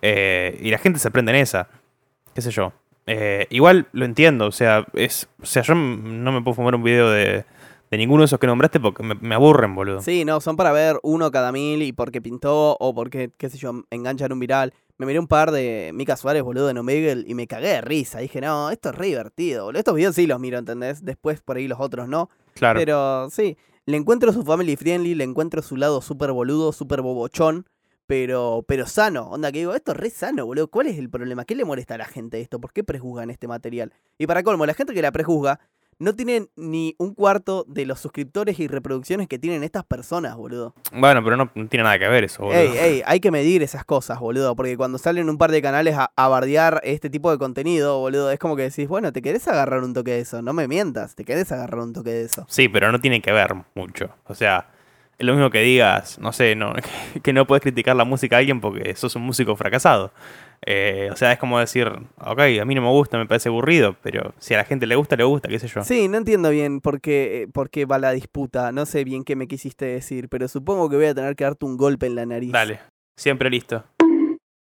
Eh, 0.00 0.58
y 0.60 0.72
la 0.72 0.78
gente 0.78 0.98
se 0.98 1.12
prende 1.12 1.30
en 1.30 1.38
esa. 1.38 1.68
¿Qué 2.34 2.42
sé 2.42 2.50
yo? 2.50 2.72
Eh, 3.06 3.46
igual 3.50 3.86
lo 3.92 4.04
entiendo, 4.04 4.46
o 4.46 4.52
sea, 4.52 4.84
es, 4.94 5.28
o 5.40 5.46
sea, 5.46 5.62
yo 5.62 5.76
no 5.76 6.32
me 6.32 6.42
puedo 6.42 6.56
fumar 6.56 6.74
un 6.74 6.82
video 6.82 7.08
de, 7.08 7.44
de 7.92 7.98
ninguno 7.98 8.22
de 8.22 8.24
esos 8.24 8.40
que 8.40 8.48
nombraste 8.48 8.80
porque 8.80 9.04
me, 9.04 9.14
me 9.14 9.36
aburren, 9.36 9.76
boludo. 9.76 10.00
Sí, 10.00 10.24
no, 10.24 10.40
son 10.40 10.56
para 10.56 10.72
ver 10.72 10.98
uno 11.04 11.30
cada 11.30 11.52
mil 11.52 11.82
y 11.82 11.92
porque 11.92 12.20
pintó 12.20 12.76
o 12.80 12.94
porque, 12.94 13.30
qué 13.36 13.48
sé 13.48 13.58
yo, 13.58 13.84
enganchan 13.90 14.32
un 14.32 14.40
viral. 14.40 14.72
Me 15.02 15.06
miré 15.06 15.18
un 15.18 15.26
par 15.26 15.50
de 15.50 15.90
Mika 15.92 16.16
Suárez, 16.16 16.44
boludo, 16.44 16.70
en 16.70 16.78
Omegle 16.78 17.24
y 17.26 17.34
me 17.34 17.48
cagué 17.48 17.70
de 17.70 17.80
risa. 17.80 18.20
Dije, 18.20 18.40
no, 18.40 18.70
esto 18.70 18.90
es 18.90 18.94
re 18.94 19.06
divertido, 19.06 19.64
boludo. 19.64 19.80
Estos 19.80 19.96
videos 19.96 20.14
sí 20.14 20.28
los 20.28 20.38
miro, 20.38 20.58
¿entendés? 20.58 21.04
Después 21.04 21.40
por 21.40 21.56
ahí 21.56 21.66
los 21.66 21.80
otros 21.80 22.06
no. 22.06 22.30
Claro. 22.54 22.78
Pero 22.78 23.28
sí, 23.28 23.58
le 23.84 23.96
encuentro 23.96 24.32
su 24.32 24.44
family 24.44 24.76
friendly, 24.76 25.16
le 25.16 25.24
encuentro 25.24 25.60
su 25.60 25.76
lado 25.76 26.02
súper 26.02 26.30
boludo, 26.30 26.70
súper 26.70 27.02
bobochón, 27.02 27.66
pero, 28.06 28.64
pero 28.68 28.86
sano. 28.86 29.28
Onda 29.28 29.50
que 29.50 29.58
digo, 29.58 29.74
esto 29.74 29.90
es 29.90 29.98
re 29.98 30.08
sano, 30.08 30.46
boludo. 30.46 30.68
¿Cuál 30.68 30.86
es 30.86 30.96
el 30.96 31.10
problema? 31.10 31.44
¿Qué 31.44 31.56
le 31.56 31.64
molesta 31.64 31.96
a 31.96 31.98
la 31.98 32.04
gente 32.04 32.40
esto? 32.40 32.60
¿Por 32.60 32.72
qué 32.72 32.84
prejuzgan 32.84 33.28
este 33.30 33.48
material? 33.48 33.92
Y 34.18 34.28
para 34.28 34.44
colmo, 34.44 34.66
la 34.66 34.74
gente 34.74 34.94
que 34.94 35.02
la 35.02 35.10
prejuzga 35.10 35.58
no 35.98 36.14
tienen 36.14 36.48
ni 36.56 36.94
un 36.98 37.14
cuarto 37.14 37.64
de 37.68 37.86
los 37.86 38.00
suscriptores 38.00 38.58
y 38.58 38.68
reproducciones 38.68 39.28
que 39.28 39.38
tienen 39.38 39.62
estas 39.62 39.84
personas, 39.84 40.36
boludo. 40.36 40.74
Bueno, 40.92 41.22
pero 41.22 41.36
no, 41.36 41.50
no 41.54 41.68
tiene 41.68 41.84
nada 41.84 41.98
que 41.98 42.08
ver 42.08 42.24
eso, 42.24 42.42
boludo. 42.44 42.58
Ey, 42.58 42.76
ey, 42.76 43.02
hay 43.06 43.20
que 43.20 43.30
medir 43.30 43.62
esas 43.62 43.84
cosas, 43.84 44.18
boludo, 44.18 44.56
porque 44.56 44.76
cuando 44.76 44.98
salen 44.98 45.28
un 45.28 45.38
par 45.38 45.50
de 45.50 45.62
canales 45.62 45.96
a, 45.96 46.10
a 46.16 46.28
bardear 46.28 46.80
este 46.84 47.10
tipo 47.10 47.30
de 47.30 47.38
contenido, 47.38 47.98
boludo, 47.98 48.30
es 48.30 48.38
como 48.38 48.56
que 48.56 48.62
decís, 48.62 48.88
bueno, 48.88 49.12
te 49.12 49.22
querés 49.22 49.46
agarrar 49.48 49.82
un 49.82 49.94
toque 49.94 50.12
de 50.12 50.20
eso, 50.20 50.42
no 50.42 50.52
me 50.52 50.68
mientas, 50.68 51.14
te 51.14 51.24
querés 51.24 51.50
agarrar 51.52 51.80
un 51.80 51.92
toque 51.92 52.10
de 52.10 52.24
eso. 52.24 52.46
Sí, 52.48 52.68
pero 52.68 52.90
no 52.90 53.00
tiene 53.00 53.20
que 53.20 53.32
ver 53.32 53.54
mucho. 53.74 54.10
O 54.26 54.34
sea, 54.34 54.68
es 55.18 55.26
lo 55.26 55.34
mismo 55.34 55.50
que 55.50 55.60
digas, 55.60 56.18
no 56.18 56.32
sé, 56.32 56.56
no, 56.56 56.74
que 57.22 57.32
no 57.32 57.46
puedes 57.46 57.62
criticar 57.62 57.94
la 57.94 58.04
música 58.04 58.36
a 58.36 58.38
alguien 58.40 58.60
porque 58.60 58.94
sos 58.96 59.14
un 59.16 59.22
músico 59.22 59.54
fracasado. 59.56 60.12
Eh, 60.64 61.08
o 61.12 61.16
sea, 61.16 61.32
es 61.32 61.38
como 61.38 61.58
decir, 61.58 61.88
ok, 61.88 62.40
a 62.60 62.64
mí 62.64 62.74
no 62.74 62.82
me 62.82 62.88
gusta, 62.88 63.18
me 63.18 63.26
parece 63.26 63.48
aburrido, 63.48 63.96
pero 64.02 64.32
si 64.38 64.54
a 64.54 64.58
la 64.58 64.64
gente 64.64 64.86
le 64.86 64.94
gusta, 64.94 65.16
le 65.16 65.24
gusta, 65.24 65.48
qué 65.48 65.58
sé 65.58 65.66
yo. 65.66 65.82
Sí, 65.82 66.06
no 66.08 66.18
entiendo 66.18 66.50
bien 66.50 66.80
por 66.80 67.00
qué, 67.00 67.42
eh, 67.42 67.48
por 67.48 67.68
qué 67.68 67.84
va 67.84 67.98
la 67.98 68.12
disputa, 68.12 68.70
no 68.70 68.86
sé 68.86 69.02
bien 69.02 69.24
qué 69.24 69.34
me 69.34 69.48
quisiste 69.48 69.86
decir, 69.86 70.28
pero 70.28 70.46
supongo 70.46 70.88
que 70.88 70.96
voy 70.96 71.06
a 71.06 71.14
tener 71.14 71.34
que 71.34 71.44
darte 71.44 71.64
un 71.66 71.76
golpe 71.76 72.06
en 72.06 72.14
la 72.14 72.26
nariz. 72.26 72.52
Dale, 72.52 72.80
siempre 73.16 73.50
listo. 73.50 73.84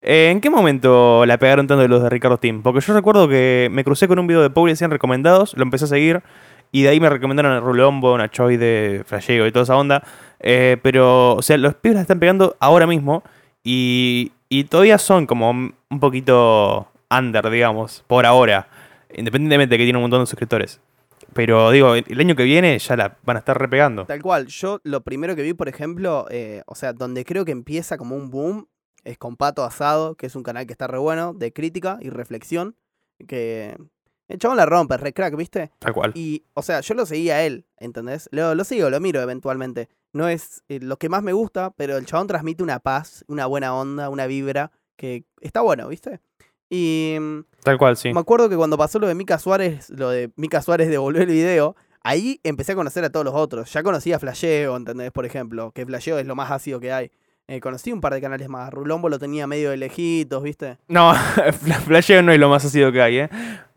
Eh, 0.00 0.30
¿En 0.30 0.40
qué 0.40 0.48
momento 0.50 1.26
la 1.26 1.38
pegaron 1.38 1.66
tanto 1.66 1.82
de 1.82 1.88
los 1.88 2.02
de 2.02 2.08
Ricardo 2.08 2.38
Team? 2.38 2.62
Porque 2.62 2.80
yo 2.80 2.94
recuerdo 2.94 3.28
que 3.28 3.68
me 3.72 3.82
crucé 3.82 4.06
con 4.06 4.20
un 4.20 4.28
video 4.28 4.42
de 4.42 4.50
Paul 4.50 4.68
y 4.68 4.72
decían 4.72 4.92
recomendados, 4.92 5.54
lo 5.56 5.64
empecé 5.64 5.87
a 5.87 5.88
seguir 5.88 6.22
y 6.70 6.82
de 6.82 6.90
ahí 6.90 7.00
me 7.00 7.08
recomendaron 7.08 7.52
a 7.52 7.61
Rulombo, 7.61 8.16
Nachoide, 8.16 9.02
Flashego 9.04 9.46
y 9.46 9.52
toda 9.52 9.64
esa 9.64 9.76
onda. 9.76 10.04
Eh, 10.38 10.76
pero, 10.82 11.34
o 11.34 11.42
sea, 11.42 11.56
los 11.56 11.74
pibes 11.74 11.96
la 11.96 12.02
están 12.02 12.20
pegando 12.20 12.56
ahora 12.61 12.87
mismo 12.87 13.24
y, 13.64 14.32
y 14.48 14.64
todavía 14.64 14.98
son 14.98 15.26
como 15.26 15.50
un 15.50 16.00
poquito 16.00 16.88
under, 17.11 17.50
digamos, 17.50 18.04
por 18.06 18.26
ahora. 18.26 18.68
Independientemente 19.14 19.74
de 19.74 19.78
que 19.78 19.84
tiene 19.84 19.98
un 19.98 20.02
montón 20.02 20.20
de 20.20 20.26
suscriptores. 20.26 20.80
Pero 21.34 21.70
digo, 21.70 21.94
el 21.94 22.20
año 22.20 22.34
que 22.34 22.44
viene 22.44 22.78
ya 22.78 22.96
la 22.96 23.18
van 23.24 23.37
a 23.37 23.40
estar 23.40 23.58
repegando. 23.58 24.06
Tal 24.06 24.22
cual, 24.22 24.46
yo 24.46 24.80
lo 24.82 25.02
primero 25.02 25.37
que 25.37 25.42
vi, 25.42 25.54
por 25.54 25.68
ejemplo, 25.68 26.26
eh, 26.30 26.62
o 26.66 26.74
sea, 26.74 26.92
donde 26.92 27.24
creo 27.24 27.44
que 27.44 27.52
empieza 27.52 27.98
como 27.98 28.16
un 28.16 28.30
boom, 28.30 28.68
es 29.04 29.18
con 29.18 29.37
Pato 29.37 29.64
Asado, 29.64 30.16
que 30.16 30.26
es 30.26 30.37
un 30.37 30.42
canal 30.42 30.66
que 30.66 30.72
está 30.72 30.87
re 30.87 30.98
bueno, 30.98 31.34
de 31.34 31.52
crítica 31.52 31.98
y 32.00 32.11
reflexión, 32.11 32.76
que 33.26 33.76
el 34.28 34.38
chabón 34.38 34.56
la 34.58 34.66
rompe, 34.66 34.96
re 34.98 35.12
crack, 35.12 35.34
¿viste? 35.36 35.70
Tal 35.78 35.92
cual. 35.92 36.12
Y, 36.14 36.44
o 36.54 36.62
sea, 36.62 36.80
yo 36.80 36.94
lo 36.94 37.06
seguía 37.06 37.36
a 37.36 37.42
él, 37.44 37.66
¿entendés? 37.78 38.28
Lo, 38.32 38.54
lo 38.54 38.64
sigo, 38.64 38.90
lo 38.90 39.00
miro 39.00 39.20
eventualmente. 39.20 39.88
No 40.12 40.28
es 40.28 40.62
eh, 40.68 40.78
lo 40.80 40.96
que 40.98 41.08
más 41.08 41.22
me 41.22 41.32
gusta, 41.32 41.70
pero 41.76 41.96
el 41.96 42.06
chabón 42.06 42.26
transmite 42.28 42.62
una 42.62 42.78
paz, 42.78 43.24
una 43.28 43.46
buena 43.46 43.74
onda, 43.74 44.08
una 44.10 44.26
vibra, 44.26 44.70
que 44.96 45.24
está 45.40 45.60
bueno, 45.60 45.88
¿viste? 45.88 46.20
Y 46.70 47.16
mm, 47.20 47.40
Tal 47.62 47.78
cual, 47.78 47.96
sí. 47.96 48.12
me 48.12 48.20
acuerdo 48.20 48.48
que 48.48 48.56
cuando 48.56 48.76
pasó 48.78 48.98
lo 48.98 49.06
de 49.06 49.14
Mika 49.14 49.38
Suárez, 49.38 49.90
lo 49.90 50.10
de 50.10 50.30
Mika 50.36 50.60
Suárez 50.62 50.88
devolvió 50.88 51.22
el 51.22 51.28
video, 51.28 51.76
ahí 52.02 52.40
empecé 52.44 52.72
a 52.72 52.74
conocer 52.74 53.04
a 53.04 53.10
todos 53.10 53.24
los 53.24 53.34
otros. 53.34 53.72
Ya 53.72 53.82
conocía 53.82 54.16
a 54.16 54.18
Flasheo, 54.18 54.76
¿entendés? 54.76 55.10
Por 55.12 55.24
ejemplo, 55.26 55.72
que 55.72 55.86
Flasheo 55.86 56.18
es 56.18 56.26
lo 56.26 56.34
más 56.36 56.50
ácido 56.50 56.80
que 56.80 56.92
hay. 56.92 57.10
Eh, 57.46 57.60
conocí 57.60 57.92
un 57.92 58.02
par 58.02 58.12
de 58.12 58.20
canales 58.20 58.48
más. 58.50 58.70
Rulombo 58.70 59.08
lo 59.08 59.18
tenía 59.18 59.46
medio 59.46 59.70
de 59.70 59.78
lejitos, 59.78 60.42
¿viste? 60.42 60.76
No, 60.88 61.14
Fla- 61.62 61.80
Flasheo 61.80 62.22
no 62.22 62.32
es 62.32 62.38
lo 62.38 62.50
más 62.50 62.64
ácido 62.64 62.92
que 62.92 63.00
hay, 63.00 63.18
¿eh? 63.20 63.30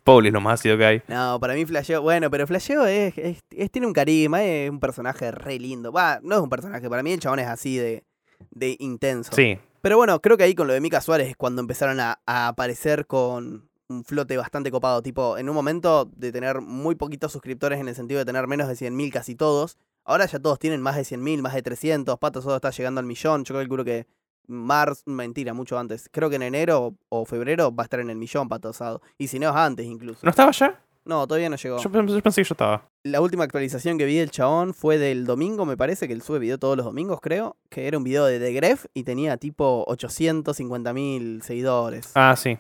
Paul 0.04 0.26
es 0.28 0.34
lo 0.34 0.42
más 0.42 0.60
ácido 0.60 0.78
que 0.78 0.86
hay. 0.86 1.02
No, 1.08 1.40
para 1.40 1.54
mí 1.54 1.66
Flasheo, 1.66 2.02
bueno, 2.02 2.30
pero 2.32 2.48
Flasheo 2.48 2.86
es, 2.86 3.18
es- 3.18 3.40
es- 3.52 3.72
tiene 3.72 3.88
un 3.88 3.94
carisma, 3.94 4.44
es 4.44 4.70
un 4.70 4.80
personaje 4.80 5.32
re 5.32 5.60
lindo. 5.60 5.92
Va, 5.92 6.20
no 6.24 6.36
es 6.36 6.42
un 6.42 6.50
personaje, 6.50 6.90
para 6.90 7.04
mí 7.04 7.12
el 7.12 7.20
chabón 7.20 7.40
es 7.40 7.48
así 7.48 7.78
de, 7.78 8.04
de 8.50 8.76
intenso. 8.80 9.32
Sí, 9.36 9.58
Pero 9.82 9.98
bueno, 9.98 10.20
creo 10.22 10.38
que 10.38 10.44
ahí 10.44 10.56
con 10.56 10.68
lo 10.68 10.74
de 10.74 10.82
Mika 10.82 11.02
Suárez 11.02 11.30
es 11.30 11.36
cuando 11.36 11.62
empezaron 11.62 12.00
a, 12.00 12.20
a 12.26 12.48
aparecer 12.48 13.06
con 13.08 13.70
un 13.90 14.04
flote 14.06 14.38
bastante 14.38 14.72
copado. 14.72 15.02
Tipo, 15.02 15.38
en 15.38 15.50
un 15.50 15.56
momento 15.56 16.06
de 16.16 16.32
tener 16.32 16.62
muy 16.62 16.96
poquitos 16.96 17.32
suscriptores 17.32 17.80
en 17.80 17.88
el 17.88 17.96
sentido 17.96 18.20
de 18.20 18.26
tener 18.26 18.48
menos 18.48 18.68
de 18.68 18.76
100.000 18.76 19.12
casi 19.12 19.36
todos. 19.36 19.78
Ahora 20.06 20.26
ya 20.26 20.40
todos 20.40 20.58
tienen 20.60 20.82
más 20.82 20.96
de 20.96 21.04
100.000, 21.04 21.42
más 21.42 21.54
de 21.54 21.62
300. 21.62 22.18
Pato 22.18 22.42
Sodo 22.42 22.56
está 22.56 22.70
llegando 22.72 23.00
al 23.00 23.06
millón. 23.06 23.44
Yo 23.44 23.54
calculo 23.56 23.84
que 23.84 24.08
Mars, 24.52 25.04
mentira, 25.06 25.54
mucho 25.54 25.80
antes. 25.80 26.10
Creo 26.12 26.30
que 26.30 26.36
en 26.36 26.44
enero 26.44 26.94
o 27.10 27.26
febrero 27.26 27.74
va 27.76 27.84
a 27.84 27.86
estar 27.86 28.00
en 28.00 28.10
el 28.10 28.18
millón 28.18 28.48
Pato 28.50 28.70
Asado. 28.70 29.02
Y 29.18 29.28
si 29.28 29.40
no 29.40 29.50
es 29.50 29.56
antes 29.56 29.86
incluso. 29.86 30.20
¿no 30.24 30.30
estaba 30.30 30.52
ya? 30.52 30.80
No, 31.04 31.26
todavía 31.26 31.50
no 31.50 31.56
llegó. 31.56 31.80
Yo, 31.82 31.92
pen- 31.92 32.08
yo 32.08 32.22
pensé 32.22 32.44
que 32.44 32.48
yo 32.50 32.54
estaba. 32.54 32.88
La 33.04 33.22
última 33.22 33.44
actualización 33.44 33.98
que 33.98 34.06
vi 34.06 34.18
del 34.18 34.30
chabón 34.30 34.76
fue 34.76 35.00
del 35.00 35.26
domingo, 35.26 35.66
me 35.66 35.76
parece, 35.76 36.08
que 36.08 36.14
él 36.14 36.22
sube 36.22 36.38
video 36.38 36.60
todos 36.60 36.78
los 36.78 36.86
domingos, 36.86 37.20
creo. 37.22 37.58
Que 37.70 37.88
era 37.88 37.98
un 37.98 38.04
video 38.04 38.26
de 38.26 38.40
The 38.40 38.54
Gref 38.54 38.86
y 38.94 39.02
tenía 39.04 39.38
tipo 39.38 39.84
850 39.88 40.94
mil 40.94 41.42
seguidores. 41.42 42.12
Ah, 42.14 42.36
sí. 42.38 42.58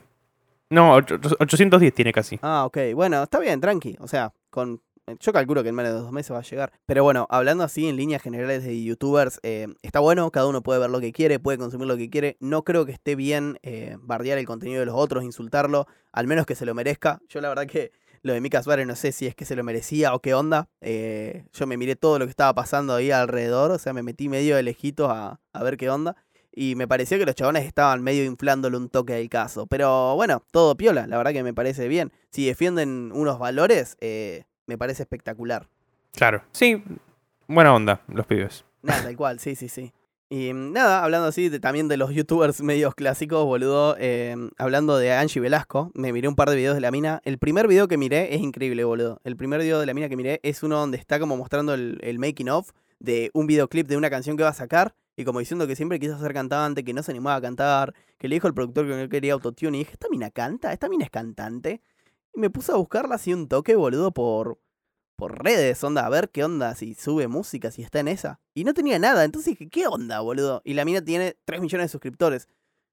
No, 0.71 0.93
ocho- 0.95 1.19
810 1.39 1.93
tiene 1.93 2.11
casi. 2.13 2.39
Ah, 2.41 2.65
ok. 2.65 2.77
Bueno, 2.95 3.21
está 3.21 3.37
bien, 3.39 3.59
tranqui. 3.61 3.95
O 3.99 4.07
sea, 4.07 4.33
con. 4.49 4.81
Yo 5.19 5.33
calculo 5.33 5.63
que 5.63 5.69
en 5.69 5.75
menos 5.75 5.93
de 5.93 5.99
dos 5.99 6.11
meses 6.11 6.31
va 6.31 6.39
a 6.39 6.43
llegar. 6.43 6.71
Pero 6.85 7.03
bueno, 7.03 7.27
hablando 7.29 7.63
así 7.63 7.87
en 7.87 7.95
líneas 7.95 8.21
generales 8.21 8.63
de 8.63 8.83
youtubers, 8.83 9.39
eh, 9.43 9.67
está 9.81 9.99
bueno, 9.99 10.31
cada 10.31 10.47
uno 10.47 10.61
puede 10.61 10.79
ver 10.79 10.89
lo 10.89 10.99
que 10.99 11.11
quiere, 11.11 11.39
puede 11.39 11.57
consumir 11.57 11.87
lo 11.87 11.97
que 11.97 12.09
quiere. 12.09 12.37
No 12.39 12.63
creo 12.63 12.85
que 12.85 12.91
esté 12.91 13.15
bien 13.15 13.59
eh, 13.63 13.97
bardear 13.99 14.37
el 14.37 14.45
contenido 14.45 14.79
de 14.79 14.85
los 14.85 14.95
otros, 14.95 15.23
insultarlo, 15.23 15.87
al 16.11 16.27
menos 16.27 16.45
que 16.45 16.55
se 16.55 16.65
lo 16.65 16.73
merezca. 16.73 17.21
Yo 17.27 17.41
la 17.41 17.49
verdad 17.49 17.67
que 17.67 17.91
lo 18.23 18.33
de 18.33 18.41
Mika 18.41 18.61
Suárez 18.61 18.85
no 18.85 18.95
sé 18.95 19.11
si 19.11 19.25
es 19.25 19.35
que 19.35 19.45
se 19.45 19.55
lo 19.55 19.63
merecía 19.63 20.13
o 20.13 20.19
qué 20.19 20.33
onda. 20.33 20.69
Eh, 20.81 21.45
yo 21.53 21.65
me 21.67 21.77
miré 21.77 21.95
todo 21.95 22.19
lo 22.19 22.25
que 22.25 22.31
estaba 22.31 22.53
pasando 22.53 22.93
ahí 22.93 23.11
alrededor, 23.11 23.71
o 23.71 23.79
sea, 23.79 23.93
me 23.93 24.03
metí 24.03 24.29
medio 24.29 24.55
de 24.55 24.63
lejitos 24.63 25.09
a, 25.09 25.39
a 25.53 25.63
ver 25.63 25.77
qué 25.77 25.89
onda. 25.89 26.15
Y 26.53 26.75
me 26.75 26.87
pareció 26.87 27.17
que 27.17 27.25
los 27.25 27.35
chabones 27.35 27.65
estaban 27.65 28.03
medio 28.03 28.25
inflándole 28.25 28.75
un 28.75 28.89
toque 28.89 29.13
del 29.13 29.29
caso. 29.29 29.67
Pero 29.67 30.15
bueno, 30.15 30.43
todo 30.51 30.75
piola, 30.75 31.07
la 31.07 31.17
verdad 31.17 31.31
que 31.31 31.43
me 31.43 31.53
parece 31.53 31.87
bien. 31.87 32.11
Si 32.29 32.45
defienden 32.45 33.11
unos 33.13 33.39
valores, 33.39 33.95
eh, 34.01 34.43
me 34.71 34.77
parece 34.77 35.03
espectacular. 35.03 35.67
Claro. 36.13 36.43
Sí, 36.51 36.83
buena 37.47 37.73
onda, 37.73 38.01
los 38.07 38.25
pibes. 38.25 38.65
Nada, 38.81 39.03
tal 39.03 39.15
cual, 39.15 39.39
sí, 39.39 39.55
sí, 39.55 39.69
sí. 39.69 39.93
Y 40.29 40.53
mm, 40.53 40.71
nada, 40.71 41.03
hablando 41.03 41.27
así 41.27 41.49
de- 41.49 41.59
también 41.59 41.87
de 41.89 41.97
los 41.97 42.11
youtubers 42.13 42.61
medios 42.63 42.95
clásicos, 42.95 43.45
boludo, 43.45 43.95
eh, 43.99 44.35
hablando 44.57 44.97
de 44.97 45.11
Angie 45.13 45.41
Velasco, 45.41 45.91
me 45.93 46.13
miré 46.13 46.27
un 46.27 46.35
par 46.35 46.49
de 46.49 46.55
videos 46.55 46.75
de 46.75 46.81
la 46.81 46.89
mina. 46.91 47.21
El 47.25 47.37
primer 47.37 47.67
video 47.67 47.87
que 47.87 47.97
miré 47.97 48.33
es 48.33 48.41
increíble, 48.41 48.83
boludo. 48.83 49.19
El 49.23 49.35
primer 49.35 49.61
video 49.61 49.79
de 49.79 49.85
la 49.85 49.93
mina 49.93 50.07
que 50.09 50.15
miré 50.17 50.39
es 50.43 50.63
uno 50.63 50.77
donde 50.79 50.97
está 50.97 51.19
como 51.19 51.35
mostrando 51.37 51.73
el, 51.73 51.99
el 52.01 52.17
making 52.17 52.49
of 52.49 52.71
de 52.99 53.29
un 53.33 53.45
videoclip 53.47 53.87
de 53.87 53.97
una 53.97 54.09
canción 54.09 54.37
que 54.37 54.43
va 54.43 54.49
a 54.49 54.53
sacar 54.53 54.93
y 55.17 55.25
como 55.25 55.39
diciendo 55.39 55.67
que 55.67 55.75
siempre 55.75 55.99
quiso 55.99 56.17
ser 56.19 56.33
cantante, 56.33 56.83
que 56.83 56.93
no 56.93 57.03
se 57.03 57.11
animaba 57.11 57.35
a 57.35 57.41
cantar, 57.41 57.93
que 58.17 58.27
le 58.29 58.35
dijo 58.35 58.47
al 58.47 58.53
productor 58.53 58.87
que 58.87 58.95
no 58.95 59.09
quería 59.09 59.33
autotune 59.33 59.77
y 59.77 59.79
dije, 59.81 59.91
¿esta 59.93 60.07
mina 60.09 60.29
canta? 60.31 60.71
¿Esta 60.71 60.87
mina 60.87 61.03
es 61.05 61.11
cantante? 61.11 61.81
Y 62.33 62.39
me 62.39 62.49
puse 62.49 62.71
a 62.71 62.75
buscarla 62.75 63.15
así 63.15 63.33
un 63.33 63.47
toque, 63.47 63.75
boludo, 63.75 64.11
por, 64.11 64.59
por 65.15 65.43
redes, 65.43 65.83
onda, 65.83 66.05
a 66.05 66.09
ver 66.09 66.29
qué 66.29 66.43
onda, 66.43 66.75
si 66.75 66.95
sube 66.95 67.27
música, 67.27 67.71
si 67.71 67.81
está 67.81 67.99
en 67.99 68.07
esa. 68.07 68.39
Y 68.53 68.63
no 68.63 68.73
tenía 68.73 68.99
nada, 68.99 69.23
entonces 69.23 69.57
dije, 69.57 69.69
¿qué 69.69 69.87
onda, 69.87 70.19
boludo? 70.21 70.61
Y 70.65 70.73
la 70.73 70.85
mina 70.85 71.01
tiene 71.01 71.37
3 71.45 71.61
millones 71.61 71.85
de 71.85 71.91
suscriptores. 71.91 72.47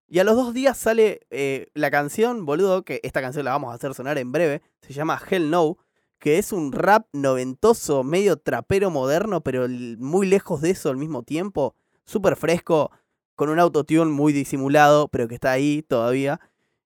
Y 0.06 0.20
a 0.20 0.24
los 0.24 0.36
dos 0.36 0.54
días 0.54 0.76
sale 0.78 1.20
eh, 1.30 1.68
la 1.74 1.90
canción, 1.90 2.46
boludo, 2.46 2.82
que 2.84 3.00
esta 3.02 3.20
canción 3.20 3.44
la 3.44 3.52
vamos 3.52 3.72
a 3.72 3.74
hacer 3.74 3.94
sonar 3.94 4.18
en 4.18 4.32
breve, 4.32 4.62
se 4.80 4.94
llama 4.94 5.20
Hell 5.30 5.50
No, 5.50 5.78
que 6.18 6.38
es 6.38 6.52
un 6.52 6.72
rap 6.72 7.06
noventoso, 7.12 8.02
medio 8.02 8.36
trapero 8.38 8.90
moderno, 8.90 9.42
pero 9.42 9.66
muy 9.68 10.26
lejos 10.26 10.60
de 10.62 10.70
eso 10.70 10.88
al 10.90 10.96
mismo 10.96 11.22
tiempo, 11.22 11.74
súper 12.04 12.36
fresco, 12.36 12.90
con 13.36 13.50
un 13.50 13.60
autotune 13.60 14.10
muy 14.10 14.32
disimulado, 14.32 15.08
pero 15.08 15.28
que 15.28 15.34
está 15.34 15.52
ahí 15.52 15.82
todavía, 15.82 16.40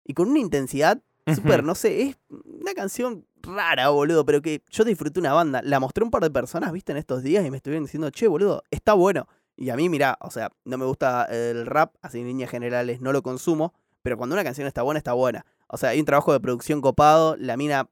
y 0.04 0.14
con 0.14 0.28
una 0.28 0.40
intensidad 0.40 1.00
súper, 1.26 1.62
no 1.64 1.74
sé, 1.74 2.02
es 2.02 2.16
una 2.28 2.74
canción 2.74 3.26
rara, 3.42 3.88
boludo, 3.88 4.24
pero 4.24 4.42
que 4.42 4.62
yo 4.70 4.84
disfruté 4.84 5.20
una 5.20 5.32
banda. 5.32 5.60
La 5.62 5.80
mostré 5.80 6.04
un 6.04 6.10
par 6.10 6.22
de 6.22 6.30
personas, 6.30 6.72
viste, 6.72 6.92
en 6.92 6.98
estos 6.98 7.22
días 7.22 7.44
y 7.44 7.50
me 7.50 7.56
estuvieron 7.56 7.84
diciendo, 7.84 8.10
che, 8.10 8.28
boludo, 8.28 8.62
está 8.70 8.94
bueno. 8.94 9.28
Y 9.56 9.70
a 9.70 9.76
mí, 9.76 9.88
mirá, 9.88 10.16
o 10.20 10.30
sea, 10.30 10.50
no 10.64 10.78
me 10.78 10.86
gusta 10.86 11.24
el 11.24 11.66
rap, 11.66 11.94
así 12.02 12.20
en 12.20 12.26
líneas 12.26 12.50
generales 12.50 13.00
no 13.00 13.12
lo 13.12 13.22
consumo, 13.22 13.74
pero 14.02 14.16
cuando 14.16 14.34
una 14.34 14.44
canción 14.44 14.66
está 14.66 14.82
buena, 14.82 14.98
está 14.98 15.12
buena. 15.12 15.44
O 15.68 15.76
sea, 15.76 15.90
hay 15.90 16.00
un 16.00 16.06
trabajo 16.06 16.32
de 16.32 16.40
producción 16.40 16.80
copado, 16.80 17.36
la 17.36 17.56
mina, 17.56 17.88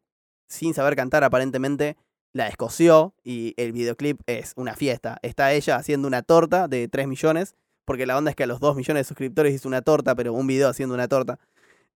sin 0.48 0.74
saber 0.74 0.96
cantar 0.96 1.22
aparentemente, 1.24 1.96
la 2.32 2.48
escoció 2.48 3.14
y 3.24 3.54
el 3.56 3.72
videoclip 3.72 4.20
es 4.26 4.52
una 4.56 4.74
fiesta. 4.74 5.18
Está 5.22 5.52
ella 5.52 5.76
haciendo 5.76 6.08
una 6.08 6.22
torta 6.22 6.68
de 6.68 6.88
3 6.88 7.08
millones, 7.08 7.54
porque 7.84 8.06
la 8.06 8.16
onda 8.16 8.30
es 8.30 8.36
que 8.36 8.44
a 8.44 8.46
los 8.46 8.60
2 8.60 8.76
millones 8.76 9.00
de 9.00 9.08
suscriptores 9.08 9.54
hizo 9.54 9.68
una 9.68 9.82
torta, 9.82 10.14
pero 10.14 10.32
un 10.32 10.46
video 10.46 10.68
haciendo 10.68 10.94
una 10.94 11.08
torta. 11.08 11.38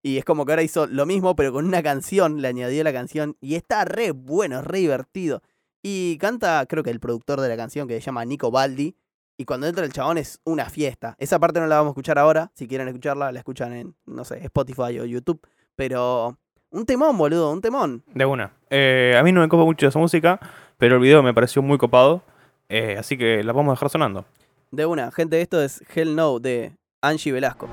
Y 0.06 0.18
es 0.18 0.24
como 0.26 0.44
que 0.44 0.52
ahora 0.52 0.62
hizo 0.62 0.86
lo 0.86 1.06
mismo, 1.06 1.34
pero 1.34 1.50
con 1.50 1.64
una 1.64 1.82
canción, 1.82 2.42
le 2.42 2.48
añadió 2.48 2.84
la 2.84 2.92
canción, 2.92 3.38
y 3.40 3.54
está 3.54 3.86
re 3.86 4.10
bueno, 4.10 4.60
re 4.60 4.80
divertido. 4.80 5.40
Y 5.82 6.18
canta, 6.18 6.66
creo 6.68 6.82
que 6.82 6.90
el 6.90 7.00
productor 7.00 7.40
de 7.40 7.48
la 7.48 7.56
canción, 7.56 7.88
que 7.88 7.94
se 7.94 8.00
llama 8.02 8.22
Nico 8.26 8.50
Baldi, 8.50 8.94
y 9.38 9.46
cuando 9.46 9.66
entra 9.66 9.82
el 9.82 9.94
chabón 9.94 10.18
es 10.18 10.40
una 10.44 10.68
fiesta. 10.68 11.16
Esa 11.18 11.38
parte 11.38 11.58
no 11.58 11.66
la 11.66 11.76
vamos 11.76 11.88
a 11.88 11.92
escuchar 11.92 12.18
ahora, 12.18 12.52
si 12.54 12.68
quieren 12.68 12.86
escucharla, 12.86 13.32
la 13.32 13.38
escuchan 13.38 13.72
en, 13.72 13.96
no 14.04 14.26
sé, 14.26 14.44
Spotify 14.44 15.00
o 15.00 15.06
YouTube. 15.06 15.40
Pero 15.74 16.36
un 16.70 16.84
temón, 16.84 17.16
boludo, 17.16 17.50
un 17.50 17.62
temón. 17.62 18.04
De 18.12 18.26
una. 18.26 18.52
Eh, 18.68 19.16
a 19.18 19.22
mí 19.22 19.32
no 19.32 19.40
me 19.40 19.48
copa 19.48 19.64
mucho 19.64 19.88
esa 19.88 19.98
música, 19.98 20.38
pero 20.76 20.96
el 20.96 21.00
video 21.00 21.22
me 21.22 21.32
pareció 21.32 21.62
muy 21.62 21.78
copado. 21.78 22.22
eh, 22.68 22.96
así 22.98 23.16
que 23.16 23.42
la 23.42 23.54
vamos 23.54 23.72
a 23.72 23.74
dejar 23.76 23.88
sonando. 23.88 24.26
De 24.70 24.84
una, 24.84 25.10
gente, 25.12 25.40
esto 25.40 25.62
es 25.62 25.82
Hell 25.94 26.14
No 26.14 26.40
de 26.40 26.76
Angie 27.00 27.32
Velasco. 27.32 27.70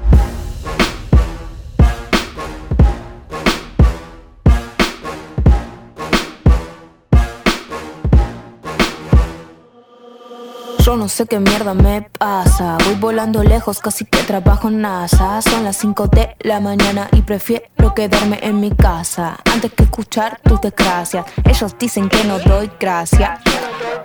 Yo 10.92 10.98
no 10.98 11.08
sé 11.08 11.26
qué 11.26 11.40
mierda 11.40 11.74
me 11.74 12.02
pasa. 12.02 12.78
Voy 12.84 12.96
volando 12.96 13.42
lejos, 13.44 13.80
casi 13.80 14.04
que 14.04 14.24
trabajo 14.24 14.68
en 14.68 14.82
NASA. 14.82 15.42
Son 15.42 15.64
las 15.64 15.78
5 15.78 16.08
de 16.08 16.36
la 16.42 16.60
mañana 16.60 17.08
y 17.14 17.22
prefiero 17.22 17.94
quedarme 17.96 18.40
en 18.42 18.60
mi 18.60 18.72
casa 18.72 19.38
antes 19.54 19.72
que 19.72 19.84
escuchar 19.84 20.42
tus 20.44 20.60
desgracias. 20.60 21.26
Ellos 21.46 21.78
dicen 21.80 22.10
que 22.10 22.22
no 22.26 22.40
doy 22.40 22.70
gracia. 22.78 23.40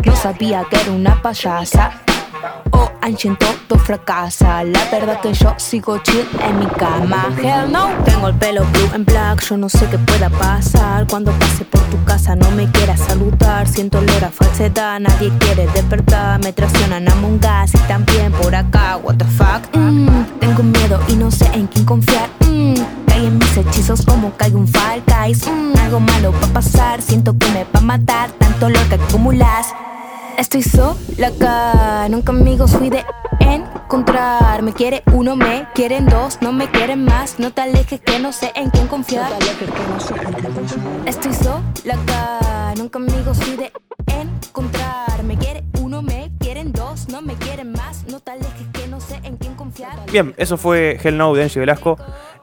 No 0.04 0.14
sabía 0.14 0.64
que 0.70 0.80
era 0.80 0.92
una 0.92 1.20
payasa. 1.20 1.90
Oh, 2.72 2.90
Ancient 3.02 3.38
todo 3.38 3.78
fracasa. 3.78 4.64
La 4.64 4.84
verdad 4.90 5.20
que 5.20 5.32
yo 5.32 5.54
sigo 5.58 5.98
chill 5.98 6.26
en 6.42 6.58
mi 6.58 6.66
cama. 6.66 7.28
Hell 7.40 7.70
no, 7.70 7.88
tengo 8.04 8.28
el 8.28 8.34
pelo 8.34 8.64
blue 8.64 8.90
en 8.94 9.04
black. 9.04 9.42
Yo 9.42 9.56
no 9.56 9.68
sé 9.68 9.86
qué 9.90 9.98
pueda 9.98 10.28
pasar. 10.28 11.06
Cuando 11.06 11.30
pase 11.32 11.64
por 11.64 11.80
tu 11.82 12.02
casa 12.04 12.34
no 12.34 12.50
me 12.50 12.68
quieras 12.70 13.00
saludar. 13.00 13.68
Siento 13.68 13.98
olor 13.98 14.24
a 14.24 14.30
falsedad, 14.30 14.98
nadie 14.98 15.30
quiere 15.38 15.66
despertar. 15.68 16.40
Me 16.42 16.52
traicionan 16.52 17.08
a 17.08 17.14
Us 17.64 17.74
y 17.74 17.78
también 17.88 18.32
por 18.32 18.54
acá. 18.54 18.96
What 18.96 19.16
the 19.16 19.24
fuck? 19.24 19.76
Mm, 19.76 20.24
tengo 20.40 20.62
miedo 20.62 21.00
y 21.08 21.14
no 21.14 21.30
sé 21.30 21.46
en 21.52 21.66
quién 21.68 21.84
confiar. 21.84 22.28
Mm, 22.40 22.74
en 23.14 23.38
mis 23.38 23.56
hechizos 23.56 24.04
como 24.04 24.32
cae 24.36 24.54
un 24.54 24.66
Fall 24.66 25.02
Guys. 25.06 25.46
Mm, 25.46 25.78
algo 25.78 26.00
malo 26.00 26.32
va 26.32 26.46
a 26.48 26.52
pasar. 26.52 27.00
Siento 27.02 27.36
que 27.38 27.46
me 27.50 27.64
va 27.64 27.78
a 27.78 27.80
matar 27.80 28.30
tanto 28.32 28.68
lo 28.68 28.88
que 28.88 28.96
acumulas. 28.96 29.74
Estoy 30.38 30.62
sola 30.62 31.28
acá, 31.28 32.08
nunca 32.10 32.30
amigos 32.30 32.76
fui 32.76 32.90
de 32.90 33.02
encontrar. 33.40 34.62
Me 34.62 34.74
quiere 34.74 35.02
uno, 35.14 35.34
me 35.34 35.66
quieren 35.74 36.04
dos, 36.04 36.42
no 36.42 36.52
me 36.52 36.70
quieren 36.70 37.06
más. 37.06 37.38
No 37.38 37.52
te 37.52 37.62
alejes 37.62 38.00
que 38.00 38.18
no 38.18 38.32
sé 38.32 38.52
en 38.54 38.68
quién 38.68 38.86
confiar. 38.86 39.32
Estoy 41.06 41.32
sola 41.32 41.94
acá, 41.94 42.74
nunca 42.76 42.98
amigos 42.98 43.38
fui 43.38 43.56
de 43.56 43.72
encontrar. 44.08 45.22
Me 45.24 45.38
quiere 45.38 45.64
uno, 45.80 46.02
me 46.02 46.30
quieren 46.38 46.70
dos, 46.70 47.08
no 47.08 47.22
me 47.22 47.34
quieren 47.36 47.72
más. 47.72 48.04
No 48.10 48.20
te 48.20 48.32
alejes 48.32 48.66
que 48.74 48.86
no 48.88 49.00
sé 49.00 49.18
en 49.22 49.38
quién 49.38 49.54
confiar. 49.54 49.98
Bien, 50.12 50.34
eso 50.36 50.58
fue 50.58 51.00
Hell 51.02 51.16
No 51.16 51.32
de 51.32 51.44
Angie 51.44 51.60
Velasco. 51.60 51.96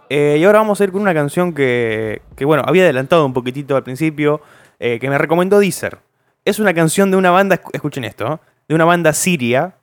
Eh, 0.09 0.37
y 0.39 0.43
ahora 0.45 0.59
vamos 0.59 0.81
a 0.81 0.83
ir 0.83 0.91
con 0.91 1.01
una 1.01 1.13
canción 1.13 1.53
que, 1.53 2.23
que, 2.35 2.45
bueno, 2.45 2.63
había 2.65 2.83
adelantado 2.83 3.23
un 3.23 3.33
poquitito 3.33 3.75
al 3.75 3.83
principio, 3.83 4.41
eh, 4.79 4.97
que 4.99 5.09
me 5.11 5.17
recomendó 5.19 5.59
Deezer 5.59 5.99
es 6.45 6.59
una 6.59 6.73
canción 6.73 7.11
de 7.11 7.17
una 7.17 7.31
banda, 7.31 7.61
escuchen 7.71 8.03
esto, 8.03 8.39
de 8.67 8.75
una 8.75 8.85
banda 8.85 9.13
siria 9.13 9.75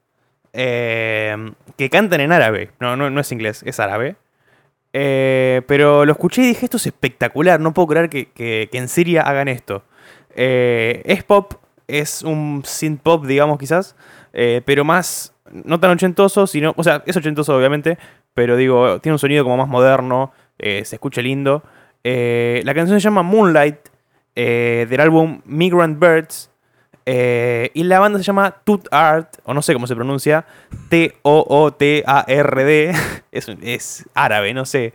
eh, 0.53 1.53
que 1.77 1.91
cantan 1.91 2.21
en 2.21 2.33
árabe. 2.33 2.71
No, 2.81 2.97
no, 2.97 3.11
no 3.11 3.21
es 3.21 3.33
inglés, 3.33 3.63
es 3.65 3.81
árabe. 3.81 4.17
Eh, 4.93 5.63
pero 5.67 6.05
lo 6.05 6.13
escuché 6.13 6.43
y 6.43 6.47
dije, 6.49 6.67
esto 6.67 6.77
es 6.77 6.87
espectacular, 6.87 7.61
no 7.61 7.73
puedo 7.73 7.89
creer 7.89 8.09
que, 8.11 8.69
en 8.73 8.89
Siria 8.89 9.23
hagan 9.23 9.49
esto. 9.49 9.85
Eh, 10.35 11.03
es 11.05 11.23
pop, 11.23 11.55
es 11.87 12.23
un 12.23 12.63
synth 12.65 13.01
pop, 13.01 13.25
digamos 13.25 13.59
quizás, 13.59 13.95
pero 14.33 14.85
más, 14.85 15.35
no 15.53 15.79
tan 15.79 15.91
ochentoso, 15.93 16.47
sino, 16.47 16.75
o 16.77 16.83
sea, 16.83 17.03
es 17.07 17.17
ochentoso 17.17 17.57
obviamente, 17.57 17.99
pero 18.35 18.57
digo, 18.57 19.01
tiene 19.01 19.15
un 19.15 19.19
sonido 19.19 19.45
como 19.45 19.57
más 19.57 19.69
moderno, 19.69 20.33
se 20.59 20.83
escucha 20.83 21.23
lindo. 21.23 21.63
la 22.03 22.75
canción 22.75 23.01
se 23.01 23.05
llama 23.05 23.23
Moonlight, 23.23 23.89
del 24.35 25.01
álbum 25.01 25.41
Migrant 25.45 26.01
Birds, 26.01 26.50
eh, 27.07 27.71
y 27.75 27.85
la 27.85 27.99
banda 27.99 28.19
se 28.19 28.25
llama 28.25 28.57
Toot 28.65 28.89
Art, 28.93 29.37
o 29.45 29.55
no 29.55 29.63
sé 29.63 29.73
cómo 29.73 29.87
se 29.87 29.95
pronuncia, 29.95 30.45
T-O-O-T-A-R-D. 30.89 31.33
Es, 33.33 34.05
árabe, 34.15 34.53
no 34.53 34.65
sé. 34.67 34.93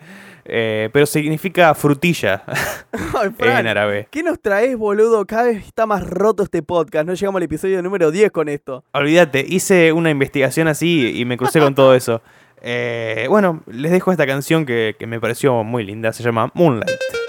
Eh, 0.47 0.89
pero 0.93 1.05
significa 1.05 1.73
frutilla 1.73 2.43
en 3.39 3.67
árabe. 3.67 4.07
¿Qué 4.11 4.21
nos 4.21 4.39
traes, 4.39 4.77
boludo? 4.77 5.25
Cada 5.25 5.43
vez 5.43 5.65
está 5.65 5.85
más 5.85 6.07
roto 6.07 6.43
este 6.43 6.61
podcast. 6.61 7.07
No 7.07 7.13
llegamos 7.13 7.39
al 7.39 7.43
episodio 7.43 7.81
número 7.81 8.11
10 8.11 8.31
con 8.31 8.49
esto. 8.49 8.83
Olvídate, 8.91 9.45
hice 9.47 9.91
una 9.93 10.11
investigación 10.11 10.67
así 10.67 11.17
y 11.17 11.25
me 11.25 11.37
crucé 11.37 11.59
con 11.61 11.73
todo 11.73 11.95
eso. 11.95 12.21
Eh, 12.61 13.25
bueno, 13.29 13.63
les 13.67 13.91
dejo 13.91 14.11
esta 14.11 14.27
canción 14.27 14.65
que 14.65 14.95
me 15.07 15.19
pareció 15.19 15.63
muy 15.63 15.83
linda. 15.85 16.11
Se 16.13 16.21
llama 16.23 16.51
Moonlight. 16.53 17.24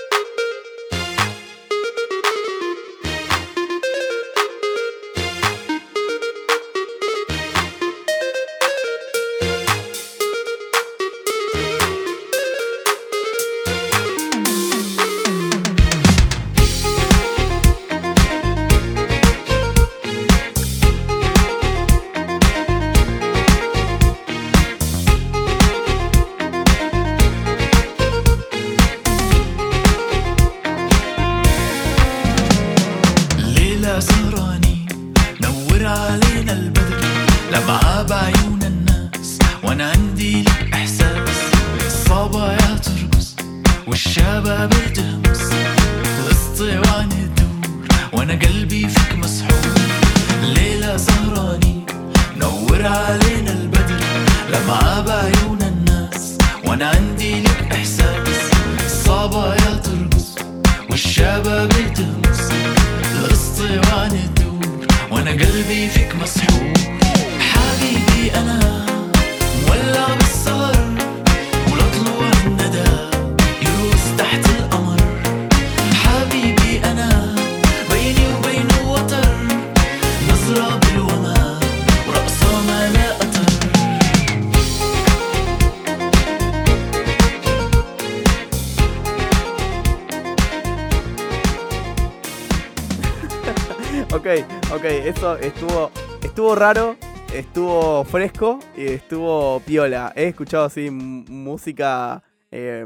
Eso 94.87 95.37
estuvo, 95.39 95.91
estuvo 96.23 96.55
raro, 96.55 96.97
estuvo 97.35 98.05
fresco 98.05 98.61
y 98.77 98.87
estuvo 98.87 99.61
piola. 99.61 100.13
He 100.15 100.29
escuchado 100.29 100.65
así 100.65 100.91
música 100.91 102.23
eh, 102.53 102.85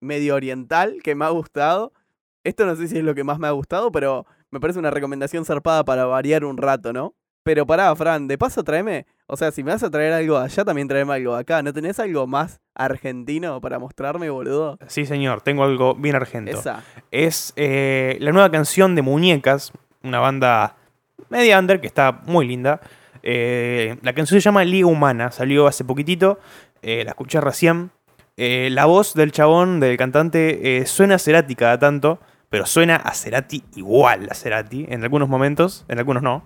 medio 0.00 0.34
oriental 0.34 0.98
que 1.02 1.14
me 1.14 1.24
ha 1.24 1.28
gustado. 1.30 1.92
Esto 2.42 2.66
no 2.66 2.74
sé 2.74 2.88
si 2.88 2.98
es 2.98 3.04
lo 3.04 3.14
que 3.14 3.22
más 3.22 3.38
me 3.38 3.46
ha 3.46 3.52
gustado, 3.52 3.92
pero 3.92 4.26
me 4.50 4.58
parece 4.58 4.80
una 4.80 4.90
recomendación 4.90 5.44
zarpada 5.44 5.84
para 5.84 6.06
variar 6.06 6.44
un 6.44 6.56
rato, 6.56 6.92
¿no? 6.92 7.14
Pero 7.44 7.66
pará, 7.66 7.94
Fran, 7.94 8.26
de 8.26 8.36
paso 8.36 8.64
tráeme, 8.64 9.06
o 9.26 9.36
sea, 9.36 9.52
si 9.52 9.62
me 9.62 9.70
vas 9.70 9.82
a 9.82 9.90
traer 9.90 10.12
algo 10.12 10.38
allá, 10.38 10.64
también 10.64 10.88
tráeme 10.88 11.14
algo 11.14 11.34
acá. 11.34 11.62
¿No 11.62 11.72
tenés 11.72 12.00
algo 12.00 12.26
más 12.26 12.60
argentino 12.74 13.60
para 13.60 13.78
mostrarme, 13.78 14.28
boludo? 14.28 14.76
Sí, 14.88 15.06
señor, 15.06 15.42
tengo 15.42 15.62
algo 15.62 15.94
bien 15.94 16.16
argentino. 16.16 16.60
Es 17.10 17.52
eh, 17.56 18.16
la 18.20 18.32
nueva 18.32 18.50
canción 18.50 18.94
de 18.96 19.02
Muñecas, 19.02 19.72
una 20.02 20.18
banda 20.18 20.77
media 21.28 21.58
under, 21.58 21.80
que 21.80 21.86
está 21.86 22.20
muy 22.26 22.46
linda. 22.46 22.80
Eh, 23.22 23.96
la 24.02 24.12
canción 24.12 24.40
se 24.40 24.44
llama 24.44 24.64
Liga 24.64 24.86
Humana, 24.86 25.30
salió 25.30 25.66
hace 25.66 25.84
poquitito, 25.84 26.38
eh, 26.82 27.02
la 27.04 27.10
escuché 27.10 27.40
recién. 27.40 27.90
Eh, 28.36 28.68
la 28.70 28.86
voz 28.86 29.14
del 29.14 29.32
chabón, 29.32 29.80
del 29.80 29.96
cantante, 29.96 30.84
suena 30.86 31.16
a 31.16 31.18
Cerati 31.18 31.56
cada 31.56 31.78
tanto, 31.78 32.20
pero 32.50 32.66
suena 32.66 32.96
a 32.96 33.12
Cerati 33.12 33.64
igual 33.74 34.28
a 34.30 34.34
Cerati 34.34 34.86
en 34.88 35.02
algunos 35.02 35.28
momentos, 35.28 35.84
en 35.88 35.98
algunos 35.98 36.22
no. 36.22 36.44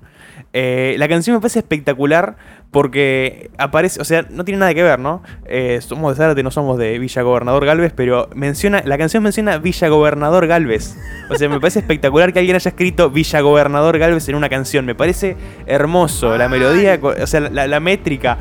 Eh, 0.55 0.97
la 0.99 1.09
canción 1.09 1.35
me 1.35 1.41
parece 1.41 1.61
espectacular 1.61 2.37
porque 2.71 3.51
aparece, 3.59 4.01
o 4.01 4.05
sea, 4.05 4.27
no 4.31 4.45
tiene 4.45 4.61
nada 4.61 4.75
que 4.75 4.83
ver, 4.83 4.99
¿no? 4.99 5.23
Eh, 5.47 5.79
somos 5.83 6.13
de 6.13 6.17
Zárate, 6.17 6.43
no 6.43 6.51
somos 6.51 6.79
de 6.79 6.99
Villa 6.99 7.23
Gobernador 7.23 7.65
Galvez, 7.65 7.93
pero 7.95 8.29
menciona, 8.35 8.83
la 8.85 8.97
canción 8.99 9.23
menciona 9.23 9.59
Villa 9.59 9.89
Gobernador 9.89 10.47
Galvez. 10.47 10.97
O 11.31 11.37
sea, 11.37 11.49
me 11.49 11.61
parece 11.61 11.81
espectacular 11.81 12.33
que 12.33 12.39
alguien 12.39 12.57
haya 12.57 12.69
escrito 12.69 13.11
Villa 13.11 13.41
Gobernador 13.41 13.99
Galvez 13.99 14.29
en 14.29 14.35
una 14.35 14.49
canción. 14.49 14.87
Me 14.87 14.95
parece 14.95 15.37
hermoso, 15.67 16.37
la 16.37 16.49
melodía, 16.49 16.99
o 17.03 17.27
sea, 17.27 17.41
la, 17.41 17.81
métrica. 17.81 18.39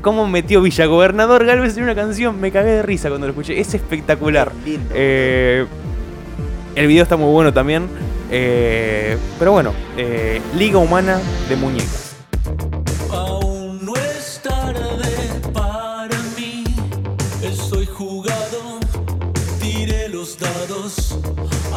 ¿Cómo 0.00 0.26
metió 0.26 0.62
Villa 0.62 0.86
Gobernador 0.86 1.44
Galvez 1.44 1.76
en 1.76 1.84
una 1.84 1.94
canción? 1.94 2.40
Me 2.40 2.50
cagué 2.50 2.70
de 2.70 2.82
risa 2.82 3.08
cuando 3.08 3.26
lo 3.26 3.32
escuché. 3.32 3.58
Es 3.58 3.74
espectacular. 3.74 4.52
Eh, 4.94 5.64
el 6.74 6.86
video 6.86 7.02
está 7.02 7.16
muy 7.16 7.30
bueno 7.30 7.52
también. 7.52 7.88
Eh, 8.34 9.18
pero 9.38 9.52
bueno, 9.52 9.72
eh, 9.96 10.40
Liga 10.56 10.78
Humana 10.78 11.20
de 11.48 11.56
Muñecas. 11.56 12.02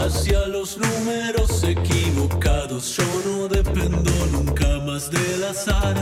hacia 0.06 0.46
los 0.48 0.78
números 0.78 1.64
equivocados. 1.64 2.96
Yo 2.96 3.04
no 3.26 3.48
dependo 3.48 4.12
nunca 4.32 4.68
más 4.86 5.10
del 5.10 5.44
azar. 5.44 5.96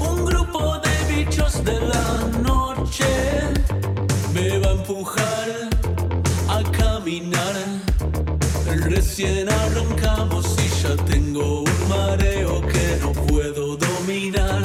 Un 0.00 0.24
grupo 0.24 0.78
de 0.78 1.14
bichos 1.14 1.64
de 1.64 1.80
la 1.80 2.40
noche 2.42 3.04
me 4.32 4.58
va 4.58 4.68
a 4.68 4.72
empujar 4.72 5.70
a 6.48 6.62
caminar. 6.70 7.71
Recién 9.04 9.48
arrancamos 9.48 10.56
y 10.64 10.68
ya 10.80 10.96
tengo 11.04 11.62
un 11.62 11.88
mareo 11.88 12.60
que 12.62 12.98
no 13.02 13.12
puedo 13.12 13.76
dominar. 13.76 14.62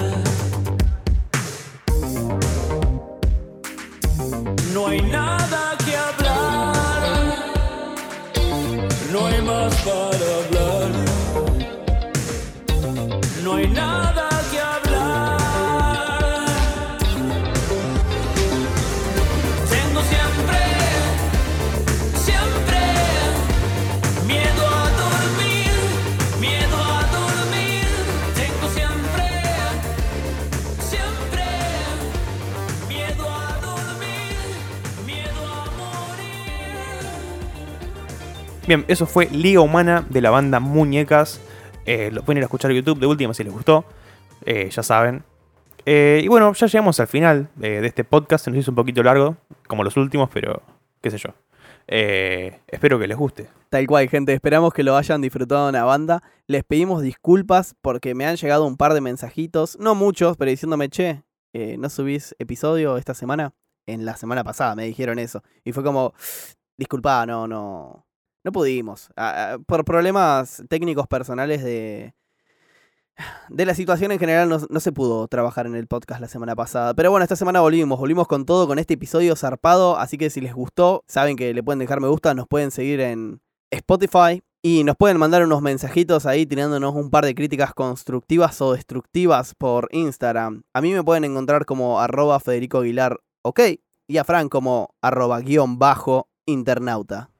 No 4.73 4.87
hay 4.87 5.01
nada 5.01 5.75
que 5.83 5.97
hablar, 5.97 7.35
no 9.11 9.25
hay 9.25 9.41
más 9.41 9.75
para 9.87 10.27
hablar, 10.39 10.91
no 13.43 13.55
hay 13.55 13.67
nada 13.67 14.36
Bien, 38.67 38.83
eso 38.89 39.05
fue 39.05 39.27
Liga 39.27 39.61
Humana 39.61 40.05
de 40.09 40.19
la 40.19 40.29
banda 40.29 40.59
Muñecas. 40.59 41.39
Eh, 41.85 42.11
lo 42.11 42.23
pueden 42.23 42.39
ir 42.39 42.43
a 42.43 42.47
escuchar 42.47 42.69
YouTube 42.73 42.99
de 42.99 43.05
última 43.05 43.33
si 43.33 43.45
les 43.45 43.53
gustó. 43.53 43.85
Eh, 44.45 44.69
ya 44.69 44.83
saben. 44.83 45.23
Eh, 45.85 46.19
y 46.21 46.27
bueno, 46.27 46.51
ya 46.51 46.67
llegamos 46.67 46.99
al 46.99 47.07
final 47.07 47.47
eh, 47.61 47.79
de 47.79 47.87
este 47.87 48.03
podcast. 48.03 48.43
Se 48.43 48.51
nos 48.51 48.59
hizo 48.59 48.71
un 48.71 48.75
poquito 48.75 49.01
largo, 49.03 49.37
como 49.67 49.85
los 49.85 49.95
últimos, 49.95 50.29
pero 50.33 50.61
qué 50.99 51.09
sé 51.09 51.17
yo. 51.17 51.29
Espero 51.87 52.99
que 52.99 53.07
les 53.07 53.15
guste. 53.15 53.47
Tal 53.69 53.87
cual, 53.87 54.09
gente. 54.09 54.33
Esperamos 54.33 54.73
que 54.73 54.83
lo 54.83 54.97
hayan 54.97 55.21
disfrutado 55.21 55.69
en 55.69 55.73
la 55.73 55.85
banda. 55.85 56.21
Les 56.45 56.65
pedimos 56.65 57.01
disculpas 57.01 57.73
porque 57.81 58.15
me 58.15 58.25
han 58.25 58.35
llegado 58.35 58.65
un 58.65 58.75
par 58.75 58.93
de 58.93 58.99
mensajitos, 58.99 59.79
no 59.79 59.95
muchos, 59.95 60.35
pero 60.35 60.51
diciéndome, 60.51 60.89
che, 60.89 61.23
¿no 61.53 61.89
subís 61.89 62.35
episodio 62.37 62.97
esta 62.97 63.13
semana? 63.13 63.53
En 63.85 64.03
la 64.03 64.17
semana 64.17 64.43
pasada 64.43 64.75
me 64.75 64.83
dijeron 64.83 65.19
eso. 65.19 65.41
Y 65.63 65.71
fue 65.71 65.85
como, 65.85 66.13
disculpa, 66.77 67.25
no, 67.25 67.47
no. 67.47 68.06
No 68.47 68.53
pudimos. 68.53 69.09
Por 69.65 69.83
problemas 69.83 70.63
técnicos 70.69 71.05
personales 71.05 71.65
de. 71.65 72.15
De 73.49 73.65
la 73.65 73.75
situación 73.75 74.13
en 74.13 74.19
general 74.19 74.47
no, 74.47 74.59
no 74.69 74.79
se 74.79 74.93
pudo 74.93 75.27
trabajar 75.27 75.65
en 75.65 75.75
el 75.75 75.87
podcast 75.87 76.21
la 76.21 76.29
semana 76.29 76.55
pasada. 76.55 76.93
Pero 76.93 77.11
bueno, 77.11 77.23
esta 77.23 77.35
semana 77.35 77.59
volvimos, 77.59 77.99
volvimos 77.99 78.25
con 78.25 78.45
todo, 78.45 78.65
con 78.65 78.79
este 78.79 78.93
episodio 78.93 79.35
zarpado. 79.35 79.97
Así 79.97 80.17
que 80.17 80.29
si 80.29 80.39
les 80.39 80.53
gustó, 80.53 81.03
saben 81.09 81.35
que 81.35 81.53
le 81.53 81.61
pueden 81.61 81.79
dejar 81.79 81.99
me 81.99 82.07
gusta, 82.07 82.33
nos 82.35 82.47
pueden 82.47 82.71
seguir 82.71 83.01
en 83.01 83.41
Spotify 83.69 84.41
y 84.61 84.85
nos 84.85 84.95
pueden 84.95 85.17
mandar 85.17 85.43
unos 85.43 85.61
mensajitos 85.61 86.25
ahí 86.25 86.45
tirándonos 86.45 86.95
un 86.95 87.09
par 87.09 87.25
de 87.25 87.35
críticas 87.35 87.73
constructivas 87.73 88.61
o 88.61 88.71
destructivas 88.71 89.55
por 89.55 89.89
Instagram. 89.91 90.63
A 90.73 90.79
mí 90.79 90.93
me 90.93 91.03
pueden 91.03 91.25
encontrar 91.25 91.65
como 91.65 91.99
arroba 91.99 92.39
Federico 92.39 92.77
Aguilar, 92.77 93.19
ok, 93.41 93.59
y 94.07 94.17
a 94.19 94.23
Fran 94.23 94.47
como 94.47 94.95
arroba 95.01 95.41
guion 95.41 95.79
bajo 95.79 96.29
internauta. 96.45 97.31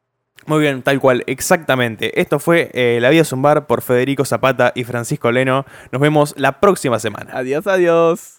Muy 0.46 0.62
bien, 0.62 0.82
tal 0.82 1.00
cual, 1.00 1.24
exactamente. 1.28 2.22
Esto 2.22 2.40
fue 2.40 2.70
eh, 2.74 3.00
La 3.02 3.10
Vida 3.10 3.24
es 3.24 3.34
un 3.34 3.42
Bar 3.42 3.68
por 3.68 3.82
Federico 3.82 4.24
Zapata 4.24 4.72
y 4.76 4.86
Francisco 4.86 5.32
Leno. 5.32 5.66
Nos 5.92 6.02
vemos 6.02 6.34
la 6.38 6.60
próxima 6.60 7.00
semana. 7.00 7.32
Adiós, 7.34 7.68
adiós. 7.68 8.37